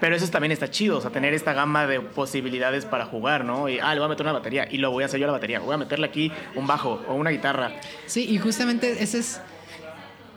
pero 0.00 0.16
eso 0.16 0.26
también 0.28 0.52
está 0.52 0.70
chido, 0.70 0.98
o 0.98 1.00
sea, 1.00 1.10
tener 1.10 1.32
esta 1.34 1.52
gama 1.52 1.86
de 1.86 2.00
posibilidades 2.00 2.84
para 2.84 3.06
jugar, 3.06 3.44
¿no? 3.44 3.68
Y, 3.68 3.78
ah, 3.78 3.94
le 3.94 4.00
voy 4.00 4.06
a 4.06 4.08
meter 4.08 4.26
una 4.26 4.32
batería 4.32 4.66
y 4.70 4.78
lo 4.78 4.90
voy 4.90 5.04
a 5.04 5.06
hacer 5.06 5.20
yo 5.20 5.26
a 5.26 5.28
la 5.28 5.34
batería. 5.34 5.60
Voy 5.60 5.74
a 5.74 5.78
meterle 5.78 6.06
aquí 6.06 6.32
un 6.56 6.66
bajo 6.66 7.00
o 7.08 7.14
una 7.14 7.30
guitarra. 7.30 7.72
Sí, 8.06 8.26
y 8.28 8.38
justamente 8.38 9.02
esa 9.02 9.18
es, 9.18 9.40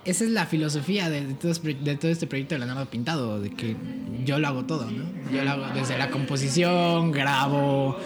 esa 0.05 0.23
es 0.23 0.29
la 0.29 0.45
filosofía 0.45 1.09
de, 1.09 1.21
todo, 1.33 1.51
de 1.53 1.95
todo 1.95 2.11
este 2.11 2.27
proyecto 2.27 2.53
de 2.55 2.59
Leonardo 2.59 2.85
Pintado, 2.85 3.41
de 3.41 3.49
que 3.49 3.75
yo 4.23 4.37
lo 4.37 4.47
hago 4.47 4.65
todo, 4.65 4.85
¿no? 4.85 5.05
Yo 5.31 5.43
lo 5.43 5.49
hago 5.49 5.65
desde 5.73 5.97
la 5.97 6.11
composición, 6.11 7.11
grabo, 7.11 7.97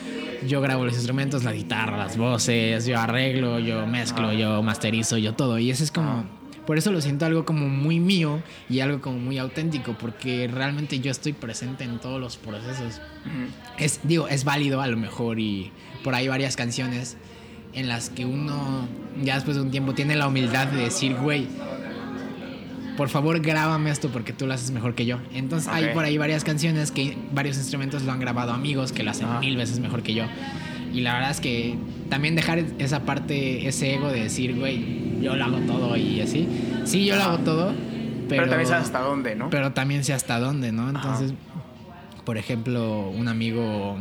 yo 0.48 0.62
grabo 0.62 0.86
los 0.86 0.94
instrumentos, 0.94 1.44
la 1.44 1.52
guitarra, 1.52 1.98
las 1.98 2.16
voces, 2.16 2.86
yo 2.86 2.98
arreglo, 2.98 3.60
yo 3.60 3.86
mezclo, 3.86 4.32
yo 4.32 4.64
masterizo, 4.64 5.18
yo 5.18 5.34
todo. 5.34 5.60
Y 5.60 5.72
eso 5.72 5.84
es 5.84 5.92
como 5.92 6.39
por 6.70 6.78
eso 6.78 6.92
lo 6.92 7.02
siento 7.02 7.26
algo 7.26 7.46
como 7.46 7.68
muy 7.68 8.00
mío 8.00 8.44
y 8.70 8.82
algo 8.82 9.02
como 9.02 9.18
muy 9.18 9.40
auténtico, 9.40 9.96
porque 10.00 10.48
realmente 10.48 11.00
yo 11.00 11.10
estoy 11.10 11.34
presente 11.34 11.84
en 11.84 11.98
todos 11.98 12.22
los 12.22 12.38
procesos. 12.38 13.02
Es, 13.80 14.02
digo, 14.04 14.28
es 14.28 14.44
válido 14.44 14.80
a 14.80 14.86
lo 14.86 14.96
mejor 14.96 15.40
y 15.40 15.72
por 16.04 16.14
ahí 16.14 16.28
varias 16.28 16.56
canciones 16.56 17.18
en 17.74 17.88
las 17.88 18.12
que 18.12 18.24
uno 18.24 18.88
ya 19.24 19.34
después 19.34 19.58
de 19.58 19.64
un 19.64 19.72
tiempo 19.72 19.96
tiene 19.96 20.16
la 20.16 20.28
humildad 20.28 20.68
de 20.68 20.84
decir, 20.84 21.16
güey, 21.16 21.48
por 22.98 23.10
favor 23.10 23.40
grábame 23.40 23.90
esto 23.90 24.10
porque 24.10 24.32
tú 24.32 24.46
lo 24.46 24.54
haces 24.54 24.70
mejor 24.70 24.94
que 24.94 25.08
yo. 25.08 25.18
Entonces 25.34 25.68
hay 25.74 25.92
por 25.96 26.06
ahí 26.06 26.20
varias 26.20 26.44
canciones 26.44 26.92
que 26.92 27.18
varios 27.34 27.58
instrumentos 27.58 28.04
lo 28.04 28.12
han 28.12 28.20
grabado 28.20 28.52
amigos 28.52 28.92
que 28.92 29.02
lo 29.02 29.10
hacen 29.10 29.40
mil 29.40 29.58
veces 29.58 29.80
mejor 29.80 30.04
que 30.04 30.14
yo. 30.14 30.26
Y 30.94 31.02
la 31.02 31.16
verdad 31.16 31.32
es 31.32 31.40
que 31.40 31.78
también 32.10 32.36
dejar 32.36 32.64
esa 32.78 33.06
parte, 33.06 33.68
ese 33.68 33.96
ego 33.96 34.10
de 34.10 34.22
decir, 34.22 34.56
güey, 34.56 35.09
yo 35.22 35.36
lo 35.36 35.44
hago 35.46 35.60
todo 35.60 35.98
y 35.98 36.22
así. 36.22 36.48
Sí, 36.86 37.06
yo 37.06 37.16
lo 37.16 37.24
hago 37.24 37.38
todo, 37.40 37.74
pero... 38.28 38.44
Pero 38.44 38.50
también 38.50 38.68
sé 38.68 38.76
hasta 38.76 39.00
dónde, 39.00 39.36
¿no? 39.36 39.50
Pero 39.50 39.72
también 39.72 40.04
sé 40.04 40.14
hasta 40.14 40.40
dónde, 40.40 40.72
¿no? 40.72 40.90
Entonces, 40.90 41.34
por 42.26 42.38
ejemplo, 42.38 43.10
un 43.10 43.28
amigo 43.28 43.98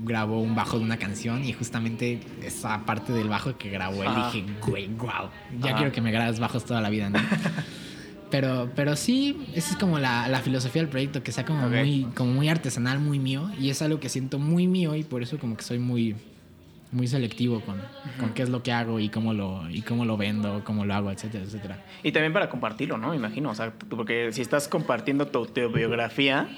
grabó 0.00 0.40
un 0.40 0.54
bajo 0.54 0.78
de 0.78 0.84
una 0.84 0.96
canción 0.96 1.44
y 1.44 1.52
justamente 1.52 2.20
esa 2.42 2.84
parte 2.84 3.12
del 3.12 3.28
bajo 3.28 3.56
que 3.56 3.70
grabó 3.70 4.02
él 4.02 4.10
dije, 4.14 4.44
güey, 4.66 4.88
wow, 4.88 5.30
ya 5.60 5.76
quiero 5.76 5.92
que 5.92 6.00
me 6.00 6.10
grabes 6.10 6.40
bajos 6.40 6.64
toda 6.64 6.80
la 6.80 6.90
vida, 6.90 7.08
¿no? 7.08 7.18
Pero, 8.32 8.70
pero 8.74 8.96
sí, 8.96 9.46
esa 9.54 9.72
es 9.72 9.76
como 9.76 9.98
la, 9.98 10.26
la 10.26 10.40
filosofía 10.40 10.80
del 10.80 10.88
proyecto, 10.88 11.22
que 11.22 11.32
sea 11.32 11.44
como, 11.44 11.68
muy, 11.68 12.06
como 12.14 12.32
muy 12.32 12.48
artesanal, 12.48 12.98
muy 12.98 13.18
mío. 13.18 13.50
Y 13.60 13.68
es 13.68 13.82
algo 13.82 14.00
que 14.00 14.08
siento 14.08 14.38
muy 14.38 14.66
mío 14.66 14.94
y 14.96 15.04
por 15.04 15.22
eso 15.22 15.38
como 15.38 15.54
que 15.54 15.62
soy 15.62 15.78
muy, 15.78 16.16
muy 16.92 17.08
selectivo 17.08 17.60
con, 17.62 17.82
con, 18.20 18.34
qué 18.34 18.42
es 18.42 18.50
lo 18.50 18.62
que 18.62 18.70
hago 18.70 19.00
y 19.00 19.08
cómo 19.08 19.32
lo, 19.32 19.68
y 19.70 19.82
cómo 19.82 20.04
lo 20.04 20.16
vendo, 20.16 20.62
cómo 20.64 20.84
lo 20.84 20.94
hago, 20.94 21.10
etcétera, 21.10 21.44
etcétera. 21.44 21.84
Y 22.02 22.12
también 22.12 22.32
para 22.32 22.48
compartirlo, 22.48 22.98
¿no? 22.98 23.10
Me 23.10 23.16
imagino. 23.16 23.50
O 23.50 23.54
sea, 23.54 23.72
porque 23.72 24.30
si 24.32 24.42
estás 24.42 24.68
compartiendo 24.68 25.26
tu 25.26 25.38
autobiografía... 25.38 26.48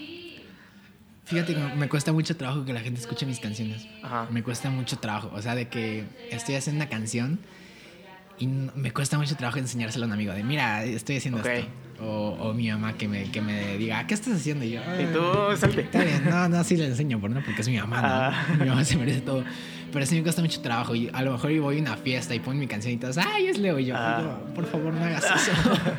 Fíjate 1.25 1.55
que 1.55 1.61
me 1.77 1.89
cuesta 1.89 2.13
mucho 2.13 2.37
trabajo 2.37 2.67
que 2.67 2.75
la 2.75 2.81
gente 2.81 3.01
escuche 3.01 3.25
mis 3.25 3.41
canciones. 3.41 3.89
Me 4.31 4.43
cuesta 4.43 4.69
mucho 4.69 4.99
trabajo. 4.99 5.31
O 5.33 5.41
sea, 5.41 5.55
de 5.55 5.69
que 5.69 6.05
estoy 6.31 6.57
haciendo 6.57 6.83
una 6.83 6.91
canción 6.91 7.39
y 8.39 8.47
me 8.47 8.93
cuesta 8.93 9.17
mucho 9.17 9.37
trabajo 9.37 9.59
enseñárselo 9.59 10.05
a 10.05 10.09
un 10.09 10.13
amigo 10.13 10.35
de, 10.35 10.43
mira, 10.45 10.85
estoy 10.85 11.17
haciendo 11.17 11.41
esto. 11.41 11.67
O, 12.01 12.37
o, 12.41 12.53
mi 12.53 12.69
mamá 12.71 12.95
que 12.95 13.07
me, 13.07 13.31
que 13.31 13.41
me 13.41 13.77
diga, 13.79 14.07
¿qué 14.07 14.15
estás 14.15 14.35
haciendo? 14.35 14.65
Y 14.65 14.73
yo, 14.73 14.81
¿y 15.01 15.07
tú 15.13 15.57
salte? 15.57 15.83
Está 15.83 16.03
bien, 16.03 16.25
no, 16.29 16.49
no, 16.49 16.65
sí 16.65 16.77
le 16.77 16.87
enseño, 16.87 17.21
por 17.21 17.31
no, 17.31 17.43
porque 17.45 17.63
es 17.63 17.69
mi 17.69 17.79
mamá, 17.79 18.03
¿no? 18.03 18.09
Ah. 18.09 18.47
Mi 18.59 18.69
mamá 18.69 18.85
se 18.85 18.97
merece 18.97 19.21
todo. 19.21 19.45
Pero 19.93 20.07
sí 20.07 20.17
me 20.17 20.23
cuesta 20.23 20.43
mucho 20.43 20.61
trabajo. 20.61 20.95
Y 20.97 21.09
a 21.13 21.23
lo 21.23 21.33
mejor 21.33 21.57
voy 21.61 21.79
a 21.79 21.81
una 21.81 21.97
fiesta 21.97 22.35
y 22.35 22.41
pongo 22.41 22.59
mi 22.59 22.67
canción 22.67 22.95
y 22.95 22.97
todos, 22.97 23.17
¡ay, 23.19 23.47
es 23.47 23.59
Leo! 23.59 23.79
Y 23.79 23.87
yo, 23.87 23.95
ah. 23.97 24.41
por 24.55 24.67
favor, 24.67 24.93
no 24.93 25.05
hagas 25.05 25.25
eso. 25.25 25.53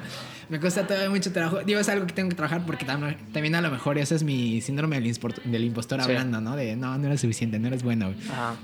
me 0.50 0.60
cuesta 0.60 0.86
todavía 0.86 1.10
mucho 1.10 1.32
trabajo. 1.32 1.60
Digo, 1.64 1.80
es 1.80 1.88
algo 1.88 2.06
que 2.06 2.14
tengo 2.14 2.30
que 2.30 2.36
trabajar 2.36 2.66
porque 2.66 2.86
también 2.86 3.56
a 3.56 3.62
lo 3.62 3.72
mejor 3.72 3.98
ese 3.98 4.16
es 4.16 4.24
mi 4.24 4.60
síndrome 4.60 4.98
del, 4.98 5.08
impostor, 5.08 5.44
del 5.44 5.64
impostor 5.64 6.02
hablando, 6.02 6.42
¿no? 6.42 6.58
De, 6.58 6.76
no, 6.76 6.98
no 6.98 7.08
eres 7.08 7.22
suficiente, 7.22 7.58
no 7.58 7.68
eres 7.68 7.84
bueno. 7.84 8.14
Ajá. 8.30 8.56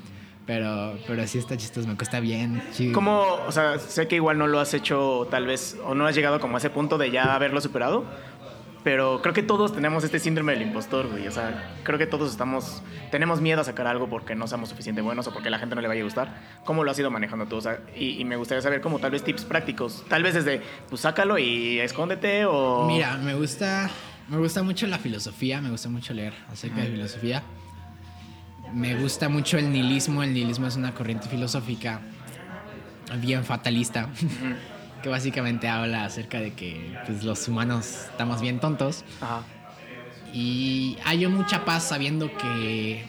Pero, 0.52 0.98
pero 1.08 1.26
sí 1.28 1.38
está 1.38 1.56
chistoso, 1.56 1.88
me 1.88 1.96
cuesta 1.96 2.20
bien. 2.20 2.62
chido. 2.74 2.92
¿Cómo, 2.92 3.24
o 3.48 3.52
sea, 3.54 3.80
sé 3.80 4.10
que 4.10 4.18
igual 4.18 4.38
no 4.38 4.48
lo 4.48 4.60
has 4.60 4.74
hecho 4.74 5.26
tal 5.32 5.46
vez, 5.46 5.78
o 5.86 5.96
no 5.96 6.06
has 6.06 6.14
llegado 6.14 6.42
como 6.42 6.58
a 6.58 6.60
ese 6.60 6.70
punto 6.70 6.98
de 6.98 7.10
ya 7.10 7.36
haberlo 7.36 7.62
superado, 7.62 8.04
pero 8.84 9.22
creo 9.22 9.34
que 9.34 9.44
todos 9.44 9.74
tenemos 9.74 10.04
este 10.04 10.20
síndrome 10.20 10.52
del 10.52 10.64
impostor, 10.64 11.08
güey. 11.08 11.26
O 11.26 11.32
sea, 11.32 11.72
creo 11.84 11.98
que 11.98 12.06
todos 12.06 12.32
estamos, 12.32 12.84
tenemos 13.12 13.40
miedo 13.40 13.62
a 13.62 13.64
sacar 13.64 13.88
algo 13.88 14.10
porque 14.10 14.36
no 14.36 14.46
seamos 14.46 14.68
suficientemente 14.68 15.06
buenos 15.06 15.26
o 15.28 15.32
porque 15.32 15.48
a 15.48 15.52
la 15.52 15.60
gente 15.60 15.74
no 15.74 15.80
le 15.80 15.88
vaya 15.88 16.02
a 16.02 16.04
gustar. 16.04 16.42
¿Cómo 16.66 16.84
lo 16.84 16.92
has 16.92 17.00
ido 17.00 17.10
manejando 17.10 17.46
tú? 17.46 17.56
O 17.56 17.62
sea, 17.62 17.80
y, 17.96 18.20
y 18.20 18.26
me 18.26 18.36
gustaría 18.36 18.62
saber 18.62 18.82
como 18.82 19.00
tal 19.00 19.12
vez 19.12 19.24
tips 19.24 19.46
prácticos. 19.46 20.04
Tal 20.10 20.22
vez 20.22 20.34
desde, 20.34 20.62
pues 20.90 21.00
sácalo 21.00 21.38
y 21.38 21.80
escóndete 21.80 22.44
o... 22.46 22.88
Mira, 22.88 23.16
me 23.16 23.36
gusta, 23.36 23.90
me 24.28 24.36
gusta 24.36 24.64
mucho 24.64 24.86
la 24.88 24.98
filosofía, 24.98 25.62
me 25.62 25.70
gusta 25.70 25.88
mucho 25.88 26.14
leer 26.14 26.34
acerca 26.52 26.82
de 26.82 26.88
filosofía. 26.88 27.42
Me 28.74 28.96
gusta 28.96 29.30
mucho 29.30 29.58
el 29.58 29.72
nihilismo. 29.72 30.24
El 30.24 30.34
nihilismo 30.34 30.68
es 30.68 30.76
una 30.76 30.94
corriente 30.94 31.28
filosófica 31.28 32.02
bien 33.20 33.44
fatalista, 33.44 34.08
que 35.04 35.10
básicamente 35.10 35.68
habla 35.68 36.06
acerca 36.06 36.40
de 36.40 36.54
que 36.54 36.98
pues, 37.06 37.24
los 37.24 37.48
humanos 37.48 38.08
estamos 38.12 38.42
bien 38.42 38.60
tontos. 38.60 39.04
Ajá. 39.20 39.44
Y 40.34 40.98
hallo 41.04 41.30
mucha 41.30 41.66
paz 41.66 41.84
sabiendo 41.84 42.32
que, 42.38 43.04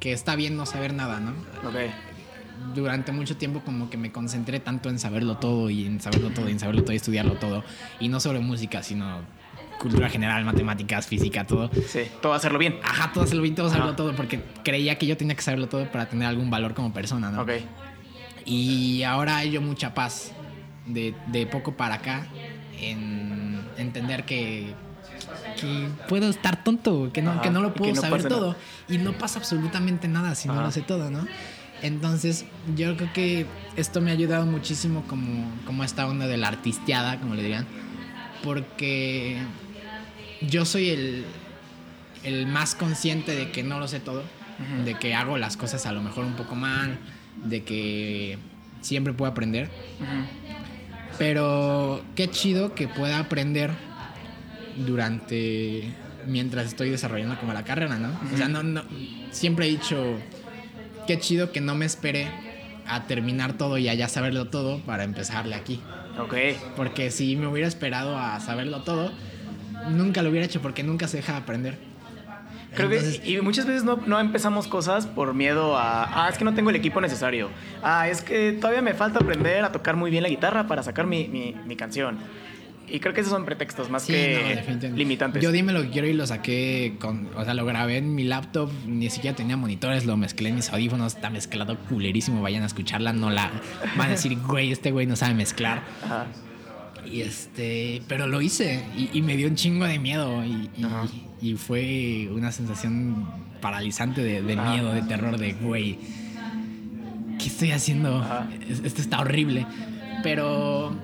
que 0.00 0.12
está 0.12 0.34
bien 0.34 0.56
no 0.56 0.64
saber 0.64 0.94
nada, 0.94 1.20
¿no? 1.20 1.32
Ok. 1.68 1.76
Durante 2.74 3.12
mucho 3.12 3.36
tiempo 3.36 3.60
como 3.60 3.90
que 3.90 3.98
me 3.98 4.12
concentré 4.12 4.60
tanto 4.60 4.88
en 4.88 4.98
saberlo 4.98 5.36
todo 5.36 5.68
y 5.68 5.84
en 5.84 6.00
saberlo 6.00 6.30
todo 6.30 6.48
y 6.48 6.52
en 6.52 6.58
saberlo 6.58 6.82
todo 6.82 6.94
y 6.94 6.96
estudiarlo 6.96 7.34
todo. 7.34 7.64
Y 8.00 8.08
no 8.08 8.18
solo 8.18 8.40
música, 8.40 8.82
sino 8.82 9.20
cultura 9.78 10.08
general, 10.08 10.44
matemáticas, 10.44 11.06
física, 11.06 11.44
todo. 11.46 11.70
Sí, 11.86 12.02
todo 12.22 12.32
hacerlo 12.34 12.58
bien. 12.58 12.78
Ajá, 12.82 13.12
todo 13.12 13.24
hacerlo 13.24 13.42
bien, 13.42 13.54
todo 13.54 13.68
saberlo 13.68 13.94
todo, 13.94 14.14
porque 14.14 14.42
creía 14.64 14.96
que 14.98 15.06
yo 15.06 15.16
tenía 15.16 15.34
que 15.36 15.42
saberlo 15.42 15.68
todo 15.68 15.90
para 15.90 16.08
tener 16.08 16.26
algún 16.26 16.50
valor 16.50 16.74
como 16.74 16.92
persona, 16.92 17.30
¿no? 17.30 17.42
Ok. 17.42 17.50
Y 18.44 19.02
ahora 19.02 19.38
hay 19.38 19.50
yo 19.50 19.60
mucha 19.60 19.92
paz 19.94 20.32
de, 20.86 21.14
de 21.26 21.46
poco 21.46 21.72
para 21.76 21.96
acá 21.96 22.26
en 22.80 23.60
entender 23.76 24.24
que, 24.24 24.72
que 25.60 25.88
puedo 26.08 26.28
estar 26.28 26.62
tonto, 26.62 27.10
que 27.12 27.22
no, 27.22 27.32
Ajá, 27.32 27.42
que 27.42 27.50
no 27.50 27.60
lo 27.62 27.74
puedo 27.74 27.94
no 27.94 28.00
saber 28.00 28.28
todo. 28.28 28.48
nada. 28.52 28.58
Y 28.88 28.98
no 28.98 29.12
pasa 29.12 29.38
absolutamente 29.38 30.08
nada 30.08 30.34
si 30.34 30.48
no 30.48 30.60
lo 30.60 30.70
sé 30.70 30.82
todo, 30.82 31.10
¿no? 31.10 31.26
Entonces, 31.82 32.46
yo 32.74 32.96
creo 32.96 33.12
que 33.12 33.46
esto 33.76 34.00
me 34.00 34.10
ha 34.10 34.14
ayudado 34.14 34.46
muchísimo 34.46 35.02
como, 35.06 35.44
como 35.66 35.84
esta 35.84 36.06
onda 36.06 36.26
de 36.26 36.36
la 36.38 36.48
artisteada, 36.48 37.20
como 37.20 37.34
le 37.34 37.42
dirían, 37.42 37.66
porque 38.42 39.36
yo 40.48 40.64
soy 40.64 40.90
el, 40.90 41.24
el 42.24 42.46
más 42.46 42.74
consciente 42.74 43.34
de 43.34 43.50
que 43.50 43.62
no 43.62 43.78
lo 43.78 43.88
sé 43.88 44.00
todo, 44.00 44.22
de 44.84 44.94
que 44.94 45.14
hago 45.14 45.36
las 45.38 45.56
cosas 45.56 45.86
a 45.86 45.92
lo 45.92 46.02
mejor 46.02 46.24
un 46.24 46.34
poco 46.34 46.54
mal, 46.54 46.98
de 47.44 47.62
que 47.62 48.38
siempre 48.80 49.12
puedo 49.12 49.30
aprender, 49.30 49.68
pero 51.18 52.02
qué 52.14 52.28
chido 52.30 52.74
que 52.74 52.88
pueda 52.88 53.18
aprender 53.18 53.70
durante 54.86 55.92
mientras 56.26 56.66
estoy 56.66 56.90
desarrollando 56.90 57.38
como 57.38 57.52
la 57.52 57.64
carrera, 57.64 57.98
¿no? 57.98 58.18
O 58.32 58.36
sea, 58.36 58.48
no, 58.48 58.62
no 58.62 58.82
siempre 59.30 59.66
he 59.66 59.70
dicho 59.70 60.18
qué 61.06 61.18
chido 61.18 61.52
que 61.52 61.60
no 61.60 61.74
me 61.74 61.86
espere 61.86 62.28
a 62.86 63.04
terminar 63.04 63.54
todo 63.54 63.78
y 63.78 63.88
a 63.88 63.94
ya 63.94 64.08
saberlo 64.08 64.46
todo 64.48 64.80
para 64.80 65.04
empezarle 65.04 65.54
aquí. 65.54 65.80
Ok. 66.18 66.34
Porque 66.76 67.10
si 67.10 67.36
me 67.36 67.46
hubiera 67.46 67.68
esperado 67.68 68.18
a 68.18 68.40
saberlo 68.40 68.82
todo, 68.82 69.12
nunca 69.90 70.22
lo 70.22 70.30
hubiera 70.30 70.46
hecho 70.46 70.60
porque 70.60 70.82
nunca 70.82 71.08
se 71.08 71.18
deja 71.18 71.32
de 71.32 71.38
aprender. 71.38 71.78
Creo 72.74 72.90
Entonces, 72.90 73.20
que 73.20 73.30
y 73.30 73.40
muchas 73.40 73.66
veces 73.66 73.84
no, 73.84 73.96
no 74.06 74.20
empezamos 74.20 74.66
cosas 74.68 75.06
por 75.06 75.32
miedo 75.32 75.76
a, 75.76 76.26
ah, 76.26 76.28
es 76.28 76.36
que 76.36 76.44
no 76.44 76.54
tengo 76.54 76.70
el 76.70 76.76
equipo 76.76 77.00
necesario. 77.00 77.48
Ah, 77.82 78.08
es 78.08 78.20
que 78.20 78.52
todavía 78.52 78.82
me 78.82 78.92
falta 78.92 79.18
aprender 79.18 79.64
a 79.64 79.72
tocar 79.72 79.96
muy 79.96 80.10
bien 80.10 80.22
la 80.22 80.28
guitarra 80.28 80.66
para 80.66 80.82
sacar 80.82 81.06
mi, 81.06 81.26
mi, 81.28 81.54
mi 81.66 81.76
canción. 81.76 82.18
Y 82.88 83.00
creo 83.00 83.12
que 83.14 83.20
esos 83.20 83.32
son 83.32 83.44
pretextos 83.44 83.90
más 83.90 84.04
Sí, 84.04 84.12
que 84.12 84.62
no, 84.80 84.96
limitantes. 84.96 85.42
Yo 85.42 85.50
dime 85.50 85.72
lo 85.72 85.82
que 85.82 85.90
quiero 85.90 86.06
y 86.06 86.12
lo 86.12 86.26
saqué 86.26 86.96
con, 87.00 87.28
o 87.34 87.44
sea, 87.44 87.54
lo 87.54 87.64
grabé 87.64 87.96
en 87.96 88.14
mi 88.14 88.24
laptop, 88.24 88.70
ni 88.86 89.10
siquiera 89.10 89.34
tenía 89.34 89.56
monitores, 89.56 90.04
lo 90.04 90.16
mezclé 90.16 90.50
en 90.50 90.56
mis 90.56 90.70
audífonos, 90.70 91.16
está 91.16 91.30
mezclado 91.30 91.76
culerísimo, 91.88 92.42
vayan 92.42 92.62
a 92.62 92.66
escucharla, 92.66 93.12
no 93.12 93.30
la 93.30 93.50
van 93.96 94.08
a 94.08 94.10
decir, 94.12 94.38
güey, 94.38 94.70
este 94.70 94.92
güey 94.92 95.06
no 95.06 95.16
sabe 95.16 95.34
mezclar. 95.34 95.82
Ajá. 96.04 96.26
Y 97.10 97.20
este, 97.22 98.02
pero 98.08 98.26
lo 98.26 98.40
hice 98.42 98.84
y, 98.96 99.10
y 99.12 99.22
me 99.22 99.36
dio 99.36 99.48
un 99.48 99.54
chingo 99.54 99.84
de 99.84 99.98
miedo 99.98 100.44
y, 100.44 100.68
y- 100.76 100.84
Ajá. 100.84 101.04
y 101.40 101.54
fue 101.54 102.28
una 102.32 102.52
sensación 102.52 103.26
paralizante 103.60 104.22
de, 104.22 104.40
miedo, 104.42 104.92
de 104.92 105.02
terror, 105.02 105.38
de 105.38 105.52
güey, 105.54 105.98
¿qué 107.38 107.46
estoy 107.46 107.70
haciendo? 107.72 108.18
Ajá. 108.18 108.48
Esto 108.84 109.00
está 109.00 109.20
horrible. 109.20 109.66
Pero 110.22 110.94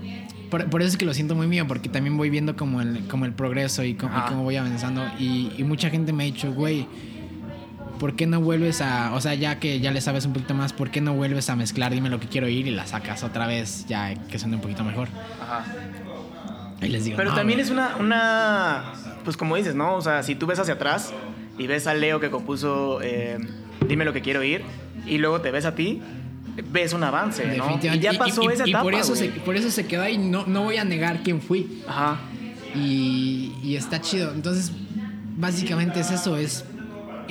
por, 0.51 0.69
por 0.69 0.83
eso 0.83 0.89
es 0.91 0.97
que 0.97 1.05
lo 1.05 1.15
siento 1.15 1.35
muy 1.35 1.47
mío, 1.47 1.67
porque 1.67 1.89
también 1.89 2.17
voy 2.17 2.31
viendo 2.31 2.57
como 2.57 2.81
el, 2.81 3.07
como 3.09 3.25
el 3.25 3.33
progreso 3.33 3.85
y, 3.85 3.95
cómo 3.95 4.43
voy 4.43 4.57
avanzando. 4.57 5.05
Y, 5.19 5.51
y 5.59 5.65
mucha 5.65 5.91
gente 5.91 6.13
me 6.13 6.25
ha 6.25 6.27
dicho, 6.27 6.53
güey, 6.53 6.87
¿por 8.03 8.17
qué 8.17 8.27
no 8.27 8.41
vuelves 8.41 8.81
a, 8.81 9.15
o 9.15 9.21
sea, 9.21 9.35
ya 9.35 9.61
que 9.61 9.79
ya 9.79 9.93
le 9.93 10.01
sabes 10.01 10.27
un 10.27 10.33
poquito 10.33 10.55
más, 10.55 10.73
¿por 10.73 10.91
qué 10.91 11.01
no 11.01 11.15
vuelves 11.15 11.49
a 11.51 11.55
mezclar? 11.55 11.93
Dime 11.95 12.11
lo 12.11 12.19
que 12.19 12.27
quiero 12.27 12.49
oír 12.49 12.67
y 12.67 12.73
la 12.73 12.85
sacas 12.85 13.23
otra 13.23 13.47
vez, 13.47 13.87
ya 13.87 14.13
que 14.27 14.41
suene 14.41 14.57
un 14.57 14.61
poquito 14.61 14.83
mejor. 14.83 15.07
Ajá. 15.41 15.65
Y 16.81 16.89
les 16.89 17.05
digo, 17.05 17.17
Pero 17.17 17.31
"No, 17.31 17.37
también 17.37 17.61
güey". 17.61 17.65
es 17.65 17.71
una, 17.71 17.95
una, 18.01 18.93
pues 19.23 19.37
como 19.37 19.55
dices, 19.55 19.77
¿no? 19.77 19.95
O 19.95 20.01
sea, 20.01 20.25
si 20.25 20.35
tú 20.35 20.47
ves 20.49 20.59
hacia 20.59 20.75
atrás 20.75 21.15
y 21.57 21.69
ves 21.69 21.87
a 21.87 21.95
Leo 21.95 22.19
que 22.19 22.29
compuso 22.29 22.99
eh, 23.03 23.39
Dime 23.87 24.05
lo 24.05 24.13
que 24.13 24.21
quiero 24.21 24.41
oír 24.41 24.63
y 25.07 25.19
luego 25.19 25.41
te 25.41 25.53
ves 25.53 25.65
a 25.65 25.77
ti, 25.77 26.03
ves 26.73 26.95
un 26.95 27.05
avance, 27.05 27.57
¿no? 27.57 27.79
Y 27.81 28.01
ya 28.01 28.15
pasó 28.15 28.51
esa 28.51 28.67
y 28.67 28.71
etapa, 28.71 28.83
por 28.83 28.95
eso, 28.95 29.15
se, 29.15 29.29
por 29.29 29.55
eso 29.55 29.71
se 29.71 29.87
quedó 29.87 30.03
ahí. 30.03 30.19
No, 30.19 30.45
no 30.49 30.65
voy 30.65 30.77
a 30.79 30.85
negar 30.85 31.23
quién 31.23 31.41
fui. 31.41 31.85
Ajá. 31.87 32.19
Y, 32.75 33.53
y 33.63 33.77
está 33.77 34.01
chido. 34.01 34.33
Entonces, 34.35 34.73
básicamente 35.37 36.01
es 36.01 36.11
eso: 36.11 36.37
es 36.37 36.65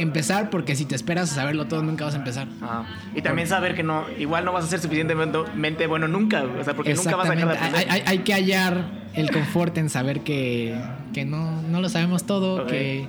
empezar, 0.01 0.49
porque 0.49 0.75
si 0.75 0.85
te 0.85 0.95
esperas 0.95 1.31
a 1.31 1.35
saberlo 1.35 1.67
todo, 1.67 1.81
nunca 1.83 2.05
vas 2.05 2.13
a 2.13 2.17
empezar. 2.17 2.47
Ajá. 2.61 2.85
Y 3.15 3.21
también 3.21 3.47
saber 3.47 3.75
que 3.75 3.83
no, 3.83 4.05
igual 4.19 4.45
no 4.45 4.51
vas 4.53 4.65
a 4.65 4.67
ser 4.67 4.79
suficientemente 4.79 5.87
bueno 5.87 6.07
nunca, 6.07 6.43
o 6.43 6.63
sea, 6.63 6.73
porque 6.75 6.93
nunca 6.93 7.15
vas 7.15 7.29
a 7.29 7.35
dejar 7.35 7.71
de. 7.71 7.77
Hay, 7.77 7.85
hay- 7.89 8.03
hay 8.05 8.17
que 8.19 8.33
hallar 8.33 9.01
el 9.13 9.29
confort 9.31 9.77
en 9.77 9.89
saber 9.89 10.21
que, 10.21 10.79
que 11.13 11.25
no, 11.25 11.61
no 11.63 11.81
lo 11.81 11.89
sabemos 11.89 12.23
todo, 12.25 12.65
que 12.67 13.07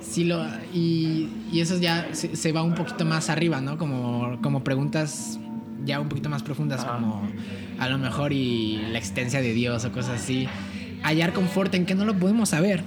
sí 0.00 0.24
lo 0.24 0.44
y, 0.72 1.28
y 1.52 1.60
eso 1.60 1.78
ya 1.78 2.08
se, 2.12 2.34
se 2.36 2.52
va 2.52 2.62
un 2.62 2.74
poquito 2.74 3.04
más 3.04 3.30
arriba, 3.30 3.60
¿no? 3.60 3.78
Como, 3.78 4.38
como 4.42 4.64
preguntas 4.64 5.38
ya 5.84 6.00
un 6.00 6.08
poquito 6.08 6.28
más 6.28 6.42
profundas, 6.42 6.84
como 6.84 7.26
a 7.78 7.88
lo 7.88 7.98
mejor 7.98 8.32
y 8.32 8.78
la 8.90 8.98
existencia 8.98 9.40
de 9.40 9.52
Dios 9.54 9.84
o 9.84 9.92
cosas 9.92 10.20
así. 10.22 10.46
Hallar 11.02 11.32
confort 11.32 11.74
en 11.74 11.86
que 11.86 11.94
no 11.94 12.04
lo 12.04 12.14
podemos 12.14 12.50
saber. 12.50 12.84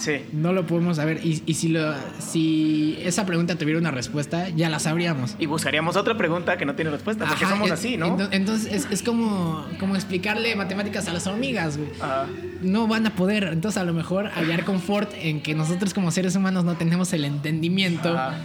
Sí. 0.00 0.24
No 0.32 0.52
lo 0.52 0.66
podemos 0.66 0.96
saber. 0.96 1.20
Y, 1.24 1.42
y 1.46 1.54
si, 1.54 1.68
lo, 1.68 1.94
si 2.18 2.98
esa 3.04 3.26
pregunta 3.26 3.56
tuviera 3.56 3.78
una 3.78 3.90
respuesta, 3.90 4.48
ya 4.48 4.68
la 4.70 4.78
sabríamos. 4.78 5.36
Y 5.38 5.46
buscaríamos 5.46 5.96
otra 5.96 6.16
pregunta 6.16 6.56
que 6.56 6.64
no 6.64 6.74
tiene 6.74 6.90
respuesta, 6.90 7.26
porque 7.26 7.44
Ajá, 7.44 7.52
somos 7.54 7.66
es- 7.68 7.72
así, 7.74 7.96
¿no? 7.96 8.16
ento- 8.16 8.28
Entonces 8.32 8.72
es, 8.72 8.88
es 8.90 9.02
como, 9.02 9.66
como 9.78 9.94
explicarle 9.96 10.56
matemáticas 10.56 11.06
a 11.08 11.12
las 11.12 11.26
hormigas, 11.26 11.76
güey. 11.76 11.90
Ajá. 12.00 12.26
No 12.62 12.86
van 12.86 13.06
a 13.06 13.14
poder. 13.14 13.44
Entonces 13.52 13.80
a 13.80 13.84
lo 13.84 13.92
mejor 13.92 14.28
hallar 14.30 14.64
confort 14.64 15.10
en 15.20 15.42
que 15.42 15.54
nosotros 15.54 15.92
como 15.94 16.10
seres 16.10 16.34
humanos 16.34 16.64
no 16.64 16.74
tenemos 16.76 17.12
el 17.12 17.24
entendimiento 17.24 18.08
Ajá. 18.16 18.38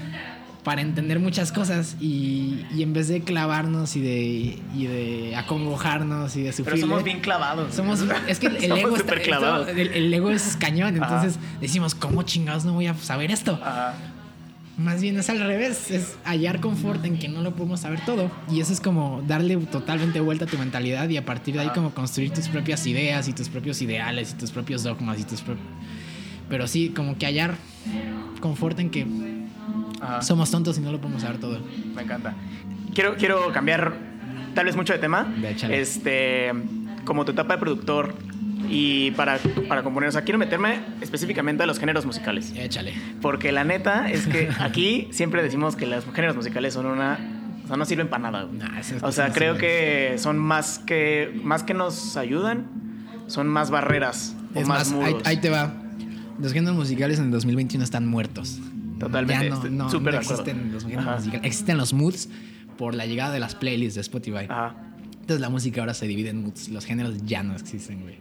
Para 0.65 0.81
entender 0.81 1.19
muchas 1.19 1.51
cosas 1.53 1.95
y, 2.01 2.65
y 2.75 2.81
en 2.81 2.91
vez 2.91 3.07
de 3.07 3.21
clavarnos 3.21 3.95
y 3.95 4.01
de, 4.01 4.59
y 4.75 4.87
de 4.87 5.35
acongojarnos 5.37 6.35
y 6.35 6.41
de 6.41 6.51
sufrir. 6.51 6.73
Pero 6.75 6.87
somos 6.87 7.03
bien 7.03 7.21
clavados. 7.21 7.73
Somos, 7.73 8.03
es 8.27 8.39
que 8.39 8.47
el 8.47 8.63
ego, 8.77 8.97
está- 8.97 9.19
clavados. 9.21 9.69
el, 9.69 9.79
el 9.79 10.13
ego 10.13 10.31
es 10.31 10.57
cañón, 10.57 10.95
Ajá. 11.01 11.05
entonces 11.15 11.39
decimos, 11.61 11.93
¿cómo 11.95 12.23
chingados 12.23 12.65
no 12.65 12.73
voy 12.73 12.87
a 12.87 12.95
saber 12.95 13.29
esto? 13.31 13.53
Ajá. 13.63 13.93
Más 14.77 15.01
bien 15.01 15.17
es 15.17 15.29
al 15.29 15.39
revés, 15.39 15.89
es 15.91 16.17
hallar 16.25 16.59
confort 16.59 17.05
en 17.05 17.17
que 17.17 17.29
no 17.29 17.41
lo 17.41 17.55
podemos 17.55 17.79
saber 17.79 18.03
todo. 18.03 18.29
Y 18.51 18.59
eso 18.59 18.73
es 18.73 18.81
como 18.81 19.23
darle 19.25 19.55
totalmente 19.57 20.19
vuelta 20.19 20.43
a 20.43 20.47
tu 20.49 20.57
mentalidad 20.57 21.07
y 21.07 21.15
a 21.15 21.23
partir 21.23 21.53
de 21.53 21.61
ahí 21.61 21.69
como 21.75 21.91
construir 21.93 22.31
tus 22.31 22.49
propias 22.49 22.85
ideas 22.85 23.29
y 23.29 23.33
tus 23.33 23.47
propios 23.47 23.81
ideales 23.81 24.31
y 24.31 24.33
tus 24.35 24.51
propios 24.51 24.83
dogmas 24.83 25.17
y 25.19 25.23
tus 25.23 25.41
propios... 25.41 25.65
Pero 26.49 26.67
sí, 26.67 26.89
como 26.89 27.17
que 27.17 27.25
hallar 27.25 27.55
confort 28.41 28.77
en 28.79 28.89
que 28.89 29.05
Ajá. 30.05 30.21
somos 30.21 30.49
tontos 30.51 30.77
y 30.77 30.81
no 30.81 30.91
lo 30.91 30.99
podemos 30.99 31.21
saber 31.21 31.39
todo. 31.39 31.59
Me 31.95 32.03
encanta. 32.03 32.33
Quiero, 32.93 33.15
quiero 33.15 33.51
cambiar 33.51 33.93
tal 34.53 34.65
vez 34.65 34.75
mucho 34.75 34.93
de 34.93 34.99
tema. 34.99 35.27
Ve, 35.37 35.51
échale. 35.51 35.81
Este, 35.81 36.51
como 37.03 37.25
tu 37.25 37.31
etapa 37.31 37.55
de 37.55 37.59
productor 37.59 38.13
y 38.69 39.11
para, 39.11 39.37
para 39.67 39.83
componer, 39.83 40.09
o 40.09 40.11
sea, 40.11 40.23
quiero 40.23 40.39
meterme 40.39 40.79
específicamente 41.01 41.63
a 41.63 41.65
los 41.65 41.79
géneros 41.79 42.05
musicales. 42.05 42.53
Échale. 42.55 42.93
Porque 43.21 43.51
la 43.51 43.63
neta 43.63 44.09
es 44.09 44.27
que 44.27 44.49
aquí 44.59 45.07
siempre 45.11 45.43
decimos 45.43 45.75
que 45.75 45.85
los 45.85 46.05
géneros 46.13 46.35
musicales 46.35 46.73
son 46.73 46.87
una... 46.87 47.19
O 47.63 47.67
sea, 47.67 47.77
no 47.77 47.85
sirven 47.85 48.07
para 48.09 48.31
nada. 48.31 48.47
Nah, 48.51 48.79
o 49.01 49.11
sea, 49.11 49.33
creo 49.33 49.57
que 49.57 50.15
son 50.19 50.37
más 50.37 50.79
que, 50.79 51.39
más 51.43 51.63
que 51.63 51.73
nos 51.73 52.15
ayudan, 52.15 52.67
son 53.25 53.47
más 53.47 53.71
barreras 53.71 54.35
o 54.53 54.59
Es 54.59 54.67
más, 54.67 54.91
más, 54.91 55.03
ahí, 55.03 55.15
ahí 55.25 55.37
te 55.37 55.49
va. 55.49 55.73
Los 56.39 56.53
géneros 56.53 56.75
musicales 56.75 57.17
en 57.17 57.25
el 57.25 57.31
2021 57.31 57.83
están 57.83 58.05
muertos. 58.05 58.59
Totalmente, 58.99 59.49
Ya 59.49 59.55
no, 59.55 59.63
no, 59.69 59.89
súper 59.89 60.13
no 60.15 60.19
existen 60.19 60.71
los 60.73 60.85
géneros. 60.85 61.23
Existen 61.43 61.77
los 61.77 61.93
moods 61.93 62.29
por 62.77 62.93
la 62.95 63.05
llegada 63.05 63.31
de 63.33 63.39
las 63.39 63.55
playlists 63.55 63.95
de 63.95 64.01
Spotify. 64.01 64.45
Ajá. 64.49 64.75
Entonces 65.11 65.41
la 65.41 65.49
música 65.49 65.81
ahora 65.81 65.93
se 65.93 66.07
divide 66.07 66.29
en 66.29 66.43
moods. 66.43 66.69
Los 66.69 66.85
géneros 66.85 67.15
ya 67.25 67.41
no 67.43 67.55
existen, 67.55 68.01
güey. 68.01 68.19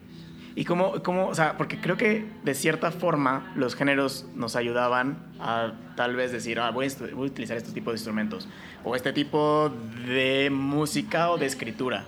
Y 0.57 0.65
cómo, 0.65 1.03
cómo, 1.03 1.27
o 1.27 1.35
sea, 1.35 1.57
porque 1.59 1.81
creo 1.81 1.97
que 1.97 2.27
de 2.45 2.55
cierta 2.55 2.93
forma 2.93 3.53
los 3.57 3.75
géneros 3.75 4.25
nos 4.37 4.55
ayudaban 4.55 5.19
a 5.41 5.73
tal 5.97 6.15
vez 6.15 6.31
decir, 6.31 6.61
ah, 6.61 6.71
voy 6.71 6.87
a, 6.87 7.15
voy 7.15 7.27
a 7.29 7.31
utilizar 7.31 7.57
este 7.57 7.73
tipo 7.73 7.91
de 7.91 7.97
instrumentos 7.97 8.49
o 8.85 8.95
este 8.95 9.13
tipo 9.13 9.73
de 10.07 10.51
música 10.51 11.31
o 11.31 11.39
de 11.39 11.47
escritura. 11.47 12.05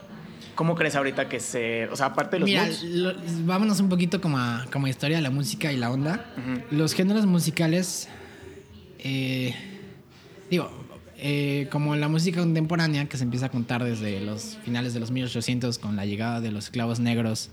¿Cómo 0.55 0.77
crees 0.77 0.95
ahorita 0.95 1.29
que 1.29 1.41
se, 1.41 1.89
o 1.89 1.97
sea, 1.97 2.07
aparte 2.07 2.37
de 2.37 2.41
los 2.41 2.49
Mira, 2.49 2.67
lo- 2.85 3.15
vámonos 3.45 3.81
un 3.81 3.89
poquito 3.89 4.21
como 4.21 4.39
a, 4.39 4.65
como 4.73 4.87
a 4.87 4.91
historia 4.91 5.17
de 5.17 5.23
la 5.23 5.31
música 5.31 5.73
y 5.73 5.77
la 5.77 5.91
onda. 5.91 6.25
Ujú. 6.39 6.77
Los 6.77 6.95
géneros 6.95 7.27
musicales, 7.27 8.09
eh, 9.09 9.55
digo, 10.51 10.71
eh, 11.19 11.69
como 11.71 11.95
la 11.97 12.09
música 12.09 12.41
contemporánea 12.41 13.07
que 13.07 13.17
se 13.17 13.25
empieza 13.25 13.47
a 13.47 13.49
contar 13.51 13.85
desde 13.85 14.21
los 14.21 14.59
finales 14.65 14.95
de 14.95 15.01
los 15.01 15.11
1800 15.11 15.79
con 15.79 15.95
la 15.97 16.05
llegada 16.07 16.41
de 16.41 16.51
los 16.51 16.65
esclavos 16.67 16.99
negros 17.01 17.51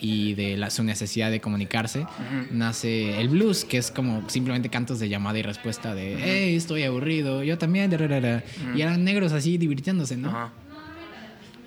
y 0.00 0.34
de 0.34 0.56
la, 0.56 0.70
su 0.70 0.82
necesidad 0.84 1.30
de 1.30 1.40
comunicarse, 1.40 2.06
nace 2.50 3.18
el 3.20 3.28
blues, 3.30 3.64
que 3.64 3.78
es 3.78 3.90
como 3.90 4.28
simplemente 4.28 4.68
cantos 4.68 4.98
de 5.00 5.08
llamada 5.08 5.38
y 5.38 5.42
respuesta 5.42 5.94
de, 5.94 6.16
hey, 6.22 6.54
estoy 6.56 6.82
aburrido, 6.84 7.42
yo 7.42 7.56
también, 7.58 7.90
de 7.90 7.96
rarara". 7.98 8.44
y 8.76 8.80
eran 8.82 9.04
negros 9.04 9.32
así 9.32 9.56
divirtiéndose, 9.58 10.16
¿no? 10.16 10.30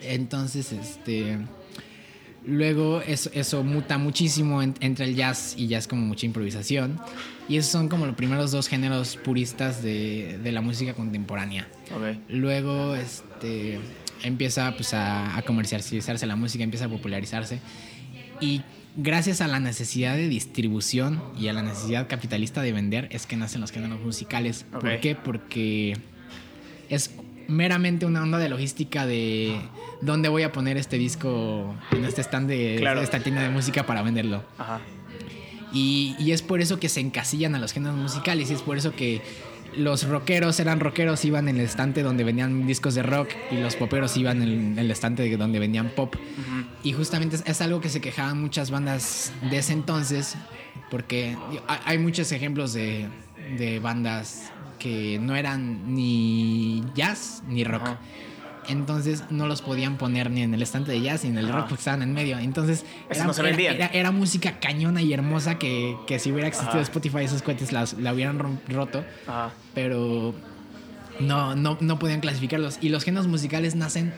Entonces, 0.02 0.72
este. 0.72 1.38
Luego 2.46 3.02
eso, 3.02 3.30
eso 3.34 3.64
muta 3.64 3.98
muchísimo 3.98 4.62
en- 4.64 4.74
entre 4.80 5.06
el 5.06 5.16
jazz 5.16 5.56
y 5.58 5.68
jazz 5.68 5.88
como 5.88 6.04
mucha 6.06 6.26
improvisación. 6.26 6.98
Y 7.50 7.58
esos 7.58 7.72
son 7.72 7.90
como 7.90 8.06
los 8.06 8.16
primeros 8.16 8.52
dos 8.52 8.68
géneros 8.68 9.18
puristas 9.18 9.82
de, 9.84 10.40
de 10.42 10.52
la 10.52 10.62
música 10.62 10.94
contemporánea. 10.94 11.68
Luego 12.30 12.96
este, 12.96 13.80
empieza 14.24 14.74
pues, 14.76 14.94
a, 14.94 15.36
a 15.36 15.42
comercializarse 15.42 16.26
la 16.28 16.36
música, 16.36 16.64
empieza 16.64 16.86
a 16.86 16.90
popularizarse. 16.90 17.60
Y 18.40 18.62
gracias 18.96 19.42
a 19.42 19.48
la 19.48 19.60
necesidad 19.60 20.16
de 20.16 20.28
distribución 20.28 21.22
y 21.40 21.48
a 21.48 21.54
la 21.54 21.64
necesidad 21.64 22.08
capitalista 22.08 22.62
de 22.62 22.72
vender 22.72 23.08
es 23.12 23.26
que 23.26 23.36
nacen 23.36 23.62
los 23.62 23.72
géneros 23.72 24.00
musicales. 24.00 24.66
¿Por 24.72 25.00
qué? 25.00 25.16
Porque 25.16 25.98
es 26.90 27.16
meramente 27.48 28.06
una 28.06 28.22
onda 28.22 28.38
de 28.38 28.48
logística 28.48 29.08
de 29.08 29.60
dónde 30.02 30.30
voy 30.30 30.44
a 30.44 30.52
poner 30.52 30.78
este 30.78 30.98
disco 31.00 31.76
en 31.92 32.06
este 32.06 32.22
stand 32.22 32.48
de 32.48 32.76
Claro. 32.80 33.02
esta 33.02 33.20
tienda 33.22 33.42
de 33.42 33.50
música 33.50 33.88
para 33.88 34.04
venderlo. 34.04 34.44
Ajá. 34.60 34.80
Y, 35.74 36.16
y 36.20 36.32
es 36.32 36.42
por 36.42 36.62
eso 36.62 36.80
que 36.80 36.90
se 36.90 37.00
encasillan 37.00 37.56
a 37.56 37.60
los 37.60 37.74
géneros 37.74 37.98
musicales 37.98 38.50
y 38.50 38.54
es 38.54 38.62
por 38.62 38.78
eso 38.78 38.92
que 38.96 39.22
los 39.78 40.08
rockeros 40.08 40.60
eran 40.60 40.80
rockeros, 40.80 41.24
iban 41.26 41.48
en 41.48 41.58
el 41.58 41.66
estante 41.66 42.02
donde 42.02 42.24
vendían 42.24 42.66
discos 42.66 42.96
de 42.96 43.04
rock 43.04 43.30
y 43.52 43.58
los 43.58 43.76
poperos 43.76 44.18
iban 44.18 44.42
en 44.42 44.80
el 44.80 44.90
estante 44.90 45.22
de 45.22 45.38
donde 45.38 45.60
vendían 45.60 45.90
pop. 45.90 46.16
Y 46.84 46.94
justamente 46.94 47.36
es, 47.36 47.44
es 47.46 47.62
algo 47.62 47.80
que 47.82 47.90
se 47.90 48.02
quejaban 48.02 48.42
muchas 48.42 48.72
bandas 48.72 49.32
de 49.50 49.58
ese 49.60 49.74
entonces 49.74 50.36
porque 50.90 51.38
hay- 51.86 52.00
muchos 52.00 52.32
ejemplos 52.32 52.74
de, 52.74 53.08
de 53.60 53.80
bandas 53.80 54.52
que 54.80 55.20
no 55.22 55.36
eran 55.36 55.94
ni 55.94 56.84
jazz 56.96 57.44
ni 57.48 57.64
rock. 57.64 57.84
Entonces 58.70 59.24
no 59.30 59.48
los 59.48 59.62
podían 59.62 59.98
poner 59.98 60.30
ni 60.32 60.42
en 60.44 60.54
el 60.54 60.62
estante 60.62 60.92
de 60.92 61.02
jazz 61.02 61.24
ni 61.24 61.32
en 61.32 61.38
el 61.38 61.50
rock 61.52 61.62
porque 61.68 61.82
estaban 61.82 62.02
en 62.04 62.14
medio. 62.14 62.38
Entonces 62.38 62.86
Esos 63.10 63.26
no 63.26 63.34
se 63.34 63.42
era, 63.50 63.58
era- 63.74 63.88
era 63.88 64.12
música 64.12 64.60
cañona 64.60 65.02
y 65.02 65.12
hermosa 65.14 65.58
que, 65.60 65.96
que 66.08 66.20
si 66.20 66.32
hubiera 66.32 66.48
existido 66.48 66.74
Ajá. 66.80 66.82
Spotify 66.84 67.20
esos 67.24 67.42
cohetes 67.42 67.72
las- 67.72 67.94
la 67.94 68.14
hubieran 68.14 68.60
roto. 68.68 69.04
Ajá. 69.28 69.52
Pero 69.74 70.34
no, 71.20 71.56
no, 71.56 71.78
no 71.82 72.00
podían 72.00 72.20
clasificarlos. 72.22 72.78
Y 72.82 72.90
los 72.90 73.04
géneros 73.04 73.28
musicales 73.28 73.76
nacen 73.76 74.14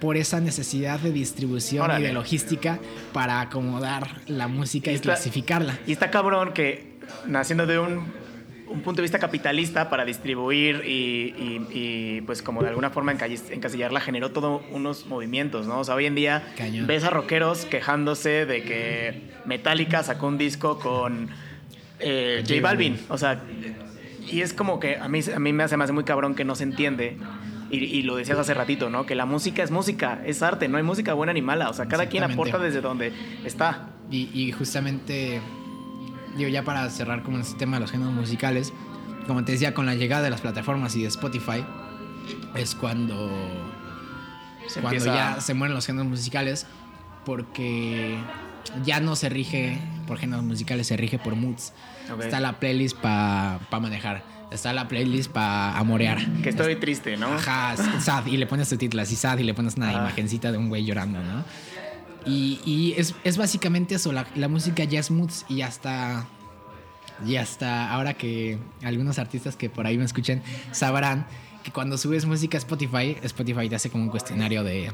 por 0.00 0.16
esa 0.16 0.40
necesidad 0.40 1.00
de 1.00 1.12
distribución 1.12 1.84
Órale. 1.84 2.04
y 2.04 2.08
de 2.08 2.12
logística 2.14 2.78
para 3.12 3.40
acomodar 3.40 4.20
la 4.26 4.48
música 4.48 4.90
y, 4.90 4.94
Y 4.94 4.96
está- 4.96 5.10
clasificarla. 5.14 5.78
Y 5.86 5.92
está 5.92 6.10
cabrón 6.10 6.52
que 6.52 6.98
naciendo 7.26 7.66
de 7.66 7.78
un, 7.78 8.04
un 8.68 8.80
punto 8.82 8.96
de 9.00 9.02
vista 9.02 9.18
capitalista 9.18 9.90
para 9.90 10.04
distribuir 10.04 10.82
y, 10.86 11.34
y- 11.38 11.66
y, 11.72 12.20
pues 12.22 12.42
como 12.42 12.62
de 12.62 12.68
alguna 12.70 12.90
forma 12.90 13.12
encasillarla 13.12 14.00
generó 14.00 14.30
todos 14.30 14.62
unos 14.70 15.06
movimientos, 15.06 15.66
¿no? 15.66 15.80
O 15.80 15.84
sea, 15.84 15.94
hoy 15.94 16.06
en 16.06 16.14
día 16.14 16.52
Cañón. 16.56 16.86
ves 16.86 17.04
a 17.04 17.10
rockeros 17.10 17.66
quejándose 17.66 18.46
de 18.46 18.62
que 18.62 19.22
Metallica 19.44 20.02
sacó 20.02 20.26
un 20.28 20.38
disco 20.38 20.78
con 20.78 21.28
eh, 22.00 22.42
J 22.46 22.60
Balvin. 22.60 22.98
O 23.08 23.18
sea, 23.18 23.42
y 24.30 24.40
es 24.40 24.52
como 24.54 24.80
que 24.80 24.96
a 24.96 25.08
mí, 25.08 25.20
a 25.34 25.38
mí 25.38 25.52
me 25.52 25.62
hace, 25.64 25.76
me 25.76 25.84
hace 25.84 25.92
muy 25.92 26.04
cabrón 26.04 26.34
que 26.34 26.44
no 26.44 26.54
se 26.54 26.64
entiende. 26.64 27.16
Y, 27.70 27.78
y 27.78 28.02
lo 28.02 28.16
decías 28.16 28.38
hace 28.38 28.54
ratito, 28.54 28.88
¿no? 28.90 29.04
Que 29.06 29.14
la 29.14 29.26
música 29.26 29.62
es 29.62 29.70
música, 29.70 30.22
es 30.26 30.42
arte, 30.42 30.68
no 30.68 30.76
hay 30.76 30.82
música 30.82 31.12
buena 31.14 31.32
ni 31.32 31.42
mala. 31.42 31.70
O 31.70 31.74
sea, 31.74 31.86
cada 31.86 32.06
quien 32.08 32.22
aporta 32.24 32.58
desde 32.58 32.80
donde 32.80 33.12
está. 33.44 33.88
Y 34.10 34.52
justamente, 34.52 35.40
digo, 36.36 36.48
ya 36.48 36.62
para 36.64 36.88
cerrar 36.90 37.22
como 37.22 37.38
este 37.38 37.56
tema 37.58 37.76
de 37.76 37.80
los 37.82 37.90
géneros 37.90 38.12
musicales, 38.14 38.72
como 39.26 39.44
te 39.44 39.52
decía, 39.52 39.74
con 39.74 39.86
la 39.86 39.94
llegada 39.94 40.22
de 40.22 40.30
las 40.30 40.40
plataformas 40.40 40.94
y 40.96 41.02
de 41.02 41.08
Spotify, 41.08 41.64
es 42.54 42.74
cuando, 42.74 43.30
Se 44.66 44.80
cuando 44.80 44.98
empieza- 44.98 45.34
ya 45.34 45.40
se 45.40 45.54
mueren 45.54 45.74
los 45.74 45.86
géneros 45.86 46.08
musicales, 46.08 46.66
porque 47.24 48.16
ya 48.84 49.00
no 49.00 49.16
se 49.16 49.28
rige 49.28 49.78
por 50.06 50.18
géneros 50.18 50.44
musicales, 50.44 50.86
se 50.86 50.96
rige 50.96 51.18
por 51.18 51.34
moods. 51.36 51.72
Está 52.20 52.40
la 52.40 52.58
playlist 52.60 52.96
para 52.98 53.60
manejar, 53.80 54.22
está 54.50 54.72
la 54.74 54.88
playlist 54.88 55.30
para 55.32 55.78
amorear. 55.78 56.18
Que 56.42 56.50
estoy 56.50 56.76
triste, 56.76 57.16
¿no? 57.16 57.28
Ajá, 57.32 57.74
sad, 58.00 58.26
y 58.26 58.36
le 58.36 58.46
pones 58.46 58.68
tu 58.68 58.76
título 58.76 59.02
así 59.02 59.16
sad 59.16 59.38
y 59.38 59.42
le 59.44 59.54
pones 59.54 59.76
una 59.76 59.92
imagencita 59.92 60.52
de 60.52 60.58
un 60.58 60.68
güey 60.68 60.84
llorando, 60.84 61.22
¿no? 61.22 61.44
Y, 62.26 62.60
y 62.64 62.94
es, 62.96 63.14
es 63.24 63.36
básicamente 63.36 63.94
eso, 63.96 64.12
la, 64.12 64.26
la 64.34 64.48
música 64.48 64.84
es 64.84 65.10
moods 65.10 65.44
y 65.48 65.60
hasta, 65.60 66.26
y 67.26 67.36
hasta 67.36 67.90
ahora 67.92 68.14
que 68.14 68.58
algunos 68.82 69.18
artistas 69.18 69.56
que 69.56 69.68
por 69.68 69.86
ahí 69.86 69.98
me 69.98 70.04
escuchen 70.04 70.42
sabrán 70.72 71.26
que 71.62 71.70
cuando 71.70 71.98
subes 71.98 72.26
música 72.26 72.56
a 72.56 72.60
Spotify, 72.60 73.16
Spotify 73.22 73.68
te 73.68 73.76
hace 73.76 73.90
como 73.90 74.04
un 74.04 74.10
cuestionario 74.10 74.64
de, 74.64 74.90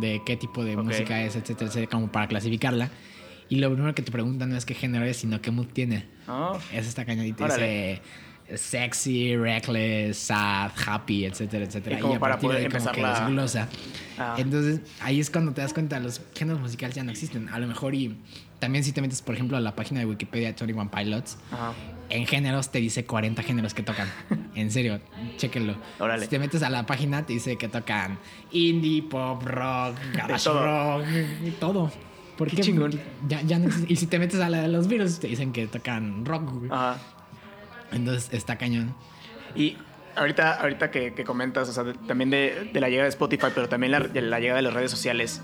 de 0.00 0.22
qué 0.24 0.36
tipo 0.36 0.64
de 0.64 0.76
música 0.76 1.22
es, 1.22 1.36
etcétera, 1.36 1.68
etcétera, 1.68 1.90
como 1.90 2.10
para 2.10 2.26
clasificarla. 2.28 2.90
Y 3.48 3.56
lo 3.56 3.70
primero 3.70 3.94
que 3.94 4.02
te 4.02 4.10
preguntan 4.10 4.50
no 4.50 4.56
es 4.56 4.64
qué 4.64 4.74
género 4.74 5.04
es, 5.04 5.18
sino 5.18 5.40
qué 5.42 5.50
mood 5.50 5.66
tiene. 5.66 6.06
Oh, 6.26 6.58
Es 6.72 6.86
esta 6.86 7.04
cañadita 7.04 7.44
dice 7.46 8.00
sexy, 8.54 9.36
reckless, 9.36 10.16
sad, 10.18 10.70
happy, 10.86 11.24
etcétera, 11.24 11.64
etcétera. 11.64 11.98
Y 11.98 12.00
como 12.00 12.14
a 12.14 12.18
para 12.18 12.34
partir 12.34 12.50
de 12.50 12.54
poder 12.56 12.66
ahí 12.66 12.70
como 12.70 12.78
empezar 12.78 12.94
que 12.94 13.02
la- 13.02 13.20
desglosa. 13.20 13.68
Ah. 14.18 14.34
Entonces 14.38 14.80
ahí 15.00 15.20
es 15.20 15.30
cuando 15.30 15.52
te 15.52 15.60
das 15.60 15.72
cuenta, 15.72 15.98
los 16.00 16.20
géneros 16.34 16.60
musicales 16.60 16.94
ya 16.96 17.04
no 17.04 17.10
existen. 17.10 17.48
A 17.48 17.58
lo 17.58 17.66
mejor 17.66 17.94
y 17.94 18.16
también 18.58 18.84
si 18.84 18.92
te 18.92 19.00
metes, 19.00 19.22
por 19.22 19.34
ejemplo, 19.34 19.56
a 19.56 19.60
la 19.60 19.74
página 19.74 20.00
de 20.00 20.06
Wikipedia 20.06 20.52
de 20.52 20.66
21 20.66 20.90
Pilots, 20.90 21.36
Ajá. 21.50 21.72
en 22.10 22.26
géneros 22.26 22.70
te 22.70 22.78
dice 22.78 23.04
40 23.04 23.42
géneros 23.42 23.74
que 23.74 23.82
tocan. 23.82 24.08
En 24.54 24.70
serio, 24.70 25.00
chéquenlo. 25.38 25.76
Órale. 25.98 26.24
Si 26.24 26.28
te 26.28 26.38
metes 26.38 26.62
a 26.62 26.68
la 26.68 26.84
página 26.84 27.24
te 27.24 27.32
dice 27.32 27.56
que 27.56 27.68
tocan 27.68 28.18
indie, 28.52 29.02
pop, 29.02 29.42
rock, 29.42 29.96
garage 30.14 30.44
todo. 30.44 30.62
rock, 30.98 31.06
todo. 31.58 31.92
Porque 32.36 32.56
Qué 32.56 32.62
chingón. 32.62 32.92
Ya, 33.28 33.40
ya 33.42 33.58
no. 33.58 33.70
Y 33.88 33.96
si 33.96 34.06
te 34.06 34.18
metes 34.18 34.40
a 34.40 34.50
la 34.50 34.60
de 34.62 34.68
los 34.68 34.88
virus 34.88 35.20
te 35.20 35.26
dicen 35.28 35.52
que 35.52 35.66
tocan 35.66 36.24
rock. 36.26 36.50
Ajá. 36.70 36.98
Entonces 37.92 38.28
está 38.32 38.56
cañón. 38.56 38.94
Y 39.54 39.76
ahorita, 40.16 40.54
ahorita 40.60 40.90
que, 40.90 41.14
que 41.14 41.24
comentas, 41.24 41.68
o 41.68 41.72
sea, 41.72 41.84
de- 41.84 41.94
también 41.94 42.30
de, 42.30 42.70
de 42.72 42.80
la 42.80 42.88
llegada 42.88 43.04
de 43.04 43.10
Spotify, 43.10 43.48
pero 43.54 43.68
también 43.68 43.92
la, 43.92 44.00
de 44.00 44.22
la 44.22 44.40
llegada 44.40 44.56
de 44.56 44.62
las 44.62 44.74
redes 44.74 44.90
sociales. 44.90 45.42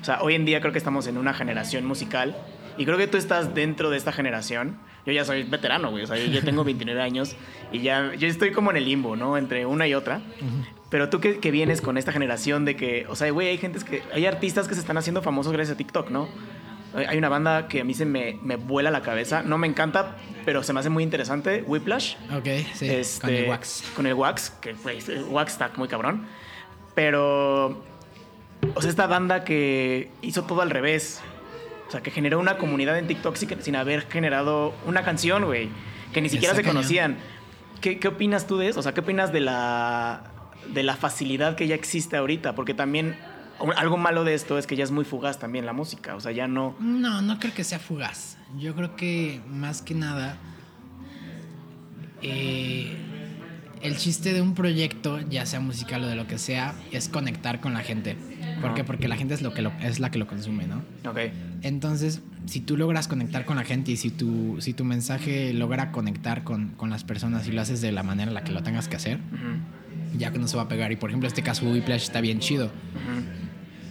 O 0.00 0.04
sea, 0.04 0.22
hoy 0.22 0.34
en 0.34 0.44
día 0.44 0.60
creo 0.60 0.72
que 0.72 0.78
estamos 0.78 1.06
en 1.06 1.18
una 1.18 1.34
generación 1.34 1.84
musical 1.84 2.36
y 2.76 2.84
creo 2.84 2.96
que 2.98 3.06
tú 3.08 3.16
estás 3.16 3.54
dentro 3.54 3.90
de 3.90 3.96
esta 3.96 4.12
generación. 4.12 4.78
Yo 5.06 5.12
ya 5.12 5.24
soy 5.24 5.42
veterano, 5.42 5.90
güey. 5.90 6.04
O 6.04 6.06
sea, 6.06 6.16
yo 6.18 6.26
ya 6.26 6.42
tengo 6.42 6.64
29 6.64 7.00
años 7.00 7.34
y 7.72 7.80
ya 7.80 8.14
yo 8.14 8.28
estoy 8.28 8.52
como 8.52 8.70
en 8.70 8.76
el 8.76 8.84
limbo, 8.84 9.16
¿no? 9.16 9.36
Entre 9.38 9.64
una 9.66 9.86
y 9.88 9.94
otra. 9.94 10.20
Pero 10.90 11.08
tú 11.10 11.20
que, 11.20 11.38
que 11.38 11.50
vienes 11.50 11.80
con 11.80 11.98
esta 11.98 12.12
generación 12.12 12.64
de 12.64 12.76
que, 12.76 13.06
o 13.08 13.16
sea, 13.16 13.30
güey, 13.30 13.48
hay 13.48 13.58
gente 13.58 13.78
que, 13.84 14.02
hay 14.12 14.26
artistas 14.26 14.68
que 14.68 14.74
se 14.74 14.80
están 14.80 14.96
haciendo 14.98 15.22
famosos 15.22 15.52
gracias 15.52 15.74
a 15.74 15.78
TikTok, 15.78 16.10
¿no? 16.10 16.28
Hay 16.94 17.18
una 17.18 17.28
banda 17.28 17.68
que 17.68 17.82
a 17.82 17.84
mí 17.84 17.92
se 17.92 18.06
me, 18.06 18.38
me 18.42 18.56
vuela 18.56 18.90
la 18.90 19.02
cabeza. 19.02 19.42
No 19.42 19.58
me 19.58 19.66
encanta, 19.66 20.16
pero 20.44 20.62
se 20.62 20.72
me 20.72 20.80
hace 20.80 20.88
muy 20.88 21.02
interesante. 21.02 21.62
Whiplash. 21.66 22.14
Ok, 22.34 22.46
sí. 22.74 22.88
Este, 22.88 23.20
con 23.20 23.34
el 23.34 23.48
wax. 23.48 23.84
Con 23.94 24.06
el 24.06 24.14
Wax, 24.14 24.50
que 24.60 24.72
güey, 24.72 24.98
el 25.08 25.24
Wax 25.24 25.52
está 25.52 25.70
muy 25.76 25.88
cabrón. 25.88 26.26
Pero, 26.94 27.82
o 28.74 28.80
sea, 28.80 28.90
esta 28.90 29.06
banda 29.06 29.44
que 29.44 30.10
hizo 30.22 30.44
todo 30.44 30.62
al 30.62 30.70
revés. 30.70 31.20
O 31.86 31.90
sea, 31.90 32.02
que 32.02 32.10
generó 32.10 32.38
una 32.38 32.58
comunidad 32.58 32.98
en 32.98 33.06
TikTok 33.06 33.36
sin, 33.36 33.76
haber 33.76 34.06
generado 34.08 34.74
una 34.86 35.02
canción, 35.04 35.44
güey. 35.44 35.68
Que 36.12 36.20
ni 36.20 36.28
siquiera 36.28 36.54
se 36.54 36.62
cañón. 36.62 36.76
conocían. 36.76 37.16
¿Qué, 37.80 37.98
¿Qué 37.98 38.08
opinas 38.08 38.46
tú 38.46 38.58
de 38.58 38.68
eso? 38.68 38.80
O 38.80 38.82
sea, 38.82 38.92
¿qué 38.92 39.00
opinas 39.00 39.32
de 39.32 39.40
la, 39.40 40.24
de 40.68 40.82
la 40.82 40.96
facilidad 40.96 41.54
que 41.54 41.66
ya 41.66 41.74
existe 41.74 42.16
ahorita? 42.16 42.54
Porque 42.54 42.74
también 42.74 43.16
algo 43.76 43.96
malo 43.96 44.24
de 44.24 44.34
esto 44.34 44.58
es 44.58 44.66
que 44.66 44.76
ya 44.76 44.84
es 44.84 44.90
muy 44.90 45.04
fugaz 45.04 45.38
también 45.38 45.66
la 45.66 45.72
música. 45.72 46.14
O 46.16 46.20
sea, 46.20 46.32
ya 46.32 46.46
no... 46.48 46.76
No, 46.80 47.22
no 47.22 47.38
creo 47.38 47.52
que 47.54 47.64
sea 47.64 47.78
fugaz. 47.78 48.36
Yo 48.58 48.74
creo 48.74 48.96
que 48.96 49.40
más 49.48 49.82
que 49.82 49.94
nada 49.94 50.36
eh, 52.22 52.96
el 53.82 53.96
chiste 53.96 54.32
de 54.32 54.40
un 54.42 54.54
proyecto, 54.54 55.20
ya 55.20 55.46
sea 55.46 55.60
musical 55.60 56.02
o 56.02 56.06
de 56.08 56.16
lo 56.16 56.26
que 56.26 56.38
sea, 56.38 56.74
es 56.90 57.08
conectar 57.08 57.60
con 57.60 57.74
la 57.74 57.80
gente. 57.80 58.16
¿Por 58.60 58.74
qué? 58.74 58.82
Porque 58.82 59.06
la 59.06 59.16
gente 59.16 59.34
es, 59.34 59.42
lo 59.42 59.54
que 59.54 59.62
lo- 59.62 59.72
es 59.80 60.00
la 60.00 60.10
que 60.10 60.18
lo 60.18 60.26
consume, 60.26 60.66
¿no? 60.66 60.78
Ok. 61.08 61.18
Entonces, 61.62 62.20
si 62.46 62.60
tú 62.60 62.76
logras 62.76 63.06
conectar 63.06 63.44
con 63.44 63.56
la 63.56 63.62
gente 63.64 63.92
y 63.92 63.96
si 63.96 64.10
tu, 64.10 64.56
si 64.60 64.74
tu 64.74 64.84
mensaje 64.84 65.52
logra 65.52 65.92
conectar 65.92 66.42
con, 66.42 66.70
con 66.70 66.90
las 66.90 67.04
personas 67.04 67.46
y 67.46 67.52
lo 67.52 67.60
haces 67.60 67.80
de 67.80 67.92
la 67.92 68.02
manera 68.02 68.30
en 68.30 68.34
la 68.34 68.42
que 68.42 68.50
lo 68.52 68.62
tengas 68.64 68.88
que 68.88 68.96
hacer, 68.96 69.20
ya 70.16 70.32
que 70.32 70.40
no 70.40 70.48
se 70.48 70.56
va 70.56 70.64
a 70.64 70.68
pegar. 70.68 70.90
Y 70.90 70.96
por 70.96 71.10
ejemplo, 71.10 71.28
este 71.28 71.42
caso 71.44 71.64
Whiplash 71.70 72.02
está 72.02 72.20
bien 72.20 72.40
chido. 72.40 72.66
ujú. 72.66 73.37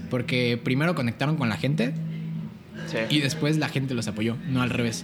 Porque 0.10 0.60
primero 0.64 0.96
conectaron 0.96 1.36
con 1.38 1.50
la 1.50 1.58
gente 1.58 1.94
Sí. 2.88 2.98
y 3.10 3.20
después 3.20 3.58
la 3.58 3.70
gente 3.70 3.94
los 3.94 4.08
apoyó, 4.08 4.38
no 4.50 4.62
al 4.62 4.70
revés. 4.70 5.04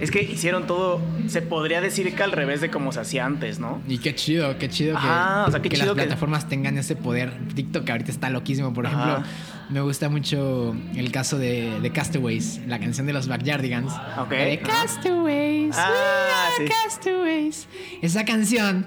Es 0.00 0.10
que 0.10 0.20
hicieron 0.22 0.66
todo, 0.66 1.00
se 1.28 1.40
podría 1.40 1.80
decir 1.80 2.12
que 2.16 2.22
al 2.24 2.32
revés 2.32 2.60
de 2.60 2.68
como 2.68 2.90
se 2.90 2.98
hacía 3.00 3.24
antes, 3.24 3.60
¿no? 3.60 3.80
Y 3.88 3.98
qué 3.98 4.12
chido, 4.14 4.58
qué 4.58 4.68
chido 4.68 4.92
que, 5.00 5.06
Ajá, 5.06 5.44
o 5.46 5.50
sea, 5.52 5.62
qué 5.62 5.68
que 5.68 5.76
chido 5.76 5.94
las 5.94 5.94
que- 5.94 6.02
plataformas 6.02 6.48
tengan 6.48 6.76
ese 6.76 6.96
poder. 6.96 7.32
TikTok 7.54 7.88
ahorita 7.88 8.10
está 8.10 8.28
loquísimo. 8.28 8.74
Por 8.74 8.86
ejemplo, 8.86 9.22
me 9.70 9.80
gusta 9.80 10.08
mucho 10.08 10.74
el 10.96 11.12
caso 11.12 11.38
de, 11.38 11.78
de 11.80 11.90
Castaways, 11.92 12.60
la 12.66 12.80
canción 12.80 13.06
de 13.06 13.12
los 13.12 13.28
Backyardigans. 13.28 13.92
Ok. 14.18 14.32
La 14.32 14.38
de 14.44 14.58
Castaways. 14.58 15.76
Ah, 15.78 16.48
sí. 16.58 16.64
Castaways. 16.64 17.68
Esa 18.02 18.24
canción 18.24 18.86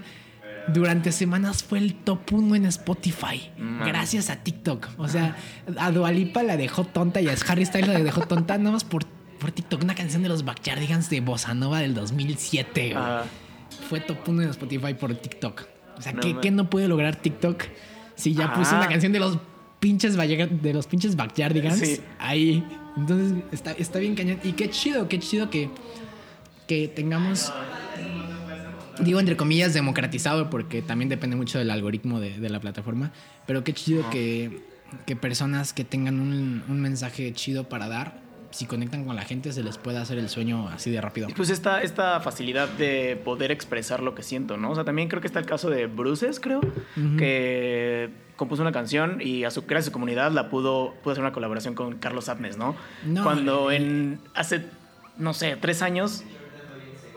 durante 0.73 1.11
semanas 1.11 1.63
fue 1.63 1.79
el 1.79 1.95
top 1.95 2.19
uno 2.33 2.55
en 2.55 2.65
Spotify. 2.65 3.49
Mm. 3.57 3.85
Gracias 3.85 4.29
a 4.29 4.37
TikTok. 4.37 4.87
O 4.97 5.07
sea, 5.07 5.35
a 5.77 5.91
Dualipa 5.91 6.43
la 6.43 6.57
dejó 6.57 6.83
tonta 6.83 7.21
y 7.21 7.27
a 7.29 7.35
Harry 7.47 7.65
Styles 7.65 7.87
la 7.89 7.99
dejó 7.99 8.21
tonta 8.21 8.57
nada 8.57 8.71
más 8.71 8.83
por, 8.83 9.05
por 9.39 9.51
TikTok. 9.51 9.83
Una 9.83 9.95
canción 9.95 10.23
de 10.23 10.29
los 10.29 10.43
Backyardigans 10.45 11.09
de 11.09 11.21
Bossa 11.21 11.53
Nova 11.53 11.79
del 11.79 11.93
2007. 11.93 12.81
güey 12.93 12.95
Ajá. 12.95 13.23
fue 13.89 13.99
top 13.99 14.17
1 14.27 14.41
en 14.43 14.49
Spotify 14.49 14.93
por 14.93 15.15
TikTok. 15.15 15.63
O 15.97 16.01
sea, 16.01 16.13
No 16.13 16.41
¿qué, 16.41 16.51
no 16.51 16.69
puede 16.69 16.87
lograr 16.87 17.15
TikTok 17.15 17.63
si 18.15 18.33
ya 18.33 18.45
Ajá. 18.45 18.55
puso 18.55 18.75
una 18.75 18.87
canción 18.87 19.11
de 19.13 19.19
los 19.19 19.37
pinches 19.79 20.15
de 20.17 20.73
los 20.73 20.87
pinches 20.87 21.15
Backyardigans 21.15 21.79
Sí. 21.79 22.01
ahí? 22.19 22.63
Entonces 22.97 23.43
está, 23.51 23.71
está 23.73 23.99
bien 23.99 24.15
cañón. 24.15 24.39
Y 24.43 24.53
qué 24.53 24.69
chido, 24.69 25.07
qué 25.07 25.19
chido 25.19 25.49
que, 25.49 25.69
que 26.67 26.87
tengamos, 26.87 27.53
digo 28.99 29.19
entre 29.19 29.37
comillas, 29.37 29.73
democratizado, 29.73 30.49
porque 30.49 30.81
también 30.81 31.09
depende 31.09 31.35
mucho 31.35 31.59
del 31.59 31.69
algoritmo 31.69 32.19
de, 32.19 32.39
de 32.39 32.49
la 32.49 32.59
plataforma, 32.59 33.11
pero 33.45 33.63
qué 33.63 33.73
chido 33.73 34.09
que, 34.09 34.61
que 35.05 35.15
personas 35.15 35.73
que 35.73 35.83
tengan 35.83 36.19
un, 36.19 36.63
un 36.67 36.81
mensaje 36.81 37.31
chido 37.33 37.69
para 37.69 37.87
dar, 37.87 38.27
si 38.51 38.65
conectan 38.65 39.05
con 39.05 39.15
la 39.15 39.23
gente, 39.23 39.51
se 39.51 39.63
les 39.63 39.77
pueda 39.77 40.01
hacer 40.01 40.17
el 40.17 40.29
sueño 40.29 40.69
así 40.69 40.89
de 40.89 41.01
rápido. 41.01 41.29
Y 41.29 41.33
pues 41.33 41.49
esta, 41.49 41.81
esta 41.81 42.19
facilidad 42.21 42.67
de 42.69 43.19
poder 43.23 43.51
expresar 43.51 44.01
lo 44.01 44.15
que 44.15 44.23
siento, 44.23 44.57
¿no? 44.57 44.71
O 44.71 44.75
sea, 44.75 44.83
también 44.83 45.09
creo 45.09 45.21
que 45.21 45.27
está 45.27 45.39
el 45.39 45.45
caso 45.45 45.69
de 45.69 45.87
Bruces, 45.87 46.39
creo, 46.39 46.61
que 47.17 48.09
compuso 48.35 48.61
una 48.61 48.71
canción 48.71 49.19
y 49.21 49.43
a 49.43 49.51
su, 49.51 49.63
gracias 49.63 49.85
a 49.85 49.87
su 49.87 49.91
comunidad 49.91 50.31
la 50.31 50.49
pudo, 50.49 50.93
pudo 51.03 51.11
hacer 51.11 51.23
una 51.23 51.33
colaboración 51.33 51.75
con 51.75 51.97
Carlos 51.97 52.29
Abnes, 52.29 52.57
¿no? 52.57 52.75
No, 53.05 53.23
Cuando 53.23 53.71
eh, 53.71 53.77
en 53.77 54.19
hace, 54.33 54.65
no 55.17 55.33
sé, 55.33 55.57
tres 55.59 55.81
años 55.81 56.23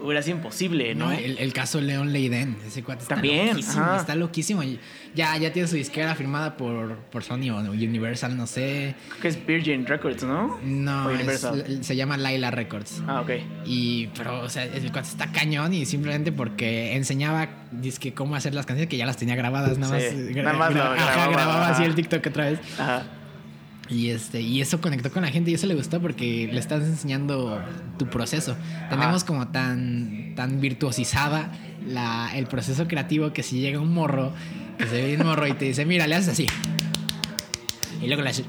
hubiera 0.02 0.22
sido 0.22 0.36
imposible, 0.36 0.94
¿no? 0.94 1.06
No, 1.06 1.12
el, 1.12 1.38
el 1.38 1.52
caso 1.52 1.80
León 1.80 2.12
Leiden, 2.12 2.56
ese 2.66 2.82
cuate 2.82 3.02
está 3.02 3.14
También, 3.16 3.48
loquísimo, 3.50 3.84
ajá. 3.84 3.96
está 3.96 4.14
loquísimo. 4.14 4.62
Ya, 5.14 5.36
ya 5.36 5.52
tiene 5.52 5.66
su 5.68 5.74
disquera 5.76 6.14
firmada 6.14 6.56
por, 6.56 6.96
por 7.10 7.24
Sony 7.24 7.50
o 7.50 7.58
Universal, 7.58 8.36
no 8.36 8.46
sé. 8.46 8.94
Creo 9.08 9.20
que 9.22 9.28
es 9.28 9.46
Virgin 9.46 9.86
Records, 9.86 10.22
¿no? 10.22 10.58
No, 10.62 11.10
es- 11.10 11.46
se 11.82 11.96
llama 11.96 12.16
Laila 12.16 12.50
Records. 12.50 13.02
Ah, 13.08 13.20
ok. 13.20 13.30
Y, 13.66 14.06
pero, 14.16 14.40
o 14.40 14.48
sea, 14.48 14.64
el 14.64 14.92
cuate 14.92 15.08
está 15.08 15.32
cañón 15.32 15.72
y 15.74 15.84
simplemente 15.86 16.30
porque 16.32 16.94
enseñaba, 16.96 17.48
dizque 17.72 18.14
cómo 18.14 18.36
hacer 18.36 18.54
las 18.54 18.66
canciones 18.66 18.88
que 18.88 18.96
ya 18.96 19.06
las 19.06 19.16
tenía 19.16 19.34
grabadas, 19.36 19.78
nada 19.78 19.94
más. 19.94 20.02
Sí, 20.04 20.32
nada 20.34 20.52
más 20.52 20.72
lo 20.74 20.80
gra- 20.80 20.92
ajá, 20.94 21.12
grababa, 21.14 21.32
grababa 21.32 21.68
así 21.68 21.82
el 21.82 21.94
TikTok 21.94 22.26
otra 22.26 22.50
vez. 22.50 22.60
Ajá. 22.78 23.02
Y, 23.90 24.10
este, 24.10 24.40
y 24.40 24.60
eso 24.60 24.80
conectó 24.80 25.10
con 25.10 25.22
la 25.22 25.30
gente 25.30 25.50
y 25.50 25.54
eso 25.54 25.66
le 25.66 25.74
gustó 25.74 26.00
porque 26.00 26.48
le 26.52 26.60
estás 26.60 26.84
enseñando 26.84 27.60
tu 27.98 28.06
proceso. 28.06 28.56
Tenemos 28.88 29.24
como 29.24 29.48
tan, 29.48 30.34
tan 30.36 30.60
virtuosizada 30.60 31.50
la, 31.86 32.30
el 32.36 32.46
proceso 32.46 32.86
creativo 32.86 33.32
que 33.32 33.42
si 33.42 33.60
llega 33.60 33.80
un 33.80 33.92
morro, 33.92 34.32
que 34.78 34.86
se 34.86 34.92
ve 34.92 35.06
bien 35.08 35.26
morro 35.26 35.46
y 35.48 35.54
te 35.54 35.64
dice, 35.64 35.84
mira, 35.84 36.06
le 36.06 36.14
haces 36.14 36.28
así. 36.28 36.46
Y 38.00 38.06
luego 38.06 38.22
le 38.22 38.30
haces... 38.30 38.46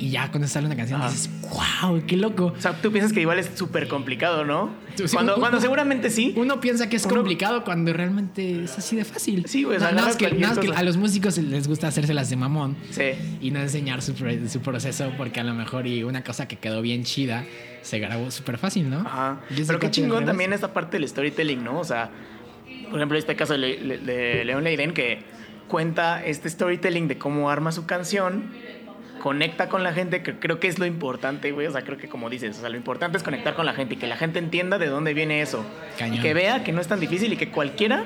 Y 0.00 0.10
ya 0.10 0.30
cuando 0.30 0.46
sale 0.46 0.66
una 0.66 0.76
canción 0.76 1.00
dices, 1.02 1.28
wow, 1.50 2.00
qué 2.06 2.16
loco. 2.16 2.54
O 2.56 2.60
sea, 2.60 2.80
tú 2.80 2.92
piensas 2.92 3.12
que 3.12 3.20
igual 3.20 3.38
es 3.40 3.50
súper 3.56 3.88
complicado, 3.88 4.44
¿no? 4.44 4.70
Sí, 4.94 5.04
Cuando, 5.12 5.34
cuando 5.36 5.60
seguramente 5.60 6.08
sí. 6.10 6.32
Uno 6.36 6.60
piensa 6.60 6.88
que 6.88 6.96
es 6.96 7.04
Uno- 7.06 7.16
complicado 7.16 7.64
cuando 7.64 7.92
realmente 7.92 8.62
es 8.64 8.78
así 8.78 8.94
de 8.96 9.04
fácil. 9.04 9.44
Sí, 9.46 9.64
güey, 9.64 9.76
o 9.76 9.80
sea, 9.80 9.90
nada 9.90 10.06
más 10.06 10.16
agarras 10.16 10.58
que, 10.60 10.72
a 10.72 10.82
los 10.84 10.96
músicos 10.96 11.36
les 11.38 11.66
gusta 11.66 11.88
hacérselas 11.88 12.30
de 12.30 12.36
mamón 12.36 12.76
Sí. 12.90 13.10
y 13.40 13.50
no 13.50 13.58
enseñar 13.60 14.00
su, 14.02 14.14
pro- 14.14 14.48
su 14.48 14.60
proceso 14.60 15.10
porque 15.16 15.40
a 15.40 15.44
lo 15.44 15.54
mejor 15.54 15.86
y 15.88 16.04
una 16.04 16.22
cosa 16.22 16.46
que 16.46 16.56
quedó 16.56 16.80
bien 16.80 17.02
chida 17.04 17.44
se 17.82 17.98
grabó 17.98 18.30
súper 18.30 18.58
fácil, 18.58 18.88
¿no? 18.90 19.00
Ajá. 19.00 19.40
Pero 19.66 19.78
qué 19.80 19.90
chingón 19.90 20.24
también 20.24 20.52
esta 20.52 20.72
parte 20.72 20.98
del 20.98 21.08
storytelling, 21.08 21.64
¿no? 21.64 21.80
O 21.80 21.84
sea, 21.84 22.10
por 22.88 22.98
ejemplo, 23.00 23.18
este 23.18 23.34
caso 23.34 23.54
de, 23.54 23.58
Le- 23.58 23.98
de 23.98 24.44
León 24.44 24.62
Leiden 24.64 24.92
que 24.92 25.22
cuenta 25.68 26.24
este 26.24 26.48
storytelling 26.48 27.08
de 27.08 27.18
cómo 27.18 27.50
arma 27.50 27.72
su 27.72 27.84
canción, 27.84 28.44
conecta 29.18 29.68
con 29.68 29.82
la 29.82 29.92
gente, 29.92 30.22
que 30.22 30.38
creo 30.38 30.60
que 30.60 30.68
es 30.68 30.78
lo 30.78 30.86
importante, 30.86 31.52
güey. 31.52 31.66
O 31.66 31.72
sea, 31.72 31.82
creo 31.82 31.98
que 31.98 32.08
como 32.08 32.30
dices, 32.30 32.58
o 32.58 32.60
sea, 32.60 32.68
lo 32.68 32.76
importante 32.76 33.18
es 33.18 33.24
conectar 33.24 33.54
con 33.54 33.66
la 33.66 33.74
gente 33.74 33.94
y 33.94 33.96
que 33.96 34.06
la 34.06 34.16
gente 34.16 34.38
entienda 34.38 34.78
de 34.78 34.86
dónde 34.86 35.14
viene 35.14 35.42
eso. 35.42 35.64
Cañón. 35.98 36.16
Y 36.16 36.20
que 36.20 36.34
vea 36.34 36.64
que 36.64 36.72
no 36.72 36.80
es 36.80 36.88
tan 36.88 37.00
difícil 37.00 37.32
y 37.32 37.36
que 37.36 37.50
cualquiera 37.50 38.04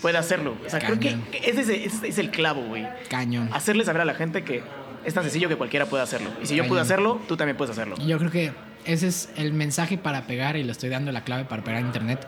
puede 0.00 0.18
hacerlo. 0.18 0.56
O 0.66 0.70
sea, 0.70 0.80
creo 0.80 0.98
que 0.98 1.16
ese 1.44 1.60
es, 1.60 1.68
ese 1.68 2.08
es 2.08 2.18
el 2.18 2.30
clavo, 2.30 2.62
güey. 2.62 2.86
Cañón. 3.08 3.48
Hacerle 3.52 3.84
saber 3.84 4.02
a 4.02 4.04
la 4.04 4.14
gente 4.14 4.42
que 4.42 4.62
es 5.04 5.14
tan 5.14 5.22
sencillo 5.24 5.48
que 5.48 5.56
cualquiera 5.56 5.86
puede 5.86 6.02
hacerlo. 6.02 6.30
Y 6.42 6.46
si 6.46 6.56
yo 6.56 6.66
pude 6.66 6.80
hacerlo, 6.80 7.20
tú 7.28 7.36
también 7.36 7.56
puedes 7.56 7.72
hacerlo. 7.72 7.96
Yo 8.04 8.18
creo 8.18 8.30
que 8.30 8.52
ese 8.84 9.08
es 9.08 9.30
el 9.36 9.52
mensaje 9.52 9.98
para 9.98 10.26
pegar 10.26 10.56
y 10.56 10.64
lo 10.64 10.72
estoy 10.72 10.90
dando 10.90 11.12
la 11.12 11.24
clave 11.24 11.44
para 11.44 11.62
pegar 11.62 11.80
en 11.80 11.86
internet. 11.86 12.26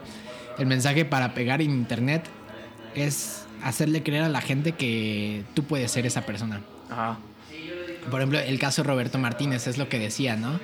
El 0.59 0.67
mensaje 0.67 1.05
para 1.05 1.35
pegar 1.35 1.61
en 1.63 1.71
internet 1.71 2.25
es 2.95 3.47
hacerle 3.63 4.03
creer 4.03 4.23
a 4.23 4.29
la 4.29 4.41
gente 4.41 4.73
que 4.73 5.43
tú 5.55 5.65
puedes 5.65 5.91
ser 5.91 6.07
esa 6.07 6.23
persona. 6.23 6.61
Ajá. 6.91 7.19
Por 8.11 8.21
ejemplo, 8.21 8.39
el 8.41 8.59
caso 8.59 8.83
de 8.83 8.89
Roberto 8.89 9.19
Martínez 9.19 9.67
es 9.67 9.79
lo 9.79 9.89
que 9.89 9.99
decía, 9.99 10.37
¿no? 10.37 10.61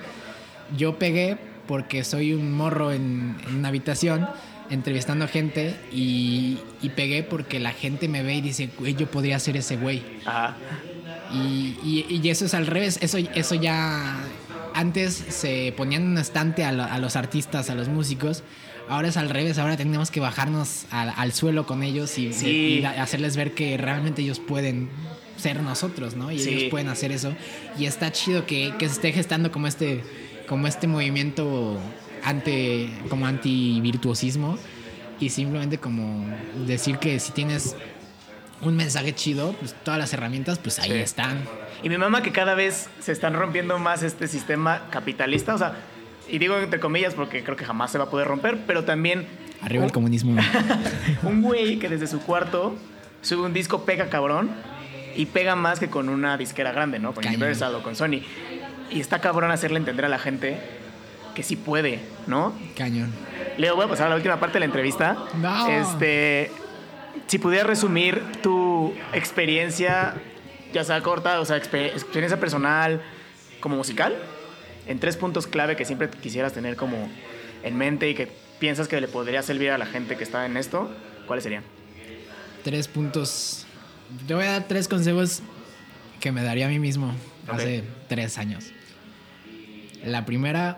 Yo 0.77 0.97
pegué 0.97 1.37
porque 1.67 2.03
soy 2.03 2.33
un 2.33 2.51
morro 2.53 2.91
en, 2.91 3.37
en 3.47 3.55
una 3.55 3.69
habitación 3.69 4.27
entrevistando 4.69 5.27
gente 5.27 5.75
y, 5.91 6.57
y 6.81 6.89
pegué 6.89 7.23
porque 7.23 7.59
la 7.59 7.71
gente 7.71 8.07
me 8.07 8.23
ve 8.23 8.35
y 8.35 8.41
dice, 8.41 8.69
güey, 8.79 8.95
yo 8.95 9.09
podría 9.11 9.37
ser 9.39 9.57
ese 9.57 9.75
güey. 9.77 10.01
Ajá. 10.25 10.55
Y, 11.33 11.77
y- 11.83 12.19
y 12.23 12.29
eso 12.29 12.45
es 12.45 12.53
al 12.53 12.67
revés, 12.67 12.99
eso, 13.01 13.17
eso 13.17 13.55
ya 13.55 14.17
antes 14.73 15.13
se 15.13 15.73
ponían 15.75 16.03
un 16.03 16.17
estante 16.17 16.63
a, 16.63 16.71
lo- 16.71 16.83
a 16.83 16.97
los 16.99 17.15
artistas, 17.15 17.69
a 17.69 17.75
los 17.75 17.87
músicos. 17.89 18.43
Ahora 18.89 19.07
es 19.09 19.17
al 19.17 19.29
revés, 19.29 19.57
ahora 19.57 19.77
tenemos 19.77 20.11
que 20.11 20.19
bajarnos 20.19 20.85
al, 20.91 21.13
al 21.15 21.31
suelo 21.33 21.65
con 21.65 21.83
ellos 21.83 22.17
y, 22.17 22.33
Sí. 22.33 22.79
y 22.81 22.85
hacerles 22.85 23.37
ver 23.37 23.53
que 23.53 23.77
realmente 23.77 24.21
ellos 24.21 24.39
pueden 24.39 24.89
ser 25.41 25.61
nosotros, 25.61 26.15
¿no? 26.15 26.31
Y 26.31 26.39
Sí. 26.39 26.49
ellos 26.49 26.63
pueden 26.69 26.87
hacer 26.89 27.11
eso. 27.11 27.33
Y 27.77 27.85
está 27.85 28.11
chido 28.11 28.45
que, 28.45 28.73
que 28.77 28.87
se 28.87 28.93
esté 28.95 29.11
gestando 29.11 29.51
como 29.51 29.67
este, 29.67 30.03
como 30.47 30.67
este 30.67 30.87
movimiento 30.87 31.79
ante, 32.23 32.89
como 33.09 33.25
anti-virtuosismo 33.25 34.57
y 35.19 35.29
simplemente 35.29 35.77
como 35.77 36.25
decir 36.65 36.97
que 36.97 37.19
si 37.19 37.31
tienes 37.31 37.75
un 38.61 38.75
mensaje 38.75 39.13
chido, 39.15 39.53
pues 39.59 39.73
todas 39.83 39.99
las 39.99 40.13
herramientas 40.13 40.59
pues 40.59 40.79
ahí 40.79 40.91
Sí. 40.91 40.97
están. 40.97 41.43
Y 41.83 41.89
mi 41.89 41.97
mamá 41.97 42.21
que 42.21 42.31
cada 42.31 42.53
vez 42.53 42.89
se 42.99 43.11
están 43.11 43.33
rompiendo 43.33 43.79
más 43.79 44.03
este 44.03 44.27
sistema 44.27 44.83
capitalista, 44.91 45.55
o 45.55 45.57
sea, 45.57 45.75
y 46.29 46.37
digo 46.37 46.57
entre 46.57 46.79
comillas 46.79 47.13
porque 47.15 47.43
creo 47.43 47.55
que 47.57 47.65
jamás 47.65 47.91
se 47.91 47.97
va 47.97 48.05
a 48.05 48.09
poder 48.09 48.27
romper, 48.27 48.59
pero 48.67 48.83
también 48.85 49.25
Arriba 49.61 49.83
el 49.83 49.89
un, 49.89 49.93
comunismo. 49.93 50.35
un 51.23 51.41
güey 51.41 51.77
que 51.79 51.89
desde 51.89 52.07
su 52.07 52.19
cuarto 52.21 52.75
sube 53.21 53.43
un 53.45 53.53
disco 53.53 53.83
pega 53.85 54.09
cabrón 54.09 54.49
y 55.15 55.25
pega 55.27 55.55
más 55.55 55.79
que 55.79 55.89
con 55.89 56.09
una 56.09 56.37
disquera 56.37 56.71
grande, 56.71 56.99
¿no? 56.99 57.13
Con. 57.13 57.25
Universal 57.25 57.75
o 57.75 57.83
con 57.83 57.95
Sony. 57.95 58.21
Y 58.89 58.99
está 58.99 59.19
cabrón 59.19 59.51
hacerle 59.51 59.77
entender 59.77 60.05
a 60.05 60.09
la 60.09 60.19
gente 60.19 60.57
que 61.35 61.43
sí 61.43 61.55
puede, 61.55 61.99
¿no? 62.27 62.53
Cañón. 62.75 63.11
Leo, 63.57 63.75
voy 63.75 63.85
a 63.85 63.87
pasar 63.87 64.07
a 64.07 64.09
la 64.09 64.15
última 64.15 64.39
parte 64.39 64.55
de 64.55 64.59
la 64.61 64.65
entrevista. 64.65 65.17
No. 65.35 65.67
Este, 65.69 66.51
si 67.27 67.37
pudieras 67.39 67.67
resumir 67.67 68.21
tu 68.43 68.93
experiencia, 69.13 70.15
ya 70.73 70.83
sea 70.83 71.01
corta, 71.01 71.39
o 71.39 71.45
sea, 71.45 71.57
exper- 71.57 71.91
experiencia 71.93 72.39
personal 72.39 73.01
como 73.61 73.77
musical, 73.77 74.15
en 74.87 74.99
tres 74.99 75.15
puntos 75.15 75.47
clave 75.47 75.75
que 75.75 75.85
siempre 75.85 76.09
quisieras 76.09 76.51
tener 76.53 76.75
como 76.75 77.09
en 77.63 77.77
mente 77.77 78.09
y 78.09 78.15
que 78.15 78.27
piensas 78.59 78.87
que 78.87 78.99
le 78.99 79.07
podría 79.07 79.41
servir 79.41 79.71
a 79.71 79.77
la 79.77 79.85
gente 79.85 80.17
que 80.17 80.23
está 80.23 80.45
en 80.45 80.57
esto, 80.57 80.91
¿cuáles 81.27 81.43
serían? 81.43 81.63
Tres 82.63 82.87
puntos. 82.87 83.65
Te 84.27 84.33
voy 84.33 84.45
a 84.45 84.51
dar 84.51 84.67
tres 84.67 84.87
consejos 84.87 85.41
que 86.19 86.31
me 86.31 86.43
daría 86.43 86.65
a 86.67 86.69
mí 86.69 86.79
mismo 86.79 87.13
Ok. 87.47 87.53
hace 87.55 87.83
tres 88.07 88.37
años. 88.37 88.71
La 90.05 90.25
primera, 90.25 90.77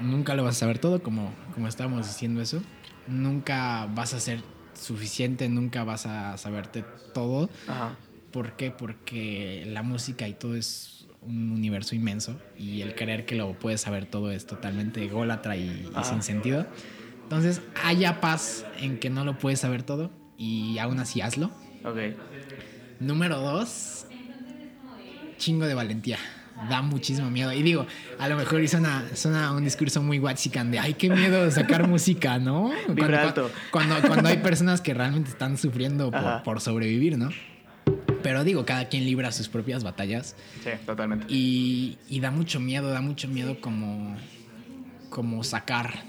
nunca 0.00 0.34
lo 0.34 0.44
vas 0.44 0.56
a 0.56 0.60
saber 0.60 0.78
todo, 0.78 1.02
como, 1.02 1.32
como 1.54 1.68
estábamos 1.68 2.06
diciendo 2.06 2.40
eso. 2.40 2.62
nunca 3.08 3.86
vas 3.94 4.14
a 4.14 4.20
ser 4.20 4.40
suficiente, 4.74 5.48
nunca 5.48 5.84
vas 5.84 6.06
a 6.06 6.36
saberte 6.38 6.84
todo. 7.14 7.48
Ajá. 7.68 7.96
¿Por 8.32 8.52
qué? 8.56 8.70
Porque 8.72 9.64
la 9.68 9.82
música 9.82 10.26
y 10.28 10.34
todo 10.34 10.56
es 10.56 11.06
un 11.22 11.52
universo 11.52 11.94
inmenso 11.94 12.36
y 12.58 12.82
el 12.82 12.94
creer 12.94 13.24
que 13.26 13.34
lo 13.36 13.52
puedes 13.58 13.80
saber 13.80 14.06
todo 14.06 14.30
es 14.32 14.46
totalmente 14.46 15.04
ególatra 15.04 15.56
y, 15.56 15.88
y 15.98 16.04
sin 16.04 16.22
sentido. 16.22 16.66
Entonces, 17.22 17.62
haya 17.84 18.20
paz 18.20 18.64
en 18.80 18.98
que 18.98 19.08
no 19.10 19.24
lo 19.24 19.38
puedes 19.38 19.60
saber 19.60 19.82
todo 19.84 20.10
y 20.36 20.78
aún 20.78 20.98
así 20.98 21.20
hazlo. 21.20 21.50
Ok. 21.84 21.96
Número 23.00 23.38
dos, 23.38 24.06
chingo 25.38 25.66
de 25.66 25.74
valentía. 25.74 26.18
Da 26.70 26.80
muchísimo 26.80 27.30
miedo. 27.30 27.52
Y 27.52 27.62
digo, 27.62 27.86
a 28.18 28.28
lo 28.28 28.36
mejor 28.36 28.66
suena, 28.66 29.04
suena 29.14 29.52
un 29.52 29.62
discurso 29.62 30.02
muy 30.02 30.18
waxican 30.18 30.70
de 30.70 30.78
ay, 30.78 30.94
qué 30.94 31.10
miedo 31.10 31.50
sacar 31.50 31.86
música, 31.88 32.38
¿no? 32.38 32.72
Alto. 32.72 33.50
Cuando, 33.70 33.96
cuando 34.06 34.30
hay 34.30 34.38
personas 34.38 34.80
que 34.80 34.94
realmente 34.94 35.30
están 35.30 35.58
sufriendo 35.58 36.10
por 36.44 36.60
sobrevivir, 36.62 37.18
¿no? 37.18 37.30
Pero 38.22 38.42
digo, 38.42 38.64
cada 38.64 38.88
quien 38.88 39.04
libra 39.04 39.30
sus 39.32 39.48
propias 39.48 39.84
batallas. 39.84 40.34
Sí, 40.64 40.70
totalmente. 40.86 41.26
Y, 41.28 41.98
y 42.08 42.20
da 42.20 42.30
mucho 42.30 42.58
miedo, 42.58 42.88
da 42.90 43.02
mucho 43.02 43.28
miedo 43.28 43.60
como, 43.60 44.16
como 45.10 45.44
sacar 45.44 46.02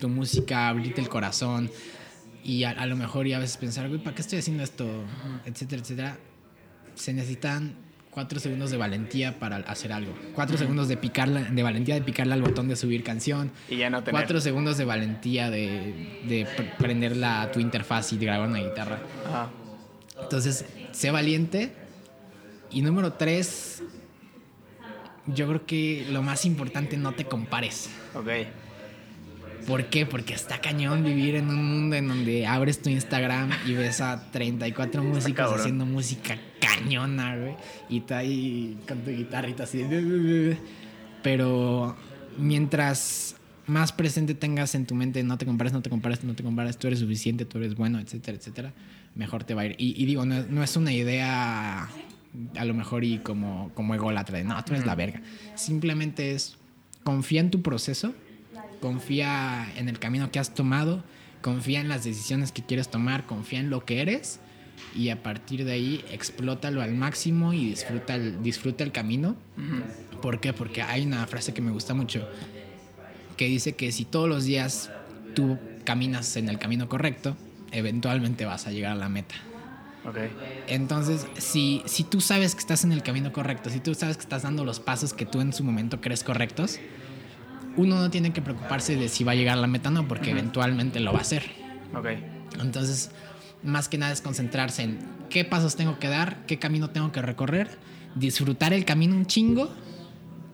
tu 0.00 0.08
música, 0.08 0.68
abrirte 0.68 1.00
el 1.00 1.08
corazón 1.08 1.70
y 2.44 2.64
a, 2.64 2.70
a 2.70 2.86
lo 2.86 2.94
mejor 2.96 3.26
y 3.26 3.32
a 3.32 3.38
veces 3.38 3.56
pensar, 3.56 3.88
güey, 3.88 4.02
¿para 4.02 4.14
qué 4.14 4.22
estoy 4.22 4.38
haciendo 4.38 4.62
esto? 4.62 4.86
Etcétera, 5.46 5.82
etcétera. 5.82 6.18
Se 6.94 7.12
necesitan 7.12 7.74
cuatro 8.10 8.38
segundos 8.38 8.70
de 8.70 8.76
valentía 8.76 9.38
para 9.40 9.56
hacer 9.56 9.92
algo. 9.92 10.12
Cuatro 10.34 10.56
segundos 10.56 10.86
de 10.86 10.96
picarla, 10.96 11.40
de 11.42 11.62
valentía 11.64 11.94
de 11.96 12.02
picarle 12.02 12.34
al 12.34 12.42
botón 12.42 12.68
de 12.68 12.76
subir 12.76 13.02
canción. 13.02 13.50
Y 13.68 13.76
ya 13.78 13.90
no 13.90 14.04
tener. 14.04 14.12
Cuatro 14.20 14.40
segundos 14.40 14.76
de 14.78 14.84
valentía 14.84 15.50
de, 15.50 16.20
de 16.28 16.46
pr- 16.46 16.76
prender 16.76 17.16
la, 17.16 17.50
tu 17.50 17.58
interfaz 17.58 18.12
y 18.12 18.18
grabar 18.18 18.48
una 18.48 18.60
guitarra. 18.60 19.00
Ajá. 19.26 19.50
Entonces, 20.22 20.64
sé 20.92 21.10
valiente. 21.10 21.72
Y 22.70 22.82
número 22.82 23.14
tres, 23.14 23.82
yo 25.26 25.46
creo 25.48 25.66
que 25.66 26.06
lo 26.10 26.22
más 26.22 26.44
importante, 26.44 26.96
no 26.96 27.12
te 27.12 27.24
compares. 27.24 27.88
Ok. 28.14 28.28
¿Por 29.66 29.86
qué? 29.86 30.04
Porque 30.06 30.34
está 30.34 30.60
cañón 30.60 31.02
vivir 31.04 31.34
en 31.36 31.48
un 31.48 31.64
mundo 31.64 31.96
en 31.96 32.08
donde 32.08 32.46
abres 32.46 32.80
tu 32.82 32.90
Instagram 32.90 33.50
y 33.66 33.72
ves 33.72 34.00
a 34.00 34.30
34 34.30 35.02
músicos 35.02 35.36
haciendo 35.60 35.86
música 35.86 36.38
cañona, 36.60 37.36
güey. 37.36 37.54
Y 37.88 38.00
tú 38.00 38.14
ahí 38.14 38.76
con 38.86 38.98
tu 39.02 39.10
guitarrita 39.10 39.64
así. 39.64 39.82
Pero 41.22 41.96
mientras 42.38 43.36
más 43.66 43.92
presente 43.92 44.34
tengas 44.34 44.74
en 44.74 44.84
tu 44.86 44.94
mente, 44.94 45.22
no 45.24 45.38
te 45.38 45.46
compares, 45.46 45.72
no 45.72 45.80
te 45.82 45.88
compares, 45.90 46.22
no 46.24 46.34
te 46.34 46.42
compares, 46.42 46.76
tú 46.76 46.86
eres 46.86 46.98
suficiente, 46.98 47.44
tú 47.46 47.58
eres 47.58 47.74
bueno, 47.74 47.98
etcétera, 47.98 48.36
etcétera, 48.36 48.72
mejor 49.14 49.44
te 49.44 49.54
va 49.54 49.62
a 49.62 49.66
ir. 49.66 49.76
Y, 49.78 50.00
y 50.00 50.04
digo, 50.06 50.26
no, 50.26 50.36
es- 50.36 50.50
no 50.50 50.62
es 50.62 50.76
una 50.76 50.92
idea 50.92 51.88
a 52.56 52.64
lo 52.64 52.74
mejor 52.74 53.04
y 53.04 53.18
como, 53.18 53.70
como 53.74 53.94
ególatra 53.94 54.36
de, 54.38 54.44
no, 54.44 54.62
tú 54.64 54.74
eres 54.74 54.84
la 54.84 54.94
verga. 54.94 55.22
Simplemente 55.54 56.32
es, 56.32 56.56
confía 57.04 57.40
en 57.40 57.50
tu 57.50 57.62
proceso, 57.62 58.12
confía 58.84 59.66
en 59.78 59.88
el 59.88 59.98
camino 59.98 60.30
que 60.30 60.38
has 60.38 60.52
tomado, 60.52 61.02
confía 61.40 61.80
en 61.80 61.88
las 61.88 62.04
decisiones 62.04 62.52
que 62.52 62.62
quieres 62.62 62.90
tomar, 62.90 63.24
confía 63.24 63.58
en 63.60 63.70
lo 63.70 63.86
que 63.86 64.02
eres 64.02 64.40
y 64.94 65.08
a 65.08 65.22
partir 65.22 65.64
de 65.64 65.72
ahí 65.72 66.04
explótalo 66.12 66.82
al 66.82 66.92
máximo 66.94 67.54
y 67.54 67.70
disfruta 67.70 68.14
el, 68.14 68.42
disfruta 68.42 68.84
el 68.84 68.92
camino. 68.92 69.36
¿Por 70.20 70.38
qué? 70.38 70.52
Porque 70.52 70.82
hay 70.82 71.06
una 71.06 71.26
frase 71.26 71.54
que 71.54 71.62
me 71.62 71.70
gusta 71.70 71.94
mucho 71.94 72.28
que 73.38 73.46
dice 73.46 73.72
que 73.72 73.90
si 73.90 74.04
todos 74.04 74.28
los 74.28 74.44
días 74.44 74.90
tú 75.34 75.58
caminas 75.84 76.36
en 76.36 76.50
el 76.50 76.58
camino 76.58 76.86
correcto, 76.86 77.38
eventualmente 77.72 78.44
vas 78.44 78.66
a 78.66 78.70
llegar 78.70 78.92
a 78.92 78.96
la 78.96 79.08
meta. 79.08 79.34
Ok. 80.06 80.18
Entonces, 80.66 81.26
si, 81.38 81.82
si 81.86 82.04
tú 82.04 82.20
sabes 82.20 82.54
que 82.54 82.60
estás 82.60 82.84
en 82.84 82.92
el 82.92 83.02
camino 83.02 83.32
correcto, 83.32 83.70
si 83.70 83.80
tú 83.80 83.94
sabes 83.94 84.18
que 84.18 84.24
estás 84.24 84.42
dando 84.42 84.62
los 84.62 84.78
pasos 84.78 85.14
que 85.14 85.24
tú 85.24 85.40
en 85.40 85.54
su 85.54 85.64
momento 85.64 86.02
crees 86.02 86.22
correctos, 86.22 86.78
uno 87.76 87.98
no 87.98 88.10
tiene 88.10 88.32
que 88.32 88.42
preocuparse 88.42 88.96
de 88.96 89.08
si 89.08 89.24
va 89.24 89.32
a 89.32 89.34
llegar 89.34 89.58
a 89.58 89.60
la 89.60 89.66
meta 89.66 89.88
o 89.88 89.92
no, 89.92 90.08
porque 90.08 90.30
eventualmente 90.30 91.00
lo 91.00 91.12
va 91.12 91.18
a 91.18 91.22
hacer. 91.22 91.44
Ok. 91.94 92.06
Entonces, 92.60 93.10
más 93.62 93.88
que 93.88 93.98
nada 93.98 94.12
es 94.12 94.20
concentrarse 94.20 94.82
en 94.82 94.98
qué 95.30 95.44
pasos 95.44 95.76
tengo 95.76 95.98
que 95.98 96.08
dar, 96.08 96.46
qué 96.46 96.58
camino 96.58 96.90
tengo 96.90 97.12
que 97.12 97.22
recorrer, 97.22 97.78
disfrutar 98.14 98.72
el 98.72 98.84
camino 98.84 99.16
un 99.16 99.26
chingo, 99.26 99.70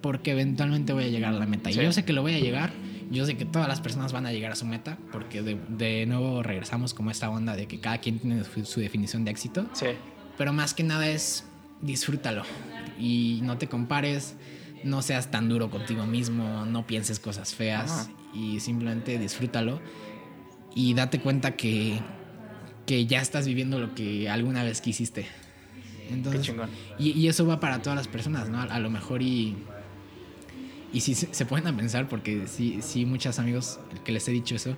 porque 0.00 0.32
eventualmente 0.32 0.92
voy 0.92 1.04
a 1.04 1.08
llegar 1.08 1.34
a 1.34 1.38
la 1.38 1.46
meta. 1.46 1.70
Sí. 1.70 1.80
Y 1.80 1.82
yo 1.82 1.92
sé 1.92 2.04
que 2.04 2.12
lo 2.12 2.22
voy 2.22 2.34
a 2.34 2.38
llegar, 2.38 2.72
yo 3.10 3.26
sé 3.26 3.36
que 3.36 3.44
todas 3.44 3.68
las 3.68 3.80
personas 3.80 4.12
van 4.12 4.26
a 4.26 4.32
llegar 4.32 4.52
a 4.52 4.56
su 4.56 4.64
meta, 4.64 4.96
porque 5.12 5.42
de, 5.42 5.58
de 5.68 6.06
nuevo 6.06 6.42
regresamos 6.42 6.94
como 6.94 7.10
esta 7.10 7.28
onda 7.28 7.56
de 7.56 7.66
que 7.66 7.80
cada 7.80 7.98
quien 7.98 8.18
tiene 8.18 8.44
su, 8.44 8.64
su 8.64 8.80
definición 8.80 9.24
de 9.24 9.30
éxito. 9.30 9.66
Sí. 9.72 9.86
Pero 10.38 10.52
más 10.52 10.72
que 10.72 10.84
nada 10.84 11.06
es 11.08 11.44
disfrútalo 11.82 12.42
y 12.98 13.40
no 13.42 13.58
te 13.58 13.66
compares, 13.66 14.36
no 14.84 15.02
seas 15.02 15.30
tan 15.30 15.48
duro 15.48 15.70
contigo 15.70 16.06
mismo, 16.06 16.64
no 16.66 16.86
pienses 16.86 17.18
cosas 17.18 17.54
feas 17.54 18.10
y 18.34 18.60
simplemente 18.60 19.18
disfrútalo 19.18 19.80
y 20.74 20.94
date 20.94 21.20
cuenta 21.20 21.56
que, 21.56 22.00
que 22.86 23.06
ya 23.06 23.20
estás 23.20 23.46
viviendo 23.46 23.78
lo 23.78 23.94
que 23.94 24.28
alguna 24.30 24.62
vez 24.62 24.80
quisiste. 24.80 25.26
Entonces, 26.10 26.42
chingón. 26.42 26.70
y, 26.98 27.10
y 27.10 27.28
eso 27.28 27.46
va 27.46 27.60
para 27.60 27.82
todas 27.82 27.96
las 27.96 28.08
personas, 28.08 28.48
¿no? 28.48 28.58
A, 28.58 28.64
a 28.64 28.78
lo 28.80 28.90
mejor 28.90 29.22
y... 29.22 29.56
Y 30.92 31.02
si 31.02 31.14
se, 31.14 31.32
se 31.32 31.46
pueden 31.46 31.68
a 31.68 31.76
pensar, 31.76 32.08
porque 32.08 32.48
sí, 32.48 32.80
sí, 32.82 33.06
muchos 33.06 33.38
amigos 33.38 33.78
que 34.04 34.10
les 34.10 34.26
he 34.26 34.32
dicho 34.32 34.56
eso, 34.56 34.76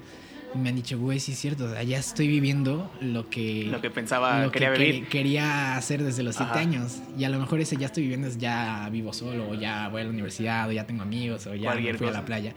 me 0.54 0.68
han 0.68 0.76
dicho, 0.76 0.98
güey, 0.98 1.18
sí 1.20 1.32
es 1.32 1.38
cierto, 1.38 1.64
o 1.64 1.70
sea, 1.70 1.82
ya 1.82 1.98
estoy 1.98 2.28
viviendo 2.28 2.90
lo 3.00 3.28
que... 3.30 3.64
Lo 3.70 3.80
que 3.80 3.90
pensaba, 3.90 4.42
lo 4.44 4.52
quería 4.52 4.72
que 4.74 4.78
vivir. 4.78 5.04
quer- 5.04 5.08
quería 5.08 5.76
hacer 5.76 6.02
desde 6.02 6.22
los 6.22 6.36
siete 6.36 6.58
años. 6.58 6.98
Y 7.18 7.24
a 7.24 7.28
lo 7.30 7.38
mejor 7.38 7.60
ese 7.60 7.76
ya 7.76 7.86
estoy 7.86 8.02
viviendo 8.04 8.28
es 8.28 8.38
ya 8.38 8.88
vivo 8.92 9.12
solo, 9.12 9.48
o 9.50 9.54
ya 9.54 9.88
voy 9.88 10.02
a 10.02 10.04
la 10.04 10.10
universidad, 10.10 10.68
o 10.68 10.72
ya 10.72 10.86
tengo 10.86 11.02
amigos, 11.02 11.46
o 11.46 11.54
ya 11.54 11.70
Cualquier 11.70 11.94
me 11.94 11.98
fui 11.98 12.08
a 12.08 12.12
la 12.12 12.24
playa. 12.24 12.54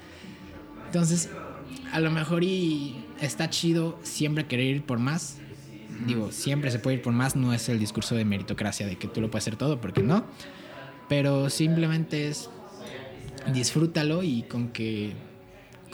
Entonces, 0.88 1.30
a 1.91 2.00
lo 2.00 2.12
mejor 2.12 2.43
y 2.43 2.96
está 3.22 3.50
chido 3.50 3.98
siempre 4.04 4.46
querer 4.46 4.66
ir 4.76 4.84
por 4.84 5.00
más. 5.00 5.38
Digo, 6.06 6.32
siempre 6.32 6.72
se 6.72 6.80
puede 6.80 6.98
ir 6.98 7.02
por 7.02 7.14
más, 7.14 7.36
no 7.38 7.54
es 7.54 7.70
el 7.70 7.80
discurso 7.80 8.16
de 8.16 8.26
meritocracia 8.26 8.86
de 8.86 8.98
que 8.98 9.08
tú 9.08 9.22
lo 9.22 9.32
puedes 9.32 9.43
hacer 9.43 9.56
todo, 9.56 9.80
porque 9.80 10.04
no. 10.04 10.26
Pero 11.08 11.50
simplemente 11.50 12.28
es 12.28 12.50
disfrútalo 13.54 14.24
y 14.24 14.43
con 14.43 14.70
que 14.70 15.14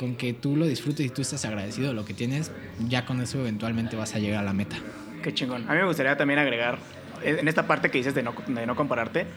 con 0.02 0.16
que 0.16 0.34
tú 0.34 0.58
lo 0.58 0.66
disfrutes 0.66 1.06
y 1.06 1.10
tú 1.10 1.22
estás 1.22 1.45
agradecido 1.45 1.89
de 1.89 1.93
lo 1.93 2.06
que 2.06 2.16
tienes, 2.16 2.52
ya 2.89 3.06
con 3.06 3.22
eso 3.22 3.39
eventualmente 3.39 3.95
vas 3.95 4.16
a 4.16 4.18
llegar 4.18 4.39
a 4.39 4.43
la 4.43 4.52
meta. 4.52 4.76
Qué 5.22 5.32
chingón. 5.32 5.70
A 5.70 5.74
mí 5.74 5.80
me 5.80 5.86
gustaría 5.86 6.18
también 6.18 6.39
agregar, 6.39 6.80
eh, 7.22 7.38
en 7.39 7.47
esta 7.47 7.68
parte 7.68 7.91
que 7.91 7.99
dices 7.99 8.16
de 8.16 8.24
no, 8.24 8.34
de 8.47 8.66
no 8.66 8.76
compararte, 8.76 9.28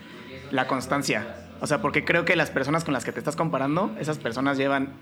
la 0.52 0.66
constancia. 0.66 1.50
O 1.60 1.66
sea, 1.66 1.82
porque 1.82 2.06
creo 2.06 2.24
que 2.24 2.34
las 2.34 2.50
personas 2.50 2.82
con 2.82 2.94
las 2.94 3.04
que 3.04 3.12
te 3.12 3.18
estás 3.18 3.36
comparando, 3.36 3.94
esas 4.00 4.16
personas 4.16 4.56
llevan 4.56 4.94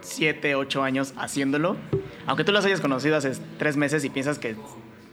7, 0.00 0.56
8 0.56 0.82
años 0.82 1.14
haciéndolo. 1.16 1.76
Aunque 2.26 2.42
tú 2.42 2.50
las 2.50 2.64
hayas 2.64 2.80
conocido 2.80 3.16
hace 3.16 3.34
3 3.58 3.76
meses 3.76 4.04
y 4.04 4.10
piensas 4.10 4.40
que 4.40 4.56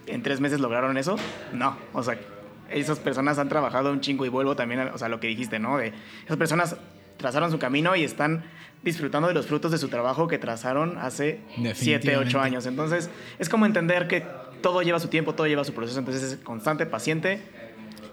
en 0.08 0.24
3 0.24 0.42
meses 0.42 0.60
lograron 0.60 0.98
eso, 0.98 1.16
no. 1.54 1.78
O 1.94 2.02
sea, 2.02 2.20
esas 2.72 2.98
personas 2.98 3.38
han 3.38 3.50
trabajado 3.50 3.92
un 3.92 4.02
chingo 4.02 4.26
y 4.26 4.30
vuelvo 4.30 4.56
también 4.56 4.80
a 4.80 4.96
o 4.96 4.98
sea, 4.98 5.10
lo 5.10 5.20
que 5.20 5.28
dijiste, 5.28 5.60
¿no? 5.60 5.78
De 5.78 5.94
esas 6.26 6.38
personas 6.38 6.76
trazaron 7.18 7.52
su 7.52 7.60
camino 7.60 7.96
y 7.96 8.04
están 8.04 8.44
disfrutando 8.84 9.28
de 9.28 9.34
los 9.34 9.46
frutos 9.46 9.72
de 9.72 9.78
su 9.78 9.88
trabajo 9.90 10.28
que 10.28 10.38
trazaron 10.38 10.98
hace 10.98 11.40
7, 11.56 11.60
8 11.60 11.64
Definitivamente. 11.70 12.38
años. 12.40 12.66
Entonces, 12.66 13.10
es 13.40 13.48
como 13.50 13.66
entender 13.66 14.08
que 14.08 14.26
todo 14.62 14.82
lleva 14.82 15.00
su 15.00 15.08
tiempo, 15.08 15.34
todo 15.36 15.48
lleva 15.48 15.64
su 15.64 15.74
proceso. 15.74 16.00
Entonces, 16.00 16.24
es 16.24 16.38
constante, 16.44 16.86
paciente. 16.86 17.42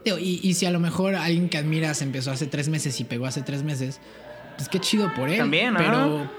Y, 0.04 0.40
y 0.42 0.54
si 0.54 0.64
a 0.66 0.70
lo 0.70 0.80
mejor 0.80 1.14
alguien 1.14 1.48
que 1.48 1.58
admiras 1.58 2.00
empezó 2.02 2.30
hace 2.30 2.46
tres 2.46 2.68
meses 2.68 2.98
y 3.00 3.04
pegó 3.04 3.26
hace 3.26 3.42
tres 3.42 3.62
meses, 3.62 4.00
pues 4.56 4.68
qué 4.68 4.78
chido 4.78 5.12
por 5.14 5.28
él. 5.28 5.38
También, 5.38 5.76
ajá. 5.76 5.84
pero, 5.86 6.30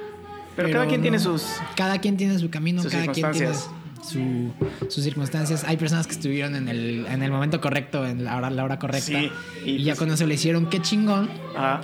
Pero 0.56 0.70
cada 0.72 0.88
quien 0.88 1.02
tiene 1.02 1.20
sus- 1.20 1.46
Cada 1.76 2.00
quien 2.00 2.18
tiene 2.18 2.38
su 2.40 2.50
camino, 2.50 2.82
sus 2.82 2.92
cada 2.92 3.04
quien 3.12 3.32
tiene 3.32 3.54
circunstancias. 3.54 3.76
su, 4.08 4.52
sus 4.90 5.04
circunstancias. 5.04 5.64
Hay 5.66 5.78
personas 5.78 6.08
que 6.08 6.14
estuvieron 6.14 6.56
en 6.56 6.68
el, 6.68 7.06
en 7.08 7.22
el 7.22 7.32
momento 7.32 7.62
correcto, 7.62 8.06
en 8.08 8.24
la 8.24 8.38
hora, 8.38 8.50
la 8.50 8.64
hora 8.64 8.80
correcta. 8.80 9.06
Sí, 9.06 9.32
y 9.66 9.72
y 9.72 9.84
ya 9.84 9.96
con 9.96 10.10
eso 10.10 10.26
le 10.26 10.34
hicieron 10.36 10.68
qué 10.70 10.82
chingón. 10.82 11.30
Ajá. 11.56 11.82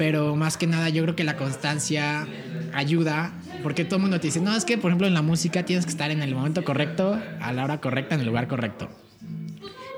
Pero 0.00 0.34
más 0.34 0.56
que 0.56 0.66
nada, 0.66 0.88
yo 0.88 1.02
creo 1.02 1.14
que 1.14 1.24
la 1.24 1.36
constancia 1.36 2.26
ayuda. 2.72 3.32
Porque 3.62 3.84
todo 3.84 3.96
el 3.96 4.00
mundo 4.02 4.18
te 4.18 4.28
dice, 4.28 4.40
no, 4.40 4.56
es 4.56 4.64
que 4.64 4.78
por 4.78 4.90
ejemplo 4.90 5.06
en 5.06 5.12
la 5.12 5.20
música 5.20 5.62
tienes 5.66 5.84
que 5.84 5.90
estar 5.90 6.10
en 6.10 6.22
el 6.22 6.34
momento 6.34 6.64
correcto, 6.64 7.20
a 7.42 7.52
la 7.52 7.64
hora 7.64 7.82
correcta, 7.82 8.14
en 8.14 8.22
el 8.22 8.26
lugar 8.28 8.48
correcto. 8.48 8.88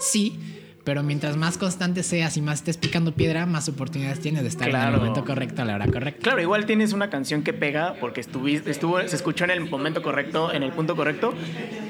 Sí, 0.00 0.40
pero 0.82 1.04
mientras 1.04 1.36
más 1.36 1.56
constante 1.56 2.02
seas 2.02 2.36
y 2.36 2.42
más 2.42 2.58
estés 2.58 2.78
picando 2.78 3.14
piedra, 3.14 3.46
más 3.46 3.68
oportunidades 3.68 4.18
tienes 4.18 4.42
de 4.42 4.48
estar 4.48 4.68
en 4.68 4.74
el 4.74 4.90
momento 4.96 5.24
correcto, 5.24 5.62
a 5.62 5.64
la 5.66 5.76
hora 5.76 5.86
correcta. 5.86 6.20
Claro, 6.20 6.42
igual 6.42 6.66
tienes 6.66 6.92
una 6.92 7.08
canción 7.08 7.44
que 7.44 7.52
pega 7.52 7.94
porque 8.00 8.20
estuviste, 8.20 8.72
estuvo, 8.72 9.00
se 9.06 9.14
escuchó 9.14 9.44
en 9.44 9.52
el 9.52 9.60
momento 9.70 10.02
correcto, 10.02 10.52
en 10.52 10.64
el 10.64 10.72
punto 10.72 10.96
correcto, 10.96 11.32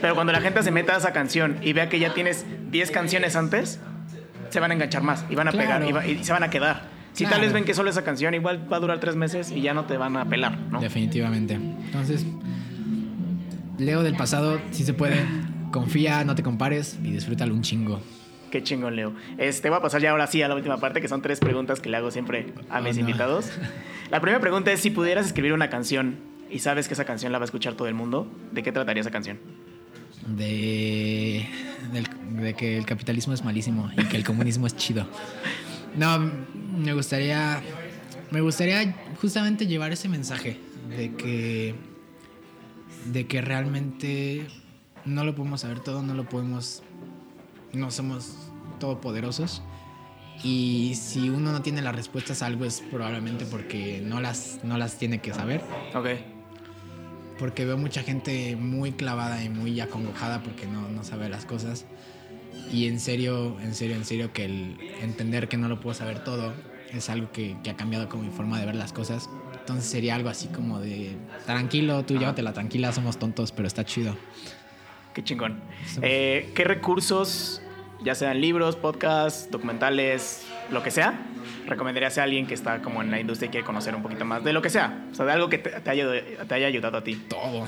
pero 0.03 0.15
cuando 0.15 0.35
la 0.35 0.43
gente 0.43 0.63
se 0.63 0.71
meta 0.71 0.95
a 0.95 0.99
esa 0.99 1.15
canción 1.15 1.57
y 1.63 1.73
vea 1.73 1.89
que 1.89 1.99
ya 1.99 2.13
tienes 2.13 2.45
10 2.71 2.91
canciones 2.91 3.35
antes, 3.35 3.81
se 4.51 4.61
van 4.61 4.71
a 4.73 4.75
enganchar 4.75 5.03
más 5.03 5.25
y 5.31 5.35
van 5.35 5.49
a 5.49 5.53
Claro. 5.53 5.67
pegar 5.87 5.89
y, 5.89 5.93
va- 5.93 6.07
y 6.07 6.23
se 6.23 6.33
van 6.35 6.43
a 6.43 6.51
quedar. 6.51 6.92
Si 7.13 7.25
tal 7.25 7.33
Claro. 7.35 7.43
vez 7.45 7.53
ven 7.53 7.65
que 7.65 7.75
solo 7.75 7.91
esa 7.91 8.03
canción 8.05 8.35
igual 8.35 8.67
va 8.73 8.79
a 8.79 8.81
durar 8.81 8.99
tres 9.01 9.17
meses 9.17 9.51
y 9.51 9.61
ya 9.61 9.75
no 9.75 9.85
te 9.85 9.97
van 9.97 10.17
a 10.17 10.25
pelar, 10.27 10.57
¿no? 10.71 10.81
Definitivamente. 10.81 11.55
Entonces, 11.55 12.25
Leo 13.79 14.03
del 14.03 14.17
pasado, 14.17 14.61
si 14.71 14.85
se 14.85 14.95
puede. 14.95 15.25
Confía, 15.73 16.23
no 16.25 16.35
te 16.35 16.43
compares 16.43 16.99
y 17.03 17.11
disfrútalo 17.13 17.55
un 17.55 17.63
chingo. 17.63 18.01
Qué 18.51 18.63
chingón, 18.63 18.95
Leo. 18.97 19.15
Este, 19.39 19.71
voy 19.71 19.79
a 19.79 19.83
pasar 19.83 20.03
ya 20.03 20.11
ahora 20.11 20.27
sí 20.27 20.43
a 20.43 20.49
la 20.49 20.55
última 20.55 20.77
parte, 20.79 21.01
que 21.01 21.09
son 21.09 21.23
tres 21.23 21.41
preguntas 21.41 21.81
que 21.81 21.89
le 21.89 21.97
hago 21.97 22.11
siempre 22.11 22.53
a 22.69 22.79
Oh, 22.79 22.83
mis 22.83 22.97
no. 22.97 23.01
invitados. 23.01 23.51
La 24.11 24.21
primera 24.21 24.41
pregunta 24.41 24.71
es, 24.73 24.81
si 24.81 24.91
pudieras 24.91 25.25
escribir 25.27 25.55
una 25.55 25.71
canción 25.71 26.17
y 26.51 26.59
sabes 26.59 26.87
que 26.89 26.93
esa 26.95 27.07
canción 27.07 27.33
la 27.33 27.39
va 27.39 27.45
a 27.45 27.47
escuchar 27.47 27.73
todo 27.75 27.89
el 27.89 27.95
mundo, 27.95 28.31
¿de 28.53 28.63
qué 28.63 28.71
trataría 28.73 29.01
esa 29.01 29.11
canción? 29.11 29.39
De, 30.27 31.49
de 32.43 32.55
que 32.55 32.77
el 32.77 32.85
capitalismo 32.85 33.33
es 33.33 33.43
malísimo 33.43 33.91
y 33.97 34.05
que 34.05 34.19
el 34.19 34.25
comunismo 34.25 34.67
es 34.67 34.77
chido. 34.77 35.07
No, 35.97 36.19
me 36.19 36.93
gustaría. 36.95 37.63
Me 38.31 38.41
gustaría 38.41 38.95
justamente 39.21 39.67
llevar 39.67 39.93
ese 39.93 40.09
mensaje 40.09 40.59
de 40.89 41.13
que. 41.15 41.75
De 43.13 43.27
que 43.27 43.41
realmente 43.41 44.47
no 45.05 45.25
lo 45.25 45.35
podemos 45.35 45.63
saber 45.63 45.81
todo, 45.81 46.03
no 46.03 46.15
lo 46.15 46.29
podemos. 46.29 46.83
No 47.73 47.91
somos 47.91 48.37
todopoderosos. 48.79 49.63
Y 50.45 50.95
si 50.97 51.29
uno 51.31 51.53
no 51.53 51.63
tiene 51.63 51.83
las 51.83 51.95
respuestas 51.95 52.43
a 52.43 52.47
algo 52.47 52.65
es 52.65 52.81
probablemente 52.91 53.45
porque 53.47 54.03
no 54.05 54.21
las, 54.21 54.61
no 54.65 54.77
las 54.77 54.99
tiene 54.99 55.21
que 55.21 55.33
saber 55.33 55.61
Ok. 55.95 56.07
porque 57.39 57.65
veo 57.65 57.77
mucha 57.77 58.03
gente 58.03 58.57
muy 58.57 58.91
clavada 58.93 59.45
y 59.45 59.51
muy 59.51 59.79
acongojada 59.81 60.43
porque 60.43 60.67
no, 60.67 60.89
no 60.89 61.05
sabe 61.05 61.29
las 61.29 61.45
cosas. 61.45 61.85
Y 62.71 62.87
en 62.87 63.01
serio, 63.01 63.59
en 63.61 63.75
serio, 63.75 63.97
en 63.97 64.05
serio 64.05 64.33
que 64.33 64.45
el 64.45 64.79
entender 65.01 65.49
que 65.49 65.57
no 65.57 65.69
lo 65.69 65.81
puedo 65.81 65.95
saber 65.95 66.25
todo 66.25 66.53
es 66.93 67.09
algo 67.09 67.33
que, 67.33 67.57
que 67.63 67.71
ha 67.71 67.77
cambiado 67.77 68.09
como 68.09 68.23
mi 68.23 68.31
forma 68.31 68.61
de 68.61 68.67
ver 68.67 68.75
las 68.75 68.93
cosas. 68.93 69.29
Entonces 69.59 69.85
sería 69.87 70.15
algo 70.15 70.29
así 70.29 70.49
como 70.49 70.81
de, 70.81 71.17
tranquilo, 71.47 72.05
tú 72.05 72.19
llévatela 72.19 72.53
tranquila, 72.53 72.93
somos 72.93 73.19
tontos, 73.19 73.53
pero 73.53 73.69
está 73.69 73.85
chido. 73.85 74.17
Qué 75.15 75.23
chingón. 75.23 75.61
Eh, 76.01 76.51
¿Qué 76.55 76.65
recursos, 76.65 77.63
ya 78.03 78.15
sean 78.15 78.41
libros, 78.41 78.77
podcasts, 78.77 79.51
documentales, 79.51 80.47
lo 80.73 80.83
que 80.83 80.91
sea, 80.91 81.15
recomendarías 81.67 82.19
a 82.19 82.25
alguien 82.25 82.47
que 82.47 82.55
está 82.55 82.83
como 82.83 83.03
en 83.03 83.11
la 83.11 83.21
industria 83.21 83.49
y 83.49 83.51
quiere 83.51 83.67
conocer 83.67 83.95
un 83.95 84.03
poquito 84.03 84.25
más 84.25 84.43
de 84.43 84.53
lo 84.53 84.63
que 84.63 84.71
sea? 84.71 85.07
O 85.13 85.15
sea, 85.15 85.27
de 85.27 85.33
algo 85.33 85.49
que 85.49 85.59
te, 85.59 85.71
te 85.71 85.91
haya, 85.91 86.07
te 86.47 86.55
haya 86.55 86.67
ayudado 86.67 86.99
a 86.99 87.05
ti. 87.05 87.17
Todo. 87.29 87.67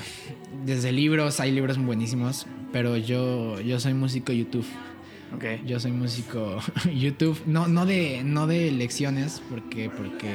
Desde 0.65 0.91
libros, 0.91 1.39
hay 1.39 1.51
libros 1.51 1.77
buenísimos, 1.77 2.47
pero 2.71 2.97
yo, 2.97 3.59
yo 3.61 3.79
soy 3.79 3.93
músico 3.93 4.33
YouTube. 4.33 4.65
Ok. 5.35 5.65
Yo 5.65 5.79
soy 5.79 5.91
músico 5.91 6.59
YouTube, 6.93 7.41
no, 7.45 7.67
no, 7.67 7.85
de, 7.85 8.21
no 8.23 8.47
de 8.47 8.71
lecciones, 8.71 9.41
porque, 9.49 9.89
porque 9.89 10.33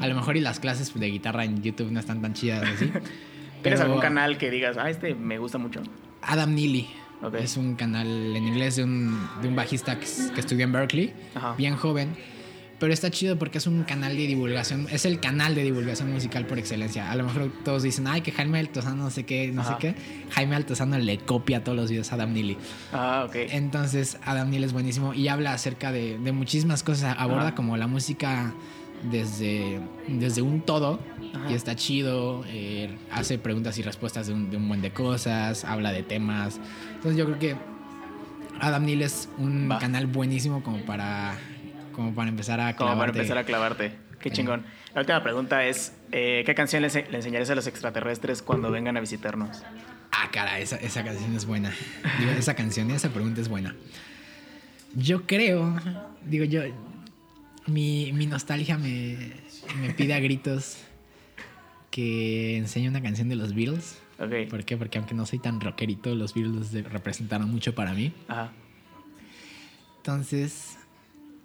a 0.00 0.06
lo 0.06 0.14
mejor 0.14 0.36
y 0.36 0.40
las 0.40 0.60
clases 0.60 0.98
de 0.98 1.06
guitarra 1.06 1.44
en 1.44 1.62
YouTube 1.62 1.90
no 1.90 2.00
están 2.00 2.22
tan 2.22 2.34
chidas 2.34 2.62
así. 2.62 2.90
¿Tienes 3.62 3.80
algún 3.80 4.00
canal 4.00 4.38
que 4.38 4.50
digas, 4.50 4.76
ah, 4.76 4.90
este 4.90 5.14
me 5.14 5.38
gusta 5.38 5.58
mucho? 5.58 5.82
Adam 6.20 6.54
Neely 6.54 6.88
Es 7.40 7.56
un 7.56 7.74
canal 7.76 8.06
en 8.36 8.46
inglés 8.48 8.76
de 8.76 8.84
un, 8.84 9.18
de 9.40 9.48
un 9.48 9.56
bajista 9.56 9.98
que, 9.98 10.06
que 10.34 10.40
estudió 10.40 10.64
en 10.64 10.72
Berkeley, 10.72 11.12
Ajá. 11.34 11.54
bien 11.56 11.76
joven. 11.76 12.16
Pero 12.78 12.92
está 12.92 13.10
chido 13.12 13.38
porque 13.38 13.58
es 13.58 13.68
un 13.68 13.84
canal 13.84 14.16
de 14.16 14.26
divulgación, 14.26 14.88
es 14.90 15.04
el 15.04 15.20
canal 15.20 15.54
de 15.54 15.62
divulgación 15.62 16.10
musical 16.10 16.46
por 16.46 16.58
excelencia. 16.58 17.12
A 17.12 17.14
lo 17.14 17.22
mejor 17.22 17.52
todos 17.64 17.84
dicen, 17.84 18.08
ay, 18.08 18.22
que 18.22 18.32
Jaime 18.32 18.58
Altozano 18.58 19.04
no 19.04 19.10
sé 19.10 19.24
qué, 19.24 19.52
no 19.52 19.60
Ajá. 19.60 19.74
sé 19.74 19.78
qué. 19.78 19.94
Jaime 20.32 20.56
Altozano 20.56 20.98
le 20.98 21.18
copia 21.18 21.62
todos 21.62 21.76
los 21.78 21.90
videos 21.90 22.10
a 22.10 22.16
Adam 22.16 22.32
Neely. 22.32 22.58
Ah, 22.92 23.24
ok. 23.28 23.36
Entonces, 23.52 24.18
Adam 24.24 24.50
Neal 24.50 24.64
es 24.64 24.72
buenísimo 24.72 25.14
y 25.14 25.28
habla 25.28 25.52
acerca 25.52 25.92
de, 25.92 26.18
de 26.18 26.32
muchísimas 26.32 26.82
cosas. 26.82 27.14
Aborda 27.20 27.48
Ajá. 27.48 27.54
como 27.54 27.76
la 27.76 27.86
música 27.86 28.52
desde, 29.10 29.80
desde 30.08 30.42
un 30.42 30.60
todo 30.62 31.00
Ajá. 31.34 31.50
y 31.50 31.54
está 31.54 31.74
chido. 31.76 32.44
eh, 32.48 32.96
hace 33.10 33.38
preguntas 33.38 33.78
y 33.78 33.82
respuestas 33.82 34.26
de 34.28 34.34
un, 34.34 34.50
de 34.50 34.56
un 34.56 34.68
buen 34.68 34.82
de 34.82 34.90
cosas, 34.92 35.64
habla 35.64 35.92
de 35.92 36.02
temas. 36.02 36.60
Entonces, 36.94 37.16
yo 37.16 37.24
creo 37.26 37.38
que 37.38 37.56
Adam 38.60 38.84
Neal 38.86 39.02
es 39.02 39.28
un 39.38 39.68
Va. 39.70 39.78
canal 39.78 40.06
buenísimo 40.06 40.62
como 40.62 40.78
para, 40.84 41.34
como 41.92 42.14
para 42.14 42.28
empezar 42.28 42.60
a 42.60 42.76
Como 42.76 42.90
para 42.90 42.94
clavarte. 42.96 43.18
empezar 43.18 43.38
a 43.38 43.44
clavarte. 43.44 43.92
Qué 44.20 44.30
chingón. 44.30 44.64
La 44.94 45.00
última 45.00 45.20
pregunta 45.22 45.64
es, 45.66 45.94
eh, 46.12 46.42
¿qué 46.46 46.54
canción 46.54 46.82
le, 46.82 46.88
le 46.88 47.16
enseñarías 47.16 47.50
a 47.50 47.56
los 47.56 47.66
extraterrestres 47.66 48.40
cuando 48.42 48.70
vengan 48.70 48.96
a 48.96 49.00
visitarnos? 49.00 49.62
Ah, 50.12 50.28
cara, 50.30 50.60
esa, 50.60 50.76
esa 50.76 51.02
canción 51.02 51.34
es 51.34 51.44
buena. 51.44 51.72
Digo, 52.20 52.30
esa 52.38 52.54
canción, 52.54 52.90
esa 52.92 53.08
pregunta 53.08 53.40
es 53.40 53.48
buena. 53.48 53.74
Yo 54.94 55.26
creo, 55.26 55.74
digo 56.24 56.44
yo, 56.44 56.62
mi, 57.66 58.12
mi 58.12 58.26
nostalgia 58.26 58.78
me, 58.78 59.32
me 59.80 59.90
pide 59.94 60.14
a 60.14 60.20
gritos 60.20 60.78
que 61.90 62.56
enseñe 62.56 62.88
una 62.88 63.02
canción 63.02 63.28
de 63.28 63.36
los 63.36 63.54
Beatles. 63.54 63.98
Ok. 64.18 64.48
¿Por 64.50 64.64
qué? 64.64 64.76
Porque 64.76 64.98
aunque 64.98 65.14
no 65.14 65.26
soy 65.26 65.38
tan 65.38 65.60
rockerito, 65.60 66.14
los 66.14 66.34
Beatles 66.34 66.72
representaron 66.90 67.50
mucho 67.50 67.74
para 67.74 67.92
mí. 67.92 68.12
Ajá. 68.28 68.52
Entonces, 69.98 70.78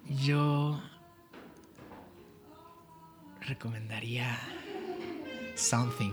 yo 0.08 0.80
recomendaría 3.40 4.38
Something. 5.58 6.12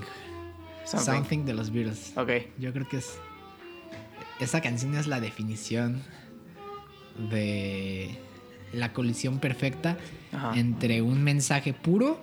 Something. 0.85 1.05
Something 1.05 1.45
de 1.45 1.53
los 1.53 1.71
Beatles. 1.71 2.13
Ok. 2.17 2.31
Yo 2.57 2.73
creo 2.73 2.87
que 2.87 2.97
es. 2.97 3.19
Esa 4.39 4.59
canción 4.59 4.95
es 4.95 5.05
la 5.07 5.19
definición 5.19 6.01
de 7.29 8.17
la 8.74 8.93
colisión 8.93 9.39
perfecta 9.39 9.97
Ajá. 10.32 10.57
entre 10.57 11.01
un 11.01 11.24
mensaje 11.24 11.74
puro 11.74 12.20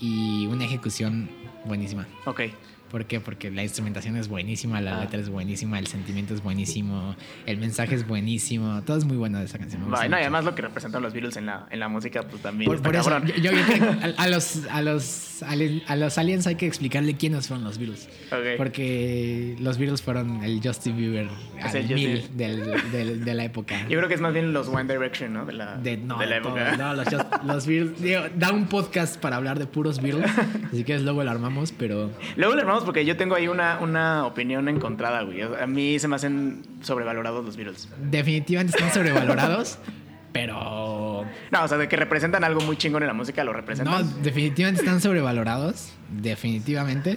y 0.00 0.46
una 0.46 0.64
ejecución 0.64 1.30
buenísima. 1.64 2.06
Ok. 2.26 2.42
¿Por 2.90 3.04
qué? 3.06 3.20
Porque 3.20 3.50
la 3.50 3.62
instrumentación 3.62 4.16
es 4.16 4.28
buenísima, 4.28 4.80
la 4.80 4.96
Ah. 4.98 5.00
letra 5.00 5.20
es 5.20 5.28
buenísima, 5.28 5.78
el 5.78 5.86
sentimiento 5.86 6.34
es 6.34 6.42
buenísimo, 6.42 7.16
el 7.44 7.58
mensaje 7.58 7.94
es 7.94 8.06
buenísimo, 8.06 8.82
todo 8.84 8.96
es 8.96 9.04
muy 9.04 9.16
bueno 9.16 9.38
de 9.38 9.44
esa 9.46 9.58
canción. 9.58 9.82
y 9.90 9.94
además 10.14 10.44
lo 10.44 10.54
que 10.54 10.62
representan 10.62 11.02
los 11.02 11.12
Beatles 11.12 11.36
en 11.36 11.46
la, 11.46 11.66
en 11.70 11.80
la 11.80 11.88
música, 11.88 12.22
pues 12.22 12.42
también 12.42 12.70
Por, 12.70 12.80
por 12.82 12.94
eso, 12.96 13.10
cabrón. 13.10 13.32
yo, 13.42 13.50
yo 13.50 13.50
a, 14.18 14.22
a 14.22 14.28
los, 14.28 14.66
a, 14.70 14.82
los, 14.82 15.42
a 15.42 15.96
los 15.96 16.18
aliens 16.18 16.46
hay 16.46 16.54
que 16.54 16.66
explicarle 16.66 17.16
quiénes 17.16 17.48
fueron 17.48 17.64
los 17.64 17.78
Beatles. 17.78 18.08
Ok. 18.32 18.56
Porque 18.56 19.56
los 19.60 19.78
Beatles 19.78 20.02
fueron 20.02 20.42
el 20.44 20.60
Justin 20.62 20.96
Bieber 20.96 21.28
al 21.62 21.76
el 21.76 21.82
Justin- 21.82 21.94
mil 21.94 22.36
del- 22.36 22.90
del- 22.92 23.24
de 23.24 23.34
la 23.34 23.44
época. 23.44 23.80
Yo 23.88 23.96
creo 23.98 24.08
que 24.08 24.14
es 24.14 24.20
más 24.20 24.32
bien 24.32 24.52
los 24.52 24.68
One 24.68 24.84
Direction, 24.92 25.32
¿no? 25.32 25.44
De 25.46 25.52
la, 25.52 25.76
de, 25.76 25.96
no, 25.96 26.18
de 26.18 26.26
la 26.26 26.36
de 26.36 26.40
todo, 26.42 26.56
época. 26.58 26.76
no, 26.76 26.94
los, 26.94 27.06
Just- 27.08 27.42
los 27.44 27.66
Beatles. 27.66 28.00
digo, 28.00 28.20
da 28.36 28.52
un 28.52 28.66
podcast 28.66 29.20
para 29.20 29.36
hablar 29.36 29.58
de 29.58 29.66
puros 29.66 30.00
Beatles. 30.00 30.30
Así 30.72 30.84
que 30.84 30.98
luego 30.98 31.22
lo 31.24 31.30
armamos, 31.30 31.72
pero 31.72 32.10
Luego 32.36 32.54
le 32.54 32.60
armamos 32.62 32.75
porque 32.84 33.04
yo 33.04 33.16
tengo 33.16 33.34
ahí 33.34 33.48
una, 33.48 33.78
una 33.80 34.26
opinión 34.26 34.68
encontrada, 34.68 35.22
güey. 35.22 35.42
A 35.42 35.66
mí 35.66 35.98
se 35.98 36.08
me 36.08 36.16
hacen 36.16 36.62
sobrevalorados 36.82 37.44
los 37.44 37.56
Beatles. 37.56 37.88
definitivamente 38.10 38.76
están 38.76 38.92
sobrevalorados. 38.92 39.78
Pero 40.32 41.24
No, 41.50 41.64
o 41.64 41.68
sea, 41.68 41.78
de 41.78 41.88
que 41.88 41.96
representan 41.96 42.44
algo 42.44 42.60
muy 42.60 42.76
chingón 42.76 43.02
en 43.02 43.06
la 43.06 43.14
música, 43.14 43.42
lo 43.42 43.52
no, 43.52 43.58
representan. 43.58 44.22
definitivamente 44.22 44.82
están 44.82 45.00
sobrevalorados. 45.00 45.92
Definitivamente. 46.10 47.16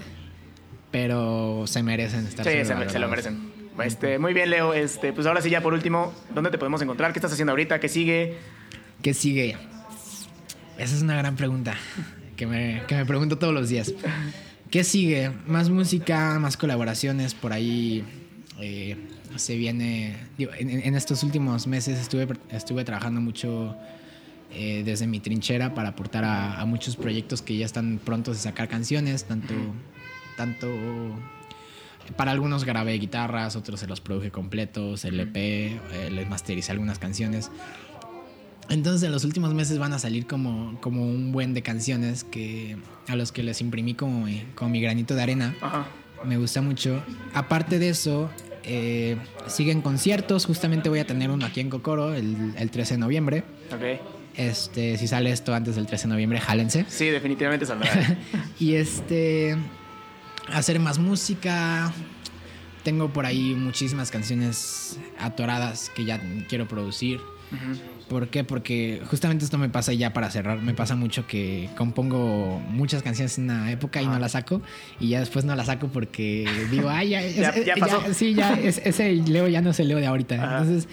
Pero 0.91 1.65
se 1.67 1.83
merecen 1.83 2.25
estar 2.25 2.45
sí, 2.45 2.51
se, 2.51 2.57
sobrevalorados. 2.63 2.93
se 2.93 2.99
lo 2.99 3.07
merecen. 3.09 3.51
Este, 3.83 4.19
muy 4.19 4.33
bien, 4.33 4.49
Leo. 4.49 4.73
Este, 4.73 5.11
pues 5.13 5.27
ahora 5.27 5.41
sí, 5.41 5.49
ya 5.49 5.61
por 5.61 5.73
último, 5.73 6.13
¿dónde 6.33 6.49
te 6.49 6.57
podemos 6.57 6.81
encontrar? 6.81 7.11
¿Qué 7.11 7.19
estás 7.19 7.31
haciendo 7.33 7.51
ahorita? 7.51 7.79
¿Qué 7.79 7.89
sigue? 7.89 8.37
¿Qué 9.01 9.13
sigue? 9.13 9.57
Esa 10.77 10.95
es 10.95 11.01
una 11.01 11.15
gran 11.17 11.35
pregunta 11.35 11.75
que 12.37 12.47
me, 12.47 12.83
que 12.87 12.95
me 12.95 13.05
pregunto 13.05 13.37
todos 13.37 13.53
los 13.53 13.67
días. 13.69 13.93
¿Qué 14.71 14.83
sigue? 14.83 15.31
Más 15.47 15.69
música, 15.69 16.37
más 16.39 16.55
colaboraciones. 16.55 17.33
Por 17.33 17.53
ahí 17.53 18.03
eh, 18.59 18.97
se 19.35 19.55
viene. 19.55 20.15
digo, 20.37 20.51
en, 20.57 20.69
en 20.69 20.95
estos 20.95 21.23
últimos 21.23 21.65
meses 21.65 21.99
estuve, 21.99 22.27
estuve 22.51 22.83
trabajando 22.83 23.19
mucho 23.19 23.75
eh, 24.51 24.83
desde 24.85 25.07
mi 25.07 25.19
trinchera 25.19 25.73
para 25.73 25.89
aportar 25.89 26.23
a, 26.23 26.59
a 26.59 26.65
muchos 26.65 26.95
proyectos 26.95 27.41
que 27.41 27.57
ya 27.57 27.65
están 27.65 27.99
prontos 28.03 28.37
de 28.37 28.43
sacar 28.43 28.67
canciones. 28.67 29.25
Tanto. 29.25 29.53
tanto 30.37 30.67
para 32.15 32.31
algunos 32.31 32.63
grabé 32.63 32.93
guitarras, 32.93 33.55
otros 33.55 33.79
se 33.79 33.87
los 33.87 34.01
produje 34.01 34.31
completos, 34.31 35.05
el 35.05 35.19
EP, 35.19 35.35
eh, 35.35 36.09
les 36.11 36.27
mastericé 36.27 36.71
algunas 36.71 36.99
canciones. 36.99 37.51
Entonces 38.69 39.03
en 39.03 39.11
los 39.11 39.23
últimos 39.25 39.53
meses 39.53 39.79
van 39.79 39.93
a 39.93 39.99
salir 39.99 40.27
como, 40.27 40.79
como 40.81 41.03
un 41.03 41.31
buen 41.31 41.53
de 41.53 41.61
canciones 41.63 42.23
que 42.23 42.77
a 43.07 43.15
los 43.15 43.31
que 43.31 43.41
les 43.43 43.61
imprimí 43.61 43.95
como, 43.95 44.25
mi- 44.25 44.43
como 44.55 44.69
mi 44.71 44.79
granito 44.81 45.15
de 45.15 45.23
arena. 45.23 45.55
Ajá. 45.61 45.87
Me 46.25 46.37
gusta 46.37 46.61
mucho. 46.61 47.01
Aparte 47.33 47.79
de 47.79 47.89
eso, 47.89 48.29
eh, 48.63 49.17
siguen 49.47 49.81
conciertos. 49.81 50.45
Justamente 50.45 50.89
voy 50.89 50.99
a 50.99 51.07
tener 51.07 51.31
uno 51.31 51.45
aquí 51.45 51.61
en 51.61 51.69
Cocoro 51.69 52.13
el, 52.13 52.53
el 52.57 52.69
13 52.71 52.95
de 52.95 52.97
noviembre. 52.99 53.43
Ok. 53.73 53.99
Este, 54.35 54.97
si 54.97 55.07
sale 55.07 55.31
esto 55.31 55.53
antes 55.55 55.75
del 55.75 55.85
13 55.87 56.03
de 56.07 56.13
noviembre, 56.13 56.39
jálense. 56.39 56.85
Sí, 56.89 57.05
definitivamente 57.07 57.65
saldrá. 57.65 57.89
y 58.59 58.75
este 58.75 59.57
hacer 60.53 60.79
más 60.79 60.99
música. 60.99 61.91
Tengo 62.83 63.11
por 63.11 63.25
ahí 63.25 63.55
muchísimas 63.55 64.09
canciones 64.11 64.97
atoradas 65.19 65.89
que 65.95 66.05
ya 66.05 66.21
quiero 66.47 66.67
producir. 66.67 67.17
Ujú. 67.51 67.79
¿Por 68.09 68.29
qué? 68.29 68.43
Porque 68.43 69.01
justamente 69.07 69.45
esto 69.45 69.59
me 69.59 69.69
pasa 69.69 69.93
ya 69.93 70.11
para 70.13 70.31
cerrar. 70.31 70.59
Me 70.61 70.73
pasa 70.73 70.95
mucho 70.95 71.27
que 71.27 71.69
compongo 71.77 72.59
muchas 72.67 73.03
canciones 73.03 73.37
en 73.37 73.45
una 73.45 73.71
época 73.71 74.01
y 74.01 74.07
no 74.07 74.17
las 74.17 74.31
saco. 74.31 74.61
Y 74.99 75.09
ya 75.09 75.19
después 75.19 75.45
no 75.45 75.55
las 75.55 75.67
saco 75.67 75.87
porque 75.89 76.49
digo, 76.71 76.89
ay, 76.89 77.09
ya, 77.09 77.21
ya, 77.27 77.55
ya, 77.63 77.75
pasó. 77.75 78.01
sí, 78.13 78.33
ya, 78.33 78.53
ese 78.55 79.13
Leo 79.13 79.47
ya 79.47 79.61
no 79.61 79.69
es 79.69 79.79
el 79.79 79.89
Leo 79.89 79.99
de 79.99 80.07
ahorita. 80.07 80.35
Entonces, 80.35 80.89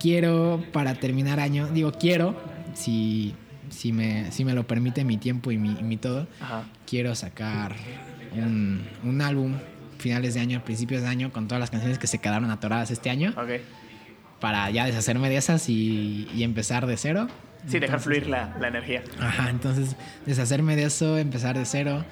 quiero 0.00 0.62
para 0.72 0.94
terminar 0.96 1.38
año, 1.38 1.68
digo, 1.68 1.92
quiero, 1.92 2.34
si, 2.74 3.34
si, 3.70 3.92
me, 3.92 4.32
si 4.32 4.44
me 4.44 4.52
lo 4.52 4.66
permite 4.66 5.04
mi 5.04 5.18
tiempo 5.18 5.52
y 5.52 5.58
mi, 5.58 5.70
mi 5.82 5.96
todo, 5.96 6.26
quiero 6.84 7.14
sacar 7.14 7.76
un, 8.34 8.82
un 9.04 9.22
álbum 9.22 9.54
finales 9.98 10.34
de 10.34 10.40
año, 10.40 10.64
principios 10.64 11.02
de 11.02 11.08
año, 11.08 11.32
con 11.32 11.46
todas 11.46 11.60
las 11.60 11.70
canciones 11.70 11.98
que 12.00 12.08
se 12.08 12.18
quedaron 12.18 12.50
atoradas 12.50 12.90
este 12.90 13.08
año. 13.08 13.32
Ok 13.36 13.60
para 14.40 14.70
ya 14.70 14.86
deshacerme 14.86 15.28
de 15.28 15.36
esas 15.36 15.68
y, 15.68 16.28
empezar 16.38 16.86
de 16.86 16.96
cero. 16.96 17.28
Sí, 17.66 17.78
dejar 17.78 18.00
fluir 18.00 18.28
la, 18.28 18.54
energía. 18.62 19.02
Ajá, 19.18 19.50
entonces 19.50 19.96
deshacerme 20.24 20.76
de 20.76 20.84
eso, 20.84 21.18
empezar 21.18 21.58
de 21.58 21.64
cero 21.64 22.04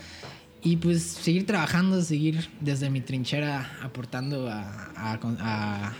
y 0.62 0.77
pues 0.77 1.03
seguir 1.03 1.47
trabajando, 1.47 2.01
seguir 2.03 2.49
desde 2.61 2.91
mi 2.91 3.01
trinchera 3.01 3.70
aportando 3.83 4.49
a, 4.51 5.93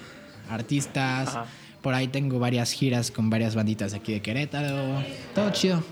artistas. 0.51 1.39
Por 1.83 1.95
ahí 1.95 2.09
tengo 2.09 2.39
varias 2.39 2.73
giras 2.73 3.11
con 3.11 3.29
varias 3.29 3.55
banditas 3.55 3.93
aquí 3.93 4.15
de 4.15 4.23
Querétaro. 4.23 5.03
Todo 5.35 5.51
chido. 5.51 5.85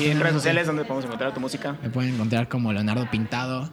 ¿Y 0.00 0.06
en 0.06 0.20
redes 0.20 0.34
sociales 0.34 0.66
dónde 0.66 0.84
podemos 0.84 1.04
encontrar 1.04 1.34
tu 1.34 1.40
música? 1.40 1.76
Me 1.82 1.90
pueden 1.90 2.14
encontrar 2.14 2.48
como 2.48 2.72
Leonardo 2.72 3.10
Pintado 3.10 3.70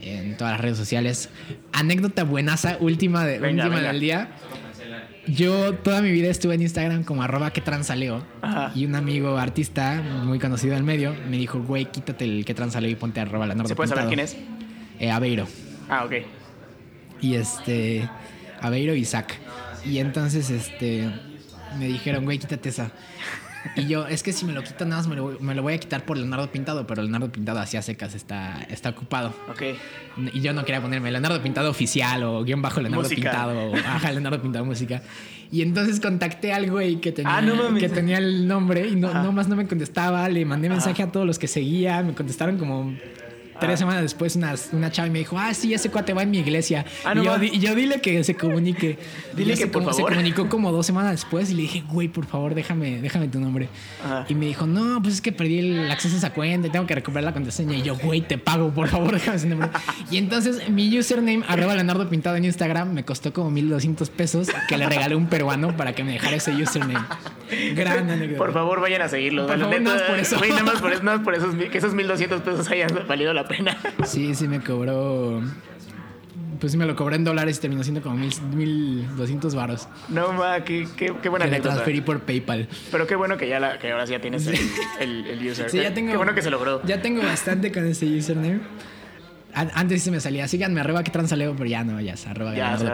en 0.00 0.36
todas 0.36 0.52
las 0.54 0.60
redes 0.60 0.76
sociales. 0.76 1.30
Anécdota 1.72 2.24
buenaza, 2.24 2.76
última, 2.80 3.24
de, 3.24 3.40
última 3.40 3.80
del 3.80 4.00
día. 4.00 4.30
Yo 5.26 5.74
toda 5.74 6.02
mi 6.02 6.12
vida 6.12 6.28
estuve 6.28 6.54
en 6.54 6.62
Instagram 6.62 7.04
como 7.04 7.22
arroba 7.22 7.52
que 7.52 7.60
transaleo. 7.60 8.24
Y 8.74 8.86
un 8.86 8.94
amigo 8.94 9.36
artista 9.36 10.02
muy 10.24 10.38
conocido 10.38 10.74
del 10.74 10.84
medio 10.84 11.14
me 11.28 11.36
dijo, 11.36 11.60
güey, 11.60 11.86
quítate 11.86 12.24
el 12.24 12.44
que 12.44 12.54
transaleo 12.54 12.90
y 12.90 12.94
ponte 12.94 13.20
arroba 13.20 13.46
la 13.46 13.54
norte. 13.54 13.70
¿Se 13.70 13.76
puede 13.76 13.88
saber 13.88 14.06
quién 14.06 14.20
es? 14.20 14.36
Eh, 14.98 15.10
Aveiro. 15.10 15.46
Ah, 15.88 16.04
ok. 16.04 16.12
Y 17.20 17.34
este, 17.34 18.08
Aveiro 18.60 18.94
y 18.94 19.00
Isaac. 19.00 19.38
Y 19.84 19.98
entonces, 19.98 20.50
este, 20.50 21.10
me 21.78 21.86
dijeron, 21.86 22.24
güey, 22.24 22.38
quítate 22.38 22.68
esa. 22.68 22.90
Y 23.74 23.86
yo, 23.86 24.06
es 24.06 24.22
que 24.22 24.32
si 24.32 24.44
me 24.44 24.52
lo 24.52 24.62
quito 24.62 24.84
nada 24.84 24.96
más 25.02 25.08
me 25.08 25.16
lo, 25.16 25.38
me 25.40 25.54
lo 25.54 25.62
voy 25.62 25.74
a 25.74 25.78
quitar 25.78 26.04
por 26.04 26.16
Leonardo 26.16 26.50
Pintado, 26.50 26.86
pero 26.86 27.02
Leonardo 27.02 27.30
Pintado 27.30 27.58
hacia 27.58 27.82
secas 27.82 28.14
está, 28.14 28.66
está 28.70 28.90
ocupado. 28.90 29.34
Ok. 29.50 29.62
Y 30.32 30.40
yo 30.40 30.52
no 30.52 30.64
quería 30.64 30.80
ponerme 30.80 31.10
Leonardo 31.10 31.42
Pintado 31.42 31.70
oficial 31.70 32.22
o 32.22 32.44
guion 32.44 32.62
bajo 32.62 32.80
Leonardo 32.80 33.08
Pintado 33.08 33.70
o 33.70 33.76
ajá, 33.76 34.12
Leonardo 34.12 34.40
Pintado 34.40 34.64
música. 34.64 35.02
Y 35.50 35.62
entonces 35.62 36.00
contacté 36.00 36.52
al 36.52 36.70
güey 36.70 36.96
que 37.00 37.12
tenía, 37.12 37.38
ah, 37.38 37.74
que 37.78 37.88
tenía 37.88 38.18
el 38.18 38.48
nombre 38.48 38.88
y 38.88 38.96
no, 38.96 39.14
nomás 39.14 39.48
no 39.48 39.56
me 39.56 39.66
contestaba. 39.66 40.28
Le 40.28 40.44
mandé 40.44 40.68
mensaje 40.68 41.02
a 41.02 41.12
todos 41.12 41.26
los 41.26 41.38
que 41.38 41.46
seguía. 41.46 42.02
Me 42.02 42.14
contestaron 42.14 42.58
como 42.58 42.94
Tres 43.60 43.74
ah. 43.74 43.76
semanas 43.76 44.02
después 44.02 44.36
una, 44.36 44.54
una 44.72 44.90
chava 44.90 45.08
me 45.08 45.20
dijo, 45.20 45.38
ah, 45.38 45.52
sí, 45.54 45.72
ese 45.74 45.90
cuate 45.90 46.12
va 46.12 46.22
en 46.22 46.30
mi 46.30 46.38
iglesia. 46.38 46.84
Ah, 47.04 47.14
y, 47.16 47.24
yo, 47.24 47.42
y, 47.42 47.58
yo, 47.58 47.74
dile 47.74 48.00
que 48.00 48.22
se 48.24 48.34
comunique. 48.34 48.98
Dile 49.34 49.54
que 49.54 49.66
por 49.66 49.82
favor. 49.82 49.96
Se 49.96 50.02
comunicó 50.02 50.48
como 50.48 50.72
dos 50.72 50.86
semanas 50.86 51.12
después 51.12 51.50
y 51.50 51.54
le 51.54 51.62
dije, 51.62 51.84
güey, 51.88 52.08
por 52.08 52.26
favor, 52.26 52.54
déjame, 52.54 53.00
déjame 53.00 53.28
tu 53.28 53.40
nombre. 53.40 53.68
Y 54.28 54.34
me 54.34 54.46
dijo, 54.46 54.66
no, 54.66 55.00
pues 55.02 55.14
es 55.14 55.20
que 55.20 55.32
perdí 55.32 55.58
el 55.58 55.90
acceso 55.90 56.14
a 56.14 56.18
esa 56.18 56.32
cuenta 56.32 56.68
y 56.68 56.70
tengo 56.70 56.86
que 56.86 56.94
recuperar 56.94 57.24
la 57.24 57.32
contraseña. 57.32 57.76
Y 57.76 57.82
yo, 57.82 57.96
güey, 57.96 58.20
te 58.20 58.38
pago, 58.38 58.70
por 58.70 58.88
favor, 58.88 59.12
déjame 59.14 59.36
ese 59.36 59.46
nombre. 59.46 59.68
y 60.10 60.18
entonces 60.18 60.68
mi 60.68 60.96
username, 60.98 61.44
arroba 61.48 61.74
Leonardo 61.74 62.08
Pintado 62.08 62.36
en 62.36 62.44
Instagram, 62.44 62.92
me 62.92 63.04
costó 63.04 63.32
como 63.32 63.50
1200 63.50 64.10
pesos 64.10 64.48
que 64.68 64.76
le 64.76 64.86
regalé 64.86 65.16
un 65.16 65.26
peruano 65.26 65.76
para 65.76 65.94
que 65.94 66.04
me 66.04 66.12
dejara 66.12 66.36
ese 66.36 66.52
username. 66.52 67.04
Gran 67.74 68.10
anécdota. 68.10 68.38
Por 68.38 68.52
favor, 68.52 68.80
vayan 68.80 69.02
a 69.02 69.08
seguirlo. 69.08 69.46
Por 69.46 69.58
favor, 69.58 69.80
nada 69.80 69.96
más 69.96 70.02
por 70.02 70.18
eso. 70.18 70.36
nada 70.40 70.62
más 70.62 70.80
por, 70.80 70.92
eso, 70.92 71.22
por 71.22 71.34
esos, 71.34 71.54
que 71.54 71.78
esos 71.78 71.94
1200 71.94 72.42
pesos 72.42 72.68
hayan 72.70 72.90
valido 73.06 73.32
la 73.32 73.45
pena. 73.48 73.76
Sí, 74.04 74.34
sí 74.34 74.48
me 74.48 74.60
cobró. 74.60 75.42
Pues 76.60 76.72
sí 76.72 76.78
me 76.78 76.86
lo 76.86 76.96
cobré 76.96 77.16
en 77.16 77.24
dólares 77.24 77.58
y 77.58 77.60
terminó 77.60 77.82
siendo 77.82 78.00
como 78.00 78.16
mil, 78.16 78.32
1200 78.54 79.54
varos. 79.54 79.88
No, 80.08 80.32
ma, 80.32 80.64
qué, 80.64 80.88
qué, 80.96 81.12
qué 81.22 81.28
buena 81.28 81.44
que 81.44 81.50
le 81.50 81.60
transferí 81.60 82.00
por 82.00 82.20
PayPal. 82.20 82.68
Pero 82.90 83.06
qué 83.06 83.14
bueno 83.14 83.36
que 83.36 83.46
ya 83.48 83.60
la, 83.60 83.78
que 83.78 83.92
ahora 83.92 84.06
sí 84.06 84.12
ya 84.12 84.20
tienes 84.20 84.46
el, 84.46 85.26
el, 85.26 85.50
user. 85.50 85.68
Sí, 85.68 85.78
ya 85.78 85.92
tengo. 85.92 86.12
Qué 86.12 86.16
bueno 86.16 86.34
que 86.34 86.42
se 86.42 86.50
logró. 86.50 86.82
Ya 86.84 87.02
tengo 87.02 87.22
bastante 87.22 87.70
con 87.72 87.86
ese 87.86 88.06
username. 88.06 88.60
Antes 89.52 90.00
sí 90.00 90.06
se 90.06 90.10
me 90.10 90.20
salía, 90.20 90.46
síganme 90.48 90.80
arroba 90.80 91.02
que 91.02 91.10
transaleo, 91.10 91.54
pero 91.56 91.64
ya 91.68 91.82
no, 91.82 91.98
ya 92.00 92.16
se 92.16 92.28
arroba 92.28 92.54
ya, 92.54 92.76
se 92.76 92.86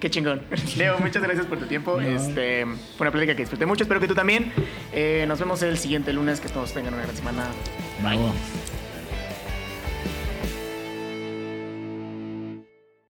Qué 0.00 0.10
chingón. 0.10 0.42
Leo, 0.76 0.98
muchas 0.98 1.22
gracias 1.22 1.46
por 1.46 1.58
tu 1.58 1.66
tiempo. 1.66 2.00
Este, 2.00 2.64
fue 2.96 3.06
una 3.06 3.10
plática 3.10 3.34
que 3.34 3.42
disfruté 3.42 3.66
mucho. 3.66 3.84
Espero 3.84 4.00
que 4.00 4.06
tú 4.06 4.14
también. 4.14 4.52
Eh, 4.92 5.24
nos 5.26 5.38
vemos 5.40 5.62
el 5.62 5.76
siguiente 5.76 6.12
lunes. 6.12 6.40
Que 6.40 6.48
todos 6.48 6.72
tengan 6.72 6.94
una 6.94 7.02
gran 7.02 7.16
semana. 7.16 7.46
Bye. 8.02 8.18